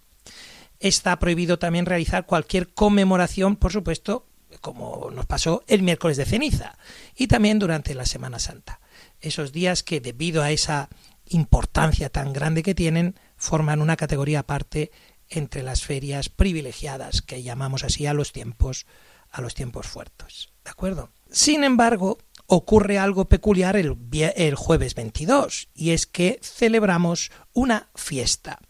Está 0.78 1.18
prohibido 1.18 1.58
también 1.58 1.84
realizar 1.84 2.26
cualquier 2.26 2.72
conmemoración, 2.72 3.56
por 3.56 3.72
supuesto, 3.72 4.28
como 4.60 5.10
nos 5.10 5.26
pasó 5.26 5.64
el 5.66 5.82
miércoles 5.82 6.16
de 6.16 6.26
ceniza 6.26 6.78
y 7.16 7.26
también 7.26 7.58
durante 7.58 7.94
la 7.94 8.06
Semana 8.06 8.38
Santa. 8.38 8.80
Esos 9.20 9.50
días 9.50 9.82
que 9.82 10.00
debido 10.00 10.44
a 10.44 10.52
esa 10.52 10.90
importancia 11.26 12.08
tan 12.08 12.32
grande 12.32 12.62
que 12.62 12.76
tienen, 12.76 13.18
forman 13.36 13.82
una 13.82 13.96
categoría 13.96 14.40
aparte 14.40 14.92
entre 15.28 15.64
las 15.64 15.82
ferias 15.82 16.28
privilegiadas, 16.28 17.20
que 17.20 17.42
llamamos 17.42 17.82
así 17.82 18.06
a 18.06 18.14
los 18.14 18.30
tiempos, 18.32 18.86
a 19.34 19.42
los 19.42 19.54
tiempos 19.54 19.86
fuertes. 19.86 20.48
¿De 20.64 20.70
acuerdo? 20.70 21.10
Sin 21.30 21.64
embargo, 21.64 22.18
ocurre 22.46 22.98
algo 22.98 23.26
peculiar 23.26 23.76
el, 23.76 23.96
el, 24.36 24.54
jueves 24.54 24.94
22 24.94 25.68
y 25.74 25.90
es 25.90 26.06
que 26.06 26.38
celebramos 26.42 27.32
una 27.52 27.88
fiesta. 27.94 28.60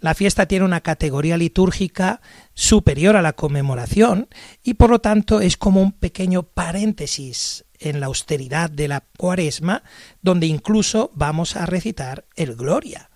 La 0.00 0.14
fiesta 0.14 0.46
tiene 0.46 0.64
una 0.64 0.80
categoría 0.80 1.36
litúrgica 1.36 2.20
superior 2.54 3.16
a 3.16 3.22
la 3.22 3.34
conmemoración 3.34 4.28
y 4.62 4.74
por 4.74 4.90
lo 4.90 5.00
tanto 5.00 5.40
es 5.40 5.56
como 5.56 5.80
un 5.80 5.92
pequeño 5.92 6.42
paréntesis 6.42 7.64
en 7.78 8.00
la 8.00 8.06
austeridad 8.06 8.70
de 8.70 8.88
la 8.88 9.04
cuaresma 9.16 9.84
donde 10.20 10.46
incluso 10.46 11.12
vamos 11.14 11.54
a 11.54 11.66
recitar 11.66 12.26
el 12.34 12.56
Gloria. 12.56 13.10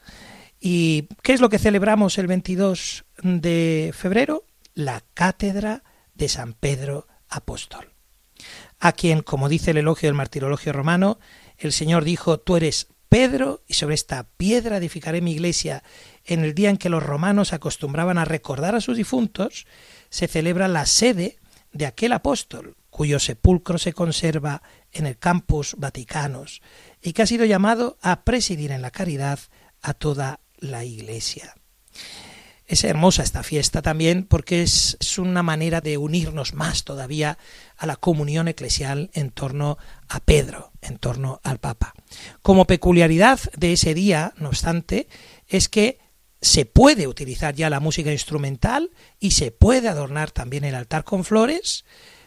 ¿Y 0.60 1.08
qué 1.22 1.32
es 1.32 1.40
lo 1.40 1.48
que 1.48 1.58
celebramos 1.58 2.18
el 2.18 2.28
22 2.28 3.04
de 3.24 3.92
febrero? 3.92 4.44
La 4.74 5.02
cátedra 5.14 5.82
de 6.14 6.28
San 6.28 6.54
Pedro 6.54 7.06
Apóstol 7.28 7.92
a 8.82 8.92
quien, 8.92 9.22
como 9.22 9.48
dice 9.48 9.70
el 9.70 9.78
elogio 9.78 10.08
del 10.08 10.16
martirologio 10.16 10.72
romano, 10.72 11.18
el 11.56 11.72
Señor 11.72 12.04
dijo, 12.04 12.40
tú 12.40 12.56
eres 12.56 12.88
Pedro, 13.08 13.62
y 13.68 13.74
sobre 13.74 13.94
esta 13.94 14.24
piedra 14.36 14.78
edificaré 14.78 15.20
mi 15.20 15.32
iglesia. 15.32 15.84
En 16.24 16.42
el 16.42 16.52
día 16.52 16.70
en 16.70 16.78
que 16.78 16.88
los 16.88 17.02
romanos 17.02 17.52
acostumbraban 17.52 18.18
a 18.18 18.24
recordar 18.24 18.74
a 18.74 18.80
sus 18.80 18.96
difuntos, 18.96 19.66
se 20.08 20.26
celebra 20.26 20.66
la 20.66 20.86
sede 20.86 21.38
de 21.72 21.86
aquel 21.86 22.12
apóstol, 22.12 22.76
cuyo 22.90 23.20
sepulcro 23.20 23.78
se 23.78 23.92
conserva 23.92 24.62
en 24.90 25.06
el 25.06 25.16
Campus 25.16 25.76
Vaticanos, 25.78 26.60
y 27.00 27.12
que 27.12 27.22
ha 27.22 27.26
sido 27.26 27.44
llamado 27.44 27.98
a 28.02 28.24
presidir 28.24 28.72
en 28.72 28.82
la 28.82 28.90
caridad 28.90 29.38
a 29.80 29.94
toda 29.94 30.40
la 30.58 30.84
iglesia. 30.84 31.54
Es 32.66 32.84
hermosa 32.84 33.22
esta 33.22 33.42
fiesta 33.42 33.82
también 33.82 34.24
porque 34.24 34.62
es, 34.62 34.96
una 35.18 35.42
manera 35.42 35.80
de 35.80 35.98
unirnos 35.98 36.54
más 36.54 36.84
todavía 36.84 37.38
a 37.76 37.86
la 37.86 37.96
comunión 37.96 38.48
eclesial 38.48 39.10
en 39.12 39.30
torno 39.30 39.78
a 40.08 40.20
Pedro, 40.20 40.72
en 40.80 40.98
torno 40.98 41.40
al 41.42 41.58
Papa. 41.58 41.94
Como 42.40 42.66
peculiaridad 42.66 43.40
de 43.56 43.72
ese 43.72 43.94
día, 43.94 44.32
no 44.36 44.48
obstante, 44.48 45.08
es 45.48 45.68
que 45.68 45.98
se 46.40 46.64
puede 46.64 47.06
utilizar 47.06 47.54
ya 47.54 47.70
la 47.70 47.80
música 47.80 48.10
instrumental 48.10 48.90
y 49.20 49.32
se 49.32 49.50
puede 49.50 49.88
adornar 49.88 50.30
también 50.30 50.64
el 50.64 50.74
altar 50.74 51.04
con 51.04 51.24
flores 51.24 51.84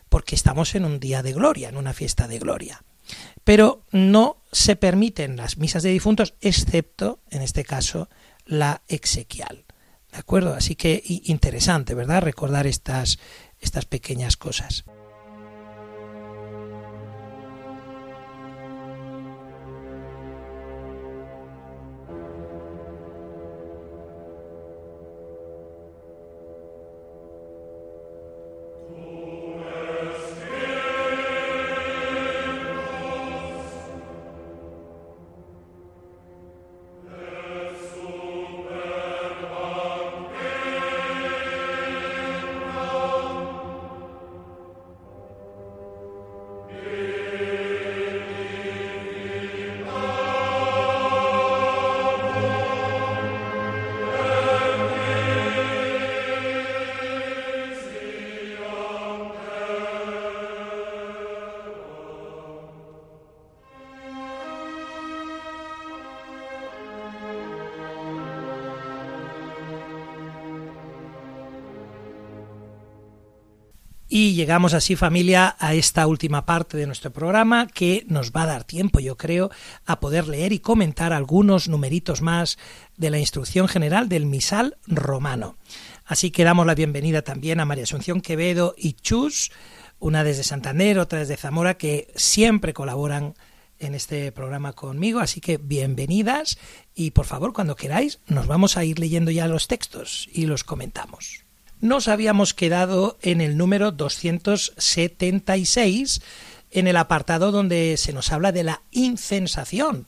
porque 0.10 0.36
estamos 0.36 0.76
en 0.76 0.86
un 0.86 1.00
día 1.00 1.24
de 1.24 1.34
gloria, 1.34 1.70
en 1.70 1.78
una 1.78 1.94
fiesta 1.94 2.28
de 2.28 2.40
gloria. 2.40 2.84
Pero 3.44 3.84
no 3.92 4.42
se 4.52 4.76
permiten 4.76 5.38
las 5.38 5.58
misas 5.58 5.84
de 5.84 5.90
difuntos 5.90 6.36
excepto, 6.42 7.20
en 7.30 7.42
este 7.42 7.64
caso, 7.64 8.10
la 8.46 8.82
exequial. 8.88 9.66
¿De 10.16 10.22
acuerdo? 10.22 10.54
Así 10.54 10.76
que 10.78 11.04
interesante, 11.06 11.94
¿verdad? 11.94 12.22
Recordar 12.22 12.68
estas, 12.68 13.20
estas 13.60 13.84
pequeñas 13.84 14.38
cosas. 14.38 14.86
Y 74.18 74.34
llegamos 74.34 74.74
así 74.74 74.96
familia 74.96 75.58
a 75.60 75.74
esta 75.74 76.08
última 76.08 76.46
parte 76.46 76.78
de 76.78 76.88
nuestro 76.88 77.12
programa 77.12 77.68
que 77.68 78.06
nos 78.08 78.32
va 78.32 78.44
a 78.44 78.46
dar 78.46 78.64
tiempo, 78.64 79.02
yo 79.02 79.18
creo, 79.18 79.52
a 79.86 80.00
poder 80.00 80.30
leer 80.30 80.54
y 80.54 80.60
comentar 80.60 81.12
algunos 81.12 81.68
numeritos 81.68 82.22
más 82.22 82.58
de 82.96 83.10
la 83.10 83.20
instrucción 83.20 83.68
general 83.68 84.08
del 84.08 84.26
misal 84.26 84.78
romano. 84.88 85.58
Así 86.06 86.32
que 86.32 86.46
damos 86.46 86.66
la 86.66 86.76
bienvenida 86.76 87.24
también 87.24 87.60
a 87.60 87.66
María 87.66 87.84
Asunción 87.84 88.22
Quevedo 88.22 88.74
y 88.78 88.94
Chus, 88.94 89.52
una 90.00 90.24
desde 90.24 90.44
Santander, 90.44 90.98
otra 90.98 91.20
desde 91.20 91.36
Zamora, 91.36 91.74
que 91.74 92.08
siempre 92.16 92.72
colaboran 92.72 93.36
en 93.80 93.96
este 93.96 94.32
programa 94.32 94.72
conmigo, 94.72 95.20
así 95.20 95.42
que 95.42 95.58
bienvenidas 95.58 96.58
y 96.94 97.12
por 97.12 97.26
favor 97.26 97.52
cuando 97.52 97.76
queráis 97.76 98.22
nos 98.28 98.48
vamos 98.48 98.78
a 98.78 98.86
ir 98.86 98.98
leyendo 98.98 99.30
ya 99.30 99.50
los 99.50 99.68
textos 99.68 100.30
y 100.32 100.46
los 100.46 100.64
comentamos. 100.64 101.45
Nos 101.86 102.08
habíamos 102.08 102.56
quedado 102.56 103.20
en 103.22 103.42
el 103.42 103.58
número 103.58 103.92
276 103.92 106.22
en 106.72 106.88
el 106.88 106.98
apartado 106.98 107.52
donde 107.52 107.98
se 107.98 108.12
nos 108.12 108.32
habla 108.32 108.52
de 108.52 108.64
la 108.64 108.82
incensación. 108.90 110.08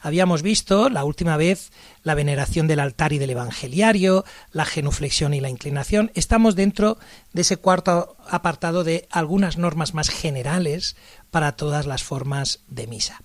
Habíamos 0.00 0.40
visto 0.40 0.88
la 0.88 1.04
última 1.04 1.36
vez 1.36 1.70
la 2.02 2.14
veneración 2.14 2.66
del 2.66 2.80
altar 2.80 3.12
y 3.12 3.18
del 3.18 3.28
evangeliario, 3.28 4.24
la 4.52 4.64
genuflexión 4.64 5.34
y 5.34 5.40
la 5.40 5.50
inclinación. 5.50 6.10
Estamos 6.14 6.56
dentro 6.56 6.96
de 7.34 7.42
ese 7.42 7.58
cuarto 7.58 8.16
apartado 8.30 8.82
de 8.82 9.06
algunas 9.10 9.58
normas 9.58 9.92
más 9.92 10.08
generales 10.08 10.96
para 11.30 11.56
todas 11.56 11.84
las 11.84 12.02
formas 12.02 12.60
de 12.68 12.86
misa. 12.86 13.20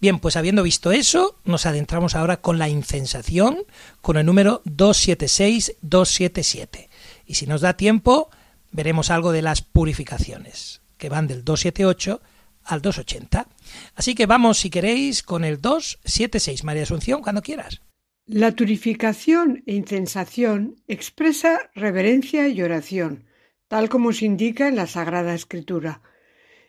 Bien, 0.00 0.20
pues 0.20 0.36
habiendo 0.36 0.62
visto 0.62 0.92
eso, 0.92 1.40
nos 1.44 1.66
adentramos 1.66 2.14
ahora 2.14 2.40
con 2.40 2.60
la 2.60 2.68
incensación, 2.68 3.64
con 4.00 4.16
el 4.16 4.26
número 4.26 4.62
276-277. 4.64 6.87
Y 7.28 7.34
si 7.34 7.46
nos 7.46 7.60
da 7.60 7.76
tiempo, 7.76 8.30
veremos 8.72 9.10
algo 9.10 9.32
de 9.32 9.42
las 9.42 9.60
purificaciones, 9.60 10.80
que 10.96 11.10
van 11.10 11.28
del 11.28 11.44
278 11.44 12.22
al 12.64 12.80
280. 12.80 13.46
Así 13.94 14.14
que 14.14 14.24
vamos, 14.24 14.58
si 14.58 14.70
queréis, 14.70 15.22
con 15.22 15.44
el 15.44 15.60
276, 15.60 16.64
María 16.64 16.84
Asunción, 16.84 17.22
cuando 17.22 17.42
quieras. 17.42 17.82
La 18.24 18.52
turificación 18.52 19.62
e 19.66 19.74
incensación 19.74 20.76
expresa 20.86 21.70
reverencia 21.74 22.48
y 22.48 22.62
oración, 22.62 23.26
tal 23.68 23.90
como 23.90 24.12
se 24.12 24.24
indica 24.24 24.66
en 24.66 24.76
la 24.76 24.86
Sagrada 24.86 25.34
Escritura. 25.34 26.00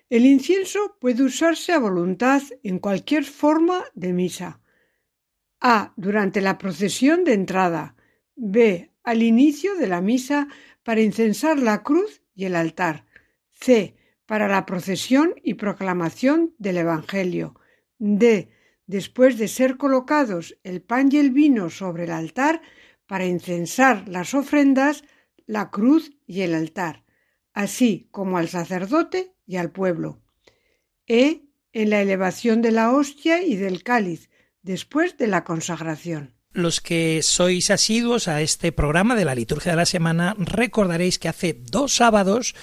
El 0.10 0.26
incienso 0.26 0.98
puede 1.00 1.24
usarse 1.24 1.72
a 1.72 1.80
voluntad 1.80 2.42
en 2.64 2.80
cualquier 2.80 3.24
forma 3.24 3.86
de 3.94 4.12
misa. 4.12 4.60
A. 5.62 5.94
Durante 5.96 6.42
la 6.42 6.58
procesión 6.58 7.24
de 7.24 7.34
entrada. 7.34 7.96
B. 8.36 8.89
Al 9.10 9.24
inicio 9.24 9.74
de 9.74 9.88
la 9.88 10.02
misa 10.02 10.48
para 10.84 11.02
incensar 11.02 11.58
la 11.58 11.82
cruz 11.82 12.22
y 12.36 12.46
el 12.46 12.56
altar. 12.56 13.08
C 13.50 13.96
para 14.28 14.48
la 14.48 14.68
procesión 14.68 15.34
y 15.42 15.56
proclamación 15.56 16.54
del 16.60 16.78
Evangelio. 16.78 17.60
D. 17.98 18.52
Después 18.86 19.40
de 19.40 19.48
ser 19.48 19.78
colocados 19.78 20.60
el 20.64 20.84
pan 20.84 21.10
y 21.12 21.18
el 21.18 21.32
vino 21.32 21.72
sobre 21.72 22.04
el 22.04 22.12
altar 22.12 22.62
para 23.08 23.26
incensar 23.26 24.08
las 24.08 24.36
ofrendas, 24.36 25.04
la 25.48 25.72
cruz 25.72 26.12
y 26.28 26.42
el 26.42 26.54
altar, 26.54 27.04
así 27.56 28.10
como 28.12 28.38
al 28.38 28.48
sacerdote 28.48 29.34
y 29.48 29.56
al 29.56 29.72
pueblo. 29.72 30.22
E. 31.08 31.50
En 31.74 31.90
la 31.90 32.04
elevación 32.04 32.62
de 32.62 32.70
la 32.70 32.94
hostia 32.94 33.42
y 33.42 33.56
del 33.56 33.82
cáliz, 33.82 34.30
después 34.62 35.18
de 35.18 35.26
la 35.26 35.44
consagración. 35.44 36.39
Los 36.52 36.82
que 36.82 37.22
sois 37.22 37.70
asiduos 37.70 38.28
a 38.28 38.42
este 38.42 38.72
programa 38.72 39.16
de 39.16 39.24
la 39.24 39.36
liturgia 39.36 39.74
de 39.74 39.78
la 39.78 39.86
semana 39.86 40.36
recordaréis 40.40 41.20
que 41.20 41.30
hace 41.30 41.54
dos 41.54 41.94
sábados 41.94 42.56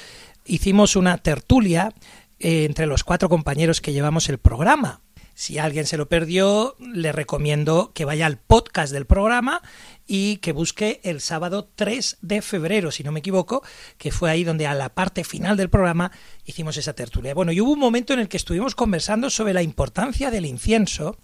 hicimos 0.44 0.96
una 0.96 1.18
tertulia 1.18 1.94
eh, 2.40 2.64
entre 2.64 2.86
los 2.86 3.04
cuatro 3.04 3.28
compañeros 3.28 3.80
que 3.80 3.92
llevamos 3.92 4.28
el 4.28 4.38
programa. 4.38 5.02
Si 5.34 5.58
alguien 5.58 5.86
se 5.86 5.98
lo 5.98 6.08
perdió, 6.08 6.74
le 6.80 7.12
recomiendo 7.12 7.92
que 7.94 8.04
vaya 8.04 8.26
al 8.26 8.38
podcast 8.38 8.92
del 8.92 9.06
programa 9.06 9.62
y 10.04 10.38
que 10.38 10.50
busque 10.50 11.00
el 11.04 11.20
sábado 11.20 11.70
3 11.76 12.18
de 12.22 12.42
febrero, 12.42 12.90
si 12.90 13.04
no 13.04 13.12
me 13.12 13.20
equivoco, 13.20 13.62
que 13.98 14.10
fue 14.10 14.30
ahí 14.30 14.42
donde 14.42 14.66
a 14.66 14.74
la 14.74 14.94
parte 14.94 15.22
final 15.22 15.56
del 15.56 15.70
programa 15.70 16.10
hicimos 16.44 16.76
esa 16.76 16.94
tertulia. 16.94 17.34
Bueno, 17.34 17.52
y 17.52 17.60
hubo 17.60 17.72
un 17.72 17.78
momento 17.78 18.14
en 18.14 18.18
el 18.20 18.28
que 18.28 18.38
estuvimos 18.38 18.74
conversando 18.74 19.30
sobre 19.30 19.52
la 19.52 19.62
importancia 19.62 20.32
del 20.32 20.46
incienso 20.46 21.18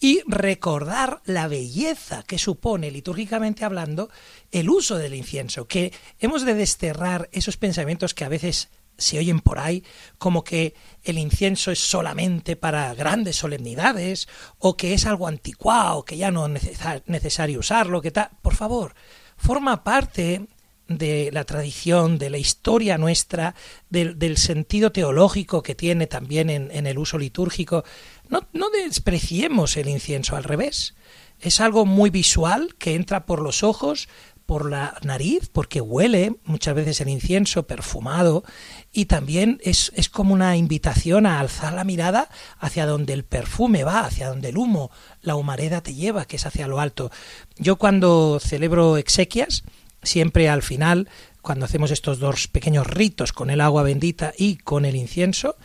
y 0.00 0.22
recordar 0.26 1.20
la 1.24 1.48
belleza 1.48 2.22
que 2.22 2.38
supone, 2.38 2.90
litúrgicamente 2.90 3.64
hablando, 3.64 4.10
el 4.52 4.70
uso 4.70 4.96
del 4.96 5.14
incienso, 5.14 5.66
que 5.66 5.92
hemos 6.20 6.44
de 6.44 6.54
desterrar 6.54 7.28
esos 7.32 7.56
pensamientos 7.56 8.14
que 8.14 8.24
a 8.24 8.28
veces 8.28 8.68
se 8.98 9.18
oyen 9.18 9.40
por 9.40 9.60
ahí 9.60 9.84
como 10.18 10.42
que 10.42 10.74
el 11.04 11.18
incienso 11.18 11.70
es 11.70 11.78
solamente 11.78 12.56
para 12.56 12.92
grandes 12.94 13.36
solemnidades 13.36 14.28
o 14.58 14.76
que 14.76 14.92
es 14.92 15.06
algo 15.06 15.28
anticuado, 15.28 16.04
que 16.04 16.16
ya 16.16 16.30
no 16.30 16.46
es 16.46 16.80
necesario 17.06 17.60
usarlo, 17.60 18.02
que 18.02 18.10
tal. 18.10 18.30
Por 18.42 18.56
favor, 18.56 18.94
forma 19.36 19.84
parte 19.84 20.48
de 20.88 21.28
la 21.32 21.44
tradición, 21.44 22.18
de 22.18 22.30
la 22.30 22.38
historia 22.38 22.96
nuestra, 22.96 23.54
del, 23.90 24.36
sentido 24.38 24.90
teológico 24.90 25.62
que 25.62 25.74
tiene 25.74 26.06
también 26.06 26.48
en, 26.48 26.86
el 26.86 26.98
uso 26.98 27.18
litúrgico. 27.18 27.84
No, 28.28 28.46
no 28.52 28.70
despreciemos 28.70 29.76
el 29.76 29.88
incienso, 29.88 30.36
al 30.36 30.44
revés. 30.44 30.94
Es 31.40 31.60
algo 31.60 31.86
muy 31.86 32.10
visual 32.10 32.74
que 32.78 32.94
entra 32.94 33.26
por 33.26 33.40
los 33.40 33.62
ojos, 33.62 34.08
por 34.48 34.70
la 34.70 34.96
nariz, 35.02 35.50
porque 35.52 35.82
huele 35.82 36.36
muchas 36.44 36.74
veces 36.74 37.02
el 37.02 37.10
incienso 37.10 37.66
perfumado 37.66 38.44
y 38.90 39.04
también 39.04 39.60
es, 39.62 39.92
es, 39.94 40.08
como 40.08 40.32
una 40.32 40.56
invitación 40.56 41.26
a 41.26 41.38
alzar 41.38 41.74
la 41.74 41.84
mirada 41.84 42.30
hacia 42.58 42.86
donde 42.86 43.12
el 43.12 43.24
perfume 43.26 43.84
va, 43.84 44.00
hacia 44.00 44.28
donde 44.28 44.48
el 44.48 44.56
humo, 44.56 44.90
la 45.20 45.36
humareda 45.36 45.82
te 45.82 45.94
lleva, 45.94 46.24
que 46.24 46.36
es 46.36 46.46
hacia 46.46 46.66
lo 46.66 46.80
alto. 46.80 47.10
Yo 47.58 47.76
cuando 47.76 48.40
celebro 48.40 48.96
exequias, 48.96 49.64
siempre 50.02 50.48
al 50.48 50.62
final, 50.62 51.10
cuando 51.42 51.66
hacemos 51.66 51.90
estos 51.90 52.18
dos 52.18 52.48
pequeños 52.48 52.86
ritos 52.86 53.34
con 53.34 53.50
el 53.50 53.60
agua 53.60 53.82
bendita 53.82 54.32
y 54.36 54.56
con 54.56 54.86
el 54.86 54.96
incienso, 54.96 55.56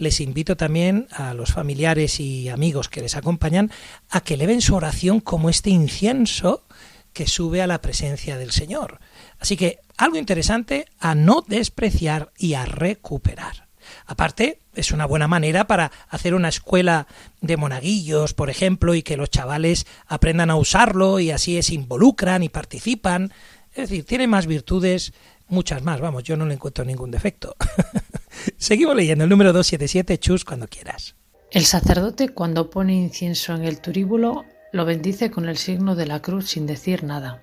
les 0.00 0.20
invito 0.20 0.56
también 0.56 1.06
a 1.12 1.34
los 1.34 1.52
familiares 1.52 2.20
y 2.20 2.48
amigos 2.48 2.88
que 2.88 3.02
les 3.02 3.16
acompañan 3.16 3.70
a 4.08 4.22
que 4.22 4.34
eleven 4.34 4.62
su 4.62 4.74
oración 4.74 5.20
como 5.20 5.50
este 5.50 5.68
incienso 5.68 6.64
que 7.12 7.26
sube 7.26 7.60
a 7.60 7.66
la 7.66 7.82
presencia 7.82 8.38
del 8.38 8.50
Señor. 8.50 8.98
Así 9.38 9.58
que 9.58 9.80
algo 9.98 10.16
interesante 10.16 10.86
a 10.98 11.14
no 11.14 11.44
despreciar 11.46 12.32
y 12.38 12.54
a 12.54 12.64
recuperar. 12.64 13.68
Aparte, 14.06 14.60
es 14.74 14.90
una 14.90 15.04
buena 15.04 15.28
manera 15.28 15.66
para 15.66 15.92
hacer 16.08 16.34
una 16.34 16.48
escuela 16.48 17.06
de 17.42 17.58
monaguillos, 17.58 18.32
por 18.32 18.48
ejemplo, 18.48 18.94
y 18.94 19.02
que 19.02 19.18
los 19.18 19.28
chavales 19.28 19.86
aprendan 20.06 20.50
a 20.50 20.56
usarlo 20.56 21.20
y 21.20 21.30
así 21.30 21.60
se 21.62 21.74
involucran 21.74 22.42
y 22.42 22.48
participan. 22.48 23.32
Es 23.74 23.90
decir, 23.90 24.06
tiene 24.06 24.26
más 24.26 24.46
virtudes, 24.46 25.12
muchas 25.48 25.82
más, 25.82 26.00
vamos, 26.00 26.22
yo 26.24 26.38
no 26.38 26.46
le 26.46 26.54
encuentro 26.54 26.86
ningún 26.86 27.10
defecto. 27.10 27.54
Seguimos 28.56 28.96
leyendo 28.96 29.24
el 29.24 29.30
número 29.30 29.52
277, 29.52 30.18
Chus, 30.18 30.44
cuando 30.44 30.68
quieras. 30.68 31.16
El 31.50 31.66
sacerdote 31.66 32.28
cuando 32.28 32.70
pone 32.70 32.94
incienso 32.94 33.54
en 33.54 33.64
el 33.64 33.80
turíbulo 33.80 34.44
lo 34.72 34.84
bendice 34.84 35.30
con 35.30 35.48
el 35.48 35.56
signo 35.56 35.96
de 35.96 36.06
la 36.06 36.22
cruz 36.22 36.50
sin 36.50 36.66
decir 36.66 37.02
nada. 37.02 37.42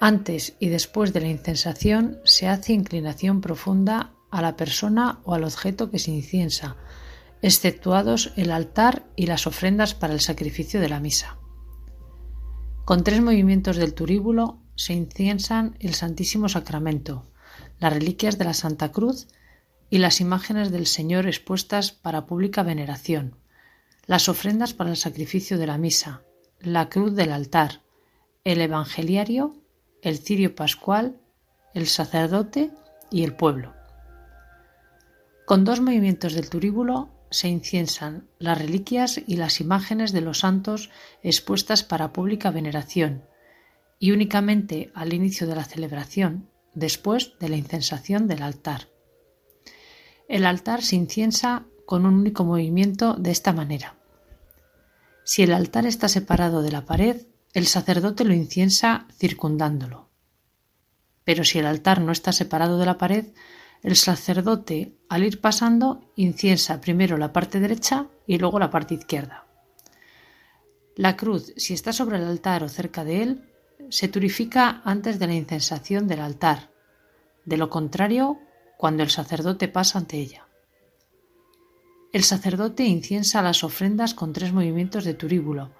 Antes 0.00 0.54
y 0.58 0.68
después 0.68 1.12
de 1.12 1.20
la 1.20 1.28
incensación 1.28 2.18
se 2.24 2.48
hace 2.48 2.72
inclinación 2.72 3.40
profunda 3.40 4.12
a 4.30 4.42
la 4.42 4.56
persona 4.56 5.20
o 5.24 5.34
al 5.34 5.44
objeto 5.44 5.90
que 5.90 5.98
se 5.98 6.10
inciensa, 6.10 6.76
exceptuados 7.42 8.32
el 8.36 8.50
altar 8.50 9.06
y 9.14 9.26
las 9.26 9.46
ofrendas 9.46 9.94
para 9.94 10.12
el 10.12 10.20
sacrificio 10.20 10.80
de 10.80 10.88
la 10.88 11.00
misa. 11.00 11.38
Con 12.84 13.04
tres 13.04 13.20
movimientos 13.20 13.76
del 13.76 13.94
turíbulo 13.94 14.58
se 14.74 14.92
inciensan 14.92 15.76
el 15.80 15.94
Santísimo 15.94 16.48
Sacramento, 16.48 17.30
las 17.78 17.92
reliquias 17.92 18.36
de 18.36 18.44
la 18.44 18.54
Santa 18.54 18.92
Cruz 18.92 19.28
y 19.90 19.98
las 19.98 20.20
imágenes 20.20 20.70
del 20.70 20.86
Señor 20.86 21.26
expuestas 21.26 21.92
para 21.92 22.26
pública 22.26 22.62
veneración, 22.62 23.36
las 24.06 24.28
ofrendas 24.28 24.74
para 24.74 24.90
el 24.90 24.96
sacrificio 24.96 25.58
de 25.58 25.66
la 25.66 25.78
misa, 25.78 26.22
la 26.60 26.88
cruz 26.88 27.14
del 27.14 27.32
altar, 27.32 27.82
el 28.44 28.60
evangeliario, 28.60 29.56
el 30.02 30.18
cirio 30.18 30.54
pascual, 30.54 31.20
el 31.74 31.86
sacerdote 31.86 32.70
y 33.10 33.24
el 33.24 33.34
pueblo. 33.34 33.74
Con 35.44 35.64
dos 35.64 35.80
movimientos 35.80 36.32
del 36.34 36.50
turíbulo 36.50 37.10
se 37.30 37.48
inciensan 37.48 38.28
las 38.38 38.58
reliquias 38.58 39.20
y 39.26 39.36
las 39.36 39.60
imágenes 39.60 40.12
de 40.12 40.20
los 40.20 40.40
santos 40.40 40.90
expuestas 41.22 41.82
para 41.82 42.12
pública 42.12 42.50
veneración, 42.50 43.24
y 43.98 44.12
únicamente 44.12 44.90
al 44.94 45.12
inicio 45.12 45.46
de 45.46 45.56
la 45.56 45.64
celebración, 45.64 46.48
después 46.74 47.32
de 47.40 47.48
la 47.48 47.56
incensación 47.56 48.28
del 48.28 48.42
altar. 48.42 48.88
El 50.28 50.44
altar 50.44 50.82
se 50.82 50.96
inciensa 50.96 51.64
con 51.86 52.04
un 52.04 52.14
único 52.14 52.44
movimiento 52.44 53.14
de 53.14 53.30
esta 53.30 53.52
manera. 53.52 53.96
Si 55.24 55.42
el 55.42 55.52
altar 55.52 55.86
está 55.86 56.08
separado 56.08 56.62
de 56.62 56.72
la 56.72 56.84
pared, 56.84 57.26
el 57.52 57.66
sacerdote 57.66 58.24
lo 58.24 58.34
inciensa 58.34 59.06
circundándolo. 59.18 60.08
Pero 61.24 61.44
si 61.44 61.58
el 61.58 61.66
altar 61.66 62.00
no 62.00 62.12
está 62.12 62.32
separado 62.32 62.78
de 62.78 62.86
la 62.86 62.98
pared, 62.98 63.26
El 63.82 63.94
sacerdote, 63.96 64.96
al 65.08 65.22
ir 65.22 65.40
pasando, 65.40 66.10
inciensa 66.16 66.80
primero 66.80 67.18
la 67.18 67.32
parte 67.32 67.60
derecha 67.60 68.08
y 68.26 68.38
luego 68.38 68.58
la 68.58 68.70
parte 68.70 68.94
izquierda. 68.94 69.46
La 70.96 71.16
cruz, 71.16 71.52
si 71.56 71.74
está 71.74 71.92
sobre 71.92 72.16
el 72.16 72.24
altar 72.24 72.64
o 72.64 72.68
cerca 72.68 73.04
de 73.04 73.22
él, 73.22 73.52
se 73.90 74.08
turifica 74.08 74.80
antes 74.84 75.18
de 75.18 75.26
la 75.26 75.34
incensación 75.34 76.08
del 76.08 76.20
altar, 76.20 76.70
de 77.44 77.58
lo 77.58 77.68
contrario, 77.70 78.40
cuando 78.76 79.02
el 79.02 79.10
sacerdote 79.10 79.68
pasa 79.68 79.98
ante 79.98 80.18
ella. 80.18 80.46
El 82.12 82.24
sacerdote 82.24 82.84
inciensa 82.84 83.42
las 83.42 83.64
ofrendas 83.64 84.14
con 84.14 84.32
tres 84.32 84.52
movimientos 84.52 85.04
de 85.04 85.14
turíbulo, 85.14 85.72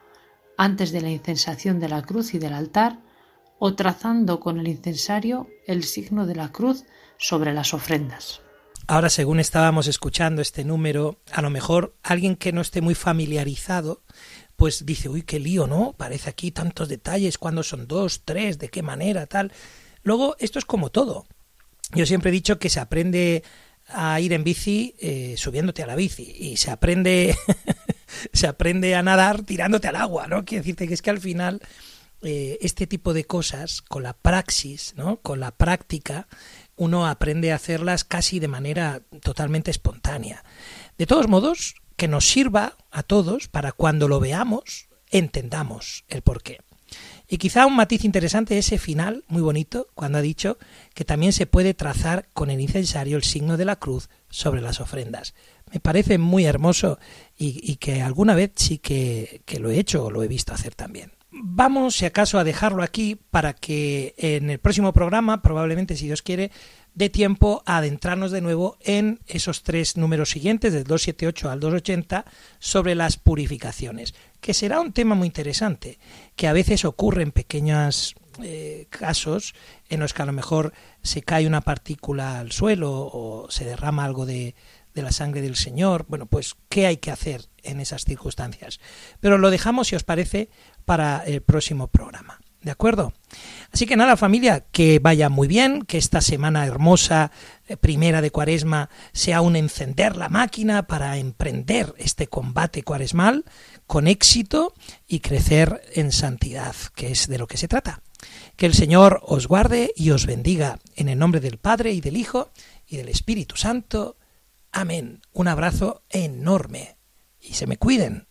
antes 0.58 0.92
de 0.92 1.00
la 1.00 1.10
incensación 1.10 1.80
de 1.80 1.88
la 1.88 2.02
cruz 2.02 2.34
y 2.34 2.38
del 2.38 2.52
altar, 2.52 3.00
o 3.58 3.74
trazando 3.74 4.40
con 4.40 4.58
el 4.58 4.68
incensario 4.68 5.48
el 5.66 5.84
signo 5.84 6.26
de 6.26 6.34
la 6.34 6.52
cruz 6.52 6.84
sobre 7.18 7.54
las 7.54 7.72
ofrendas. 7.72 8.42
Ahora, 8.88 9.08
según 9.08 9.40
estábamos 9.40 9.88
escuchando 9.88 10.42
este 10.42 10.64
número, 10.64 11.18
a 11.32 11.42
lo 11.42 11.50
mejor 11.50 11.96
alguien 12.02 12.36
que 12.36 12.52
no 12.52 12.60
esté 12.60 12.80
muy 12.80 12.94
familiarizado, 12.94 14.02
pues 14.54 14.86
dice, 14.86 15.08
uy, 15.08 15.22
qué 15.22 15.40
lío, 15.40 15.66
¿no? 15.66 15.94
Parece 15.96 16.30
aquí 16.30 16.50
tantos 16.52 16.88
detalles, 16.88 17.36
cuándo 17.36 17.62
son 17.62 17.88
dos, 17.88 18.22
tres, 18.24 18.58
de 18.58 18.68
qué 18.68 18.82
manera, 18.82 19.26
tal. 19.26 19.52
Luego, 20.02 20.36
esto 20.38 20.58
es 20.58 20.64
como 20.64 20.90
todo. 20.90 21.26
Yo 21.94 22.06
siempre 22.06 22.30
he 22.30 22.32
dicho 22.32 22.58
que 22.58 22.70
se 22.70 22.80
aprende 22.80 23.42
a 23.88 24.20
ir 24.20 24.32
en 24.32 24.44
bici 24.44 24.94
eh, 24.98 25.34
subiéndote 25.36 25.82
a 25.82 25.86
la 25.86 25.94
bici 25.94 26.34
y 26.38 26.56
se 26.56 26.70
aprende 26.70 27.36
se 28.32 28.46
aprende 28.46 28.94
a 28.94 29.02
nadar 29.02 29.42
tirándote 29.42 29.88
al 29.88 29.96
agua, 29.96 30.26
¿no? 30.26 30.44
Quiero 30.44 30.62
decirte 30.62 30.88
que 30.88 30.94
es 30.94 31.02
que 31.02 31.10
al 31.10 31.20
final 31.20 31.60
eh, 32.22 32.58
este 32.60 32.86
tipo 32.86 33.12
de 33.14 33.24
cosas 33.24 33.82
con 33.82 34.02
la 34.02 34.14
praxis, 34.14 34.94
¿no? 34.96 35.18
Con 35.18 35.38
la 35.38 35.52
práctica 35.52 36.26
uno 36.76 37.06
aprende 37.06 37.52
a 37.52 37.56
hacerlas 37.56 38.04
casi 38.04 38.40
de 38.40 38.48
manera 38.48 39.02
totalmente 39.22 39.70
espontánea. 39.70 40.44
De 40.98 41.06
todos 41.06 41.28
modos, 41.28 41.76
que 41.96 42.08
nos 42.08 42.28
sirva 42.28 42.76
a 42.90 43.02
todos 43.02 43.48
para 43.48 43.72
cuando 43.72 44.08
lo 44.08 44.20
veamos 44.20 44.88
entendamos 45.10 46.04
el 46.08 46.22
porqué. 46.22 46.60
Y 47.28 47.38
quizá 47.38 47.66
un 47.66 47.74
matiz 47.74 48.04
interesante 48.04 48.56
ese 48.56 48.78
final, 48.78 49.24
muy 49.26 49.42
bonito, 49.42 49.88
cuando 49.94 50.18
ha 50.18 50.22
dicho 50.22 50.58
que 50.94 51.04
también 51.04 51.32
se 51.32 51.46
puede 51.46 51.74
trazar 51.74 52.28
con 52.32 52.50
el 52.50 52.60
incensario 52.60 53.16
el 53.16 53.24
signo 53.24 53.56
de 53.56 53.64
la 53.64 53.76
cruz 53.76 54.08
sobre 54.28 54.60
las 54.60 54.80
ofrendas. 54.80 55.34
Me 55.72 55.80
parece 55.80 56.18
muy 56.18 56.44
hermoso 56.44 56.98
y, 57.36 57.76
que 57.76 58.00
alguna 58.02 58.34
vez 58.34 58.52
sí 58.54 58.78
que, 58.78 59.42
que 59.44 59.58
lo 59.58 59.70
he 59.70 59.78
hecho 59.78 60.04
o 60.04 60.10
lo 60.10 60.22
he 60.22 60.28
visto 60.28 60.54
hacer 60.54 60.74
también. 60.74 61.12
Vamos, 61.32 61.96
si 61.96 62.06
acaso, 62.06 62.38
a 62.38 62.44
dejarlo 62.44 62.82
aquí 62.82 63.16
para 63.30 63.52
que 63.52 64.14
en 64.16 64.48
el 64.48 64.58
próximo 64.58 64.92
programa, 64.92 65.42
probablemente 65.42 65.96
si 65.96 66.06
Dios 66.06 66.22
quiere, 66.22 66.50
dé 66.96 67.10
tiempo 67.10 67.62
a 67.66 67.76
adentrarnos 67.76 68.32
de 68.32 68.40
nuevo 68.40 68.78
en 68.80 69.20
esos 69.26 69.62
tres 69.62 69.96
números 69.96 70.30
siguientes, 70.30 70.72
del 70.72 70.84
278 70.84 71.50
al 71.50 71.60
280, 71.60 72.24
sobre 72.58 72.94
las 72.94 73.18
purificaciones, 73.18 74.14
que 74.40 74.54
será 74.54 74.80
un 74.80 74.92
tema 74.92 75.14
muy 75.14 75.26
interesante, 75.26 75.98
que 76.34 76.48
a 76.48 76.54
veces 76.54 76.84
ocurre 76.84 77.22
en 77.22 77.32
pequeños 77.32 78.16
eh, 78.42 78.86
casos 78.90 79.54
en 79.88 80.00
los 80.00 80.14
que 80.14 80.22
a 80.22 80.26
lo 80.26 80.32
mejor 80.32 80.72
se 81.02 81.22
cae 81.22 81.46
una 81.46 81.60
partícula 81.60 82.38
al 82.38 82.50
suelo 82.50 82.90
o 82.92 83.50
se 83.50 83.66
derrama 83.66 84.04
algo 84.04 84.24
de, 84.24 84.54
de 84.94 85.02
la 85.02 85.12
sangre 85.12 85.42
del 85.42 85.56
Señor. 85.56 86.06
Bueno, 86.08 86.24
pues, 86.24 86.56
¿qué 86.70 86.86
hay 86.86 86.96
que 86.96 87.10
hacer 87.10 87.42
en 87.62 87.78
esas 87.78 88.04
circunstancias? 88.04 88.80
Pero 89.20 89.36
lo 89.36 89.50
dejamos, 89.50 89.88
si 89.88 89.96
os 89.96 90.04
parece, 90.04 90.48
para 90.86 91.18
el 91.26 91.42
próximo 91.42 91.88
programa. 91.88 92.40
¿De 92.66 92.72
acuerdo? 92.72 93.12
Así 93.70 93.86
que 93.86 93.96
nada, 93.96 94.16
familia, 94.16 94.64
que 94.72 94.98
vaya 94.98 95.28
muy 95.28 95.46
bien, 95.46 95.82
que 95.82 95.98
esta 95.98 96.20
semana 96.20 96.66
hermosa, 96.66 97.30
eh, 97.68 97.76
primera 97.76 98.20
de 98.20 98.32
cuaresma, 98.32 98.90
sea 99.12 99.40
un 99.40 99.54
encender 99.54 100.16
la 100.16 100.28
máquina 100.28 100.88
para 100.88 101.16
emprender 101.16 101.94
este 101.96 102.26
combate 102.26 102.82
cuaresmal 102.82 103.44
con 103.86 104.08
éxito 104.08 104.74
y 105.06 105.20
crecer 105.20 105.80
en 105.94 106.10
santidad, 106.10 106.74
que 106.96 107.12
es 107.12 107.28
de 107.28 107.38
lo 107.38 107.46
que 107.46 107.56
se 107.56 107.68
trata. 107.68 108.02
Que 108.56 108.66
el 108.66 108.74
Señor 108.74 109.20
os 109.22 109.46
guarde 109.46 109.92
y 109.94 110.10
os 110.10 110.26
bendiga 110.26 110.80
en 110.96 111.08
el 111.08 111.20
nombre 111.20 111.38
del 111.40 111.58
Padre 111.58 111.92
y 111.92 112.00
del 112.00 112.16
Hijo 112.16 112.50
y 112.84 112.96
del 112.96 113.10
Espíritu 113.10 113.56
Santo. 113.56 114.16
Amén. 114.72 115.22
Un 115.30 115.46
abrazo 115.46 116.02
enorme. 116.10 116.96
Y 117.40 117.54
se 117.54 117.68
me 117.68 117.76
cuiden. 117.76 118.25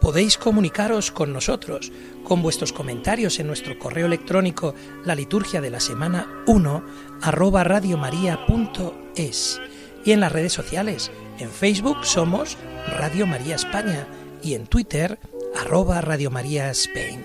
Podéis 0.00 0.38
comunicaros 0.38 1.10
con 1.10 1.32
nosotros 1.32 1.92
con 2.24 2.42
vuestros 2.42 2.72
comentarios 2.72 3.38
en 3.40 3.46
nuestro 3.46 3.78
correo 3.78 4.06
electrónico 4.06 4.74
la 5.04 5.14
liturgia 5.14 5.60
de 5.60 5.70
la 5.70 5.80
semana 5.80 6.42
1 6.46 6.84
arroba 7.22 7.64
radiomaria.es 7.64 9.60
y 10.04 10.12
en 10.12 10.20
las 10.20 10.32
redes 10.32 10.52
sociales. 10.52 11.10
En 11.38 11.50
Facebook 11.50 12.04
somos 12.04 12.56
Radio 12.98 13.26
María 13.26 13.56
España 13.56 14.06
y 14.42 14.54
en 14.54 14.66
Twitter 14.66 15.18
arroba 15.56 16.00
Radio 16.00 16.30
María 16.30 16.70
Spain. 16.70 17.24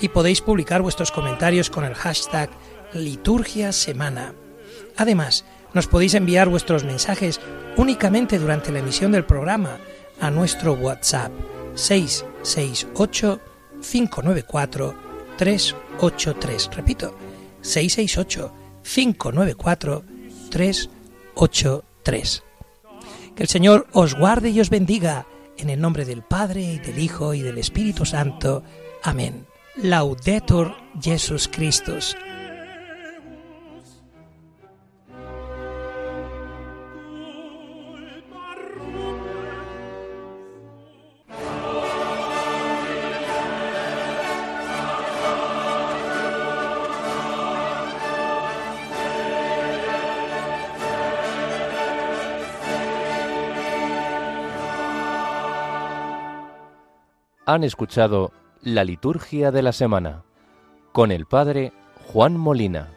Y 0.00 0.08
podéis 0.08 0.40
publicar 0.42 0.82
vuestros 0.82 1.10
comentarios 1.10 1.70
con 1.70 1.84
el 1.84 1.94
hashtag 1.94 2.50
liturgia 2.92 3.72
semana. 3.72 4.34
Además, 4.96 5.44
nos 5.74 5.86
podéis 5.86 6.14
enviar 6.14 6.48
vuestros 6.48 6.84
mensajes 6.84 7.40
únicamente 7.76 8.38
durante 8.38 8.70
la 8.70 8.78
emisión 8.78 9.12
del 9.12 9.24
programa 9.24 9.78
a 10.20 10.30
nuestro 10.30 10.74
WhatsApp 10.74 11.32
668 11.76 13.40
594 13.80 14.94
383. 15.36 16.70
Repito, 16.72 17.16
668 17.60 18.52
594 18.82 20.04
383. 20.50 22.42
Que 23.34 23.42
el 23.42 23.48
Señor 23.48 23.86
os 23.92 24.14
guarde 24.14 24.50
y 24.50 24.60
os 24.60 24.70
bendiga 24.70 25.26
en 25.58 25.70
el 25.70 25.80
nombre 25.80 26.04
del 26.04 26.22
Padre 26.22 26.62
y 26.62 26.78
del 26.78 26.98
Hijo 26.98 27.34
y 27.34 27.42
del 27.42 27.58
Espíritu 27.58 28.04
Santo. 28.04 28.62
Amén. 29.02 29.46
Laudetur 29.76 30.74
Jesus 31.00 31.48
Christus. 31.48 32.16
Han 57.56 57.64
escuchado 57.64 58.32
la 58.60 58.84
liturgia 58.84 59.50
de 59.50 59.62
la 59.62 59.72
semana 59.72 60.24
con 60.92 61.10
el 61.10 61.24
Padre 61.24 61.72
Juan 62.04 62.36
Molina. 62.36 62.90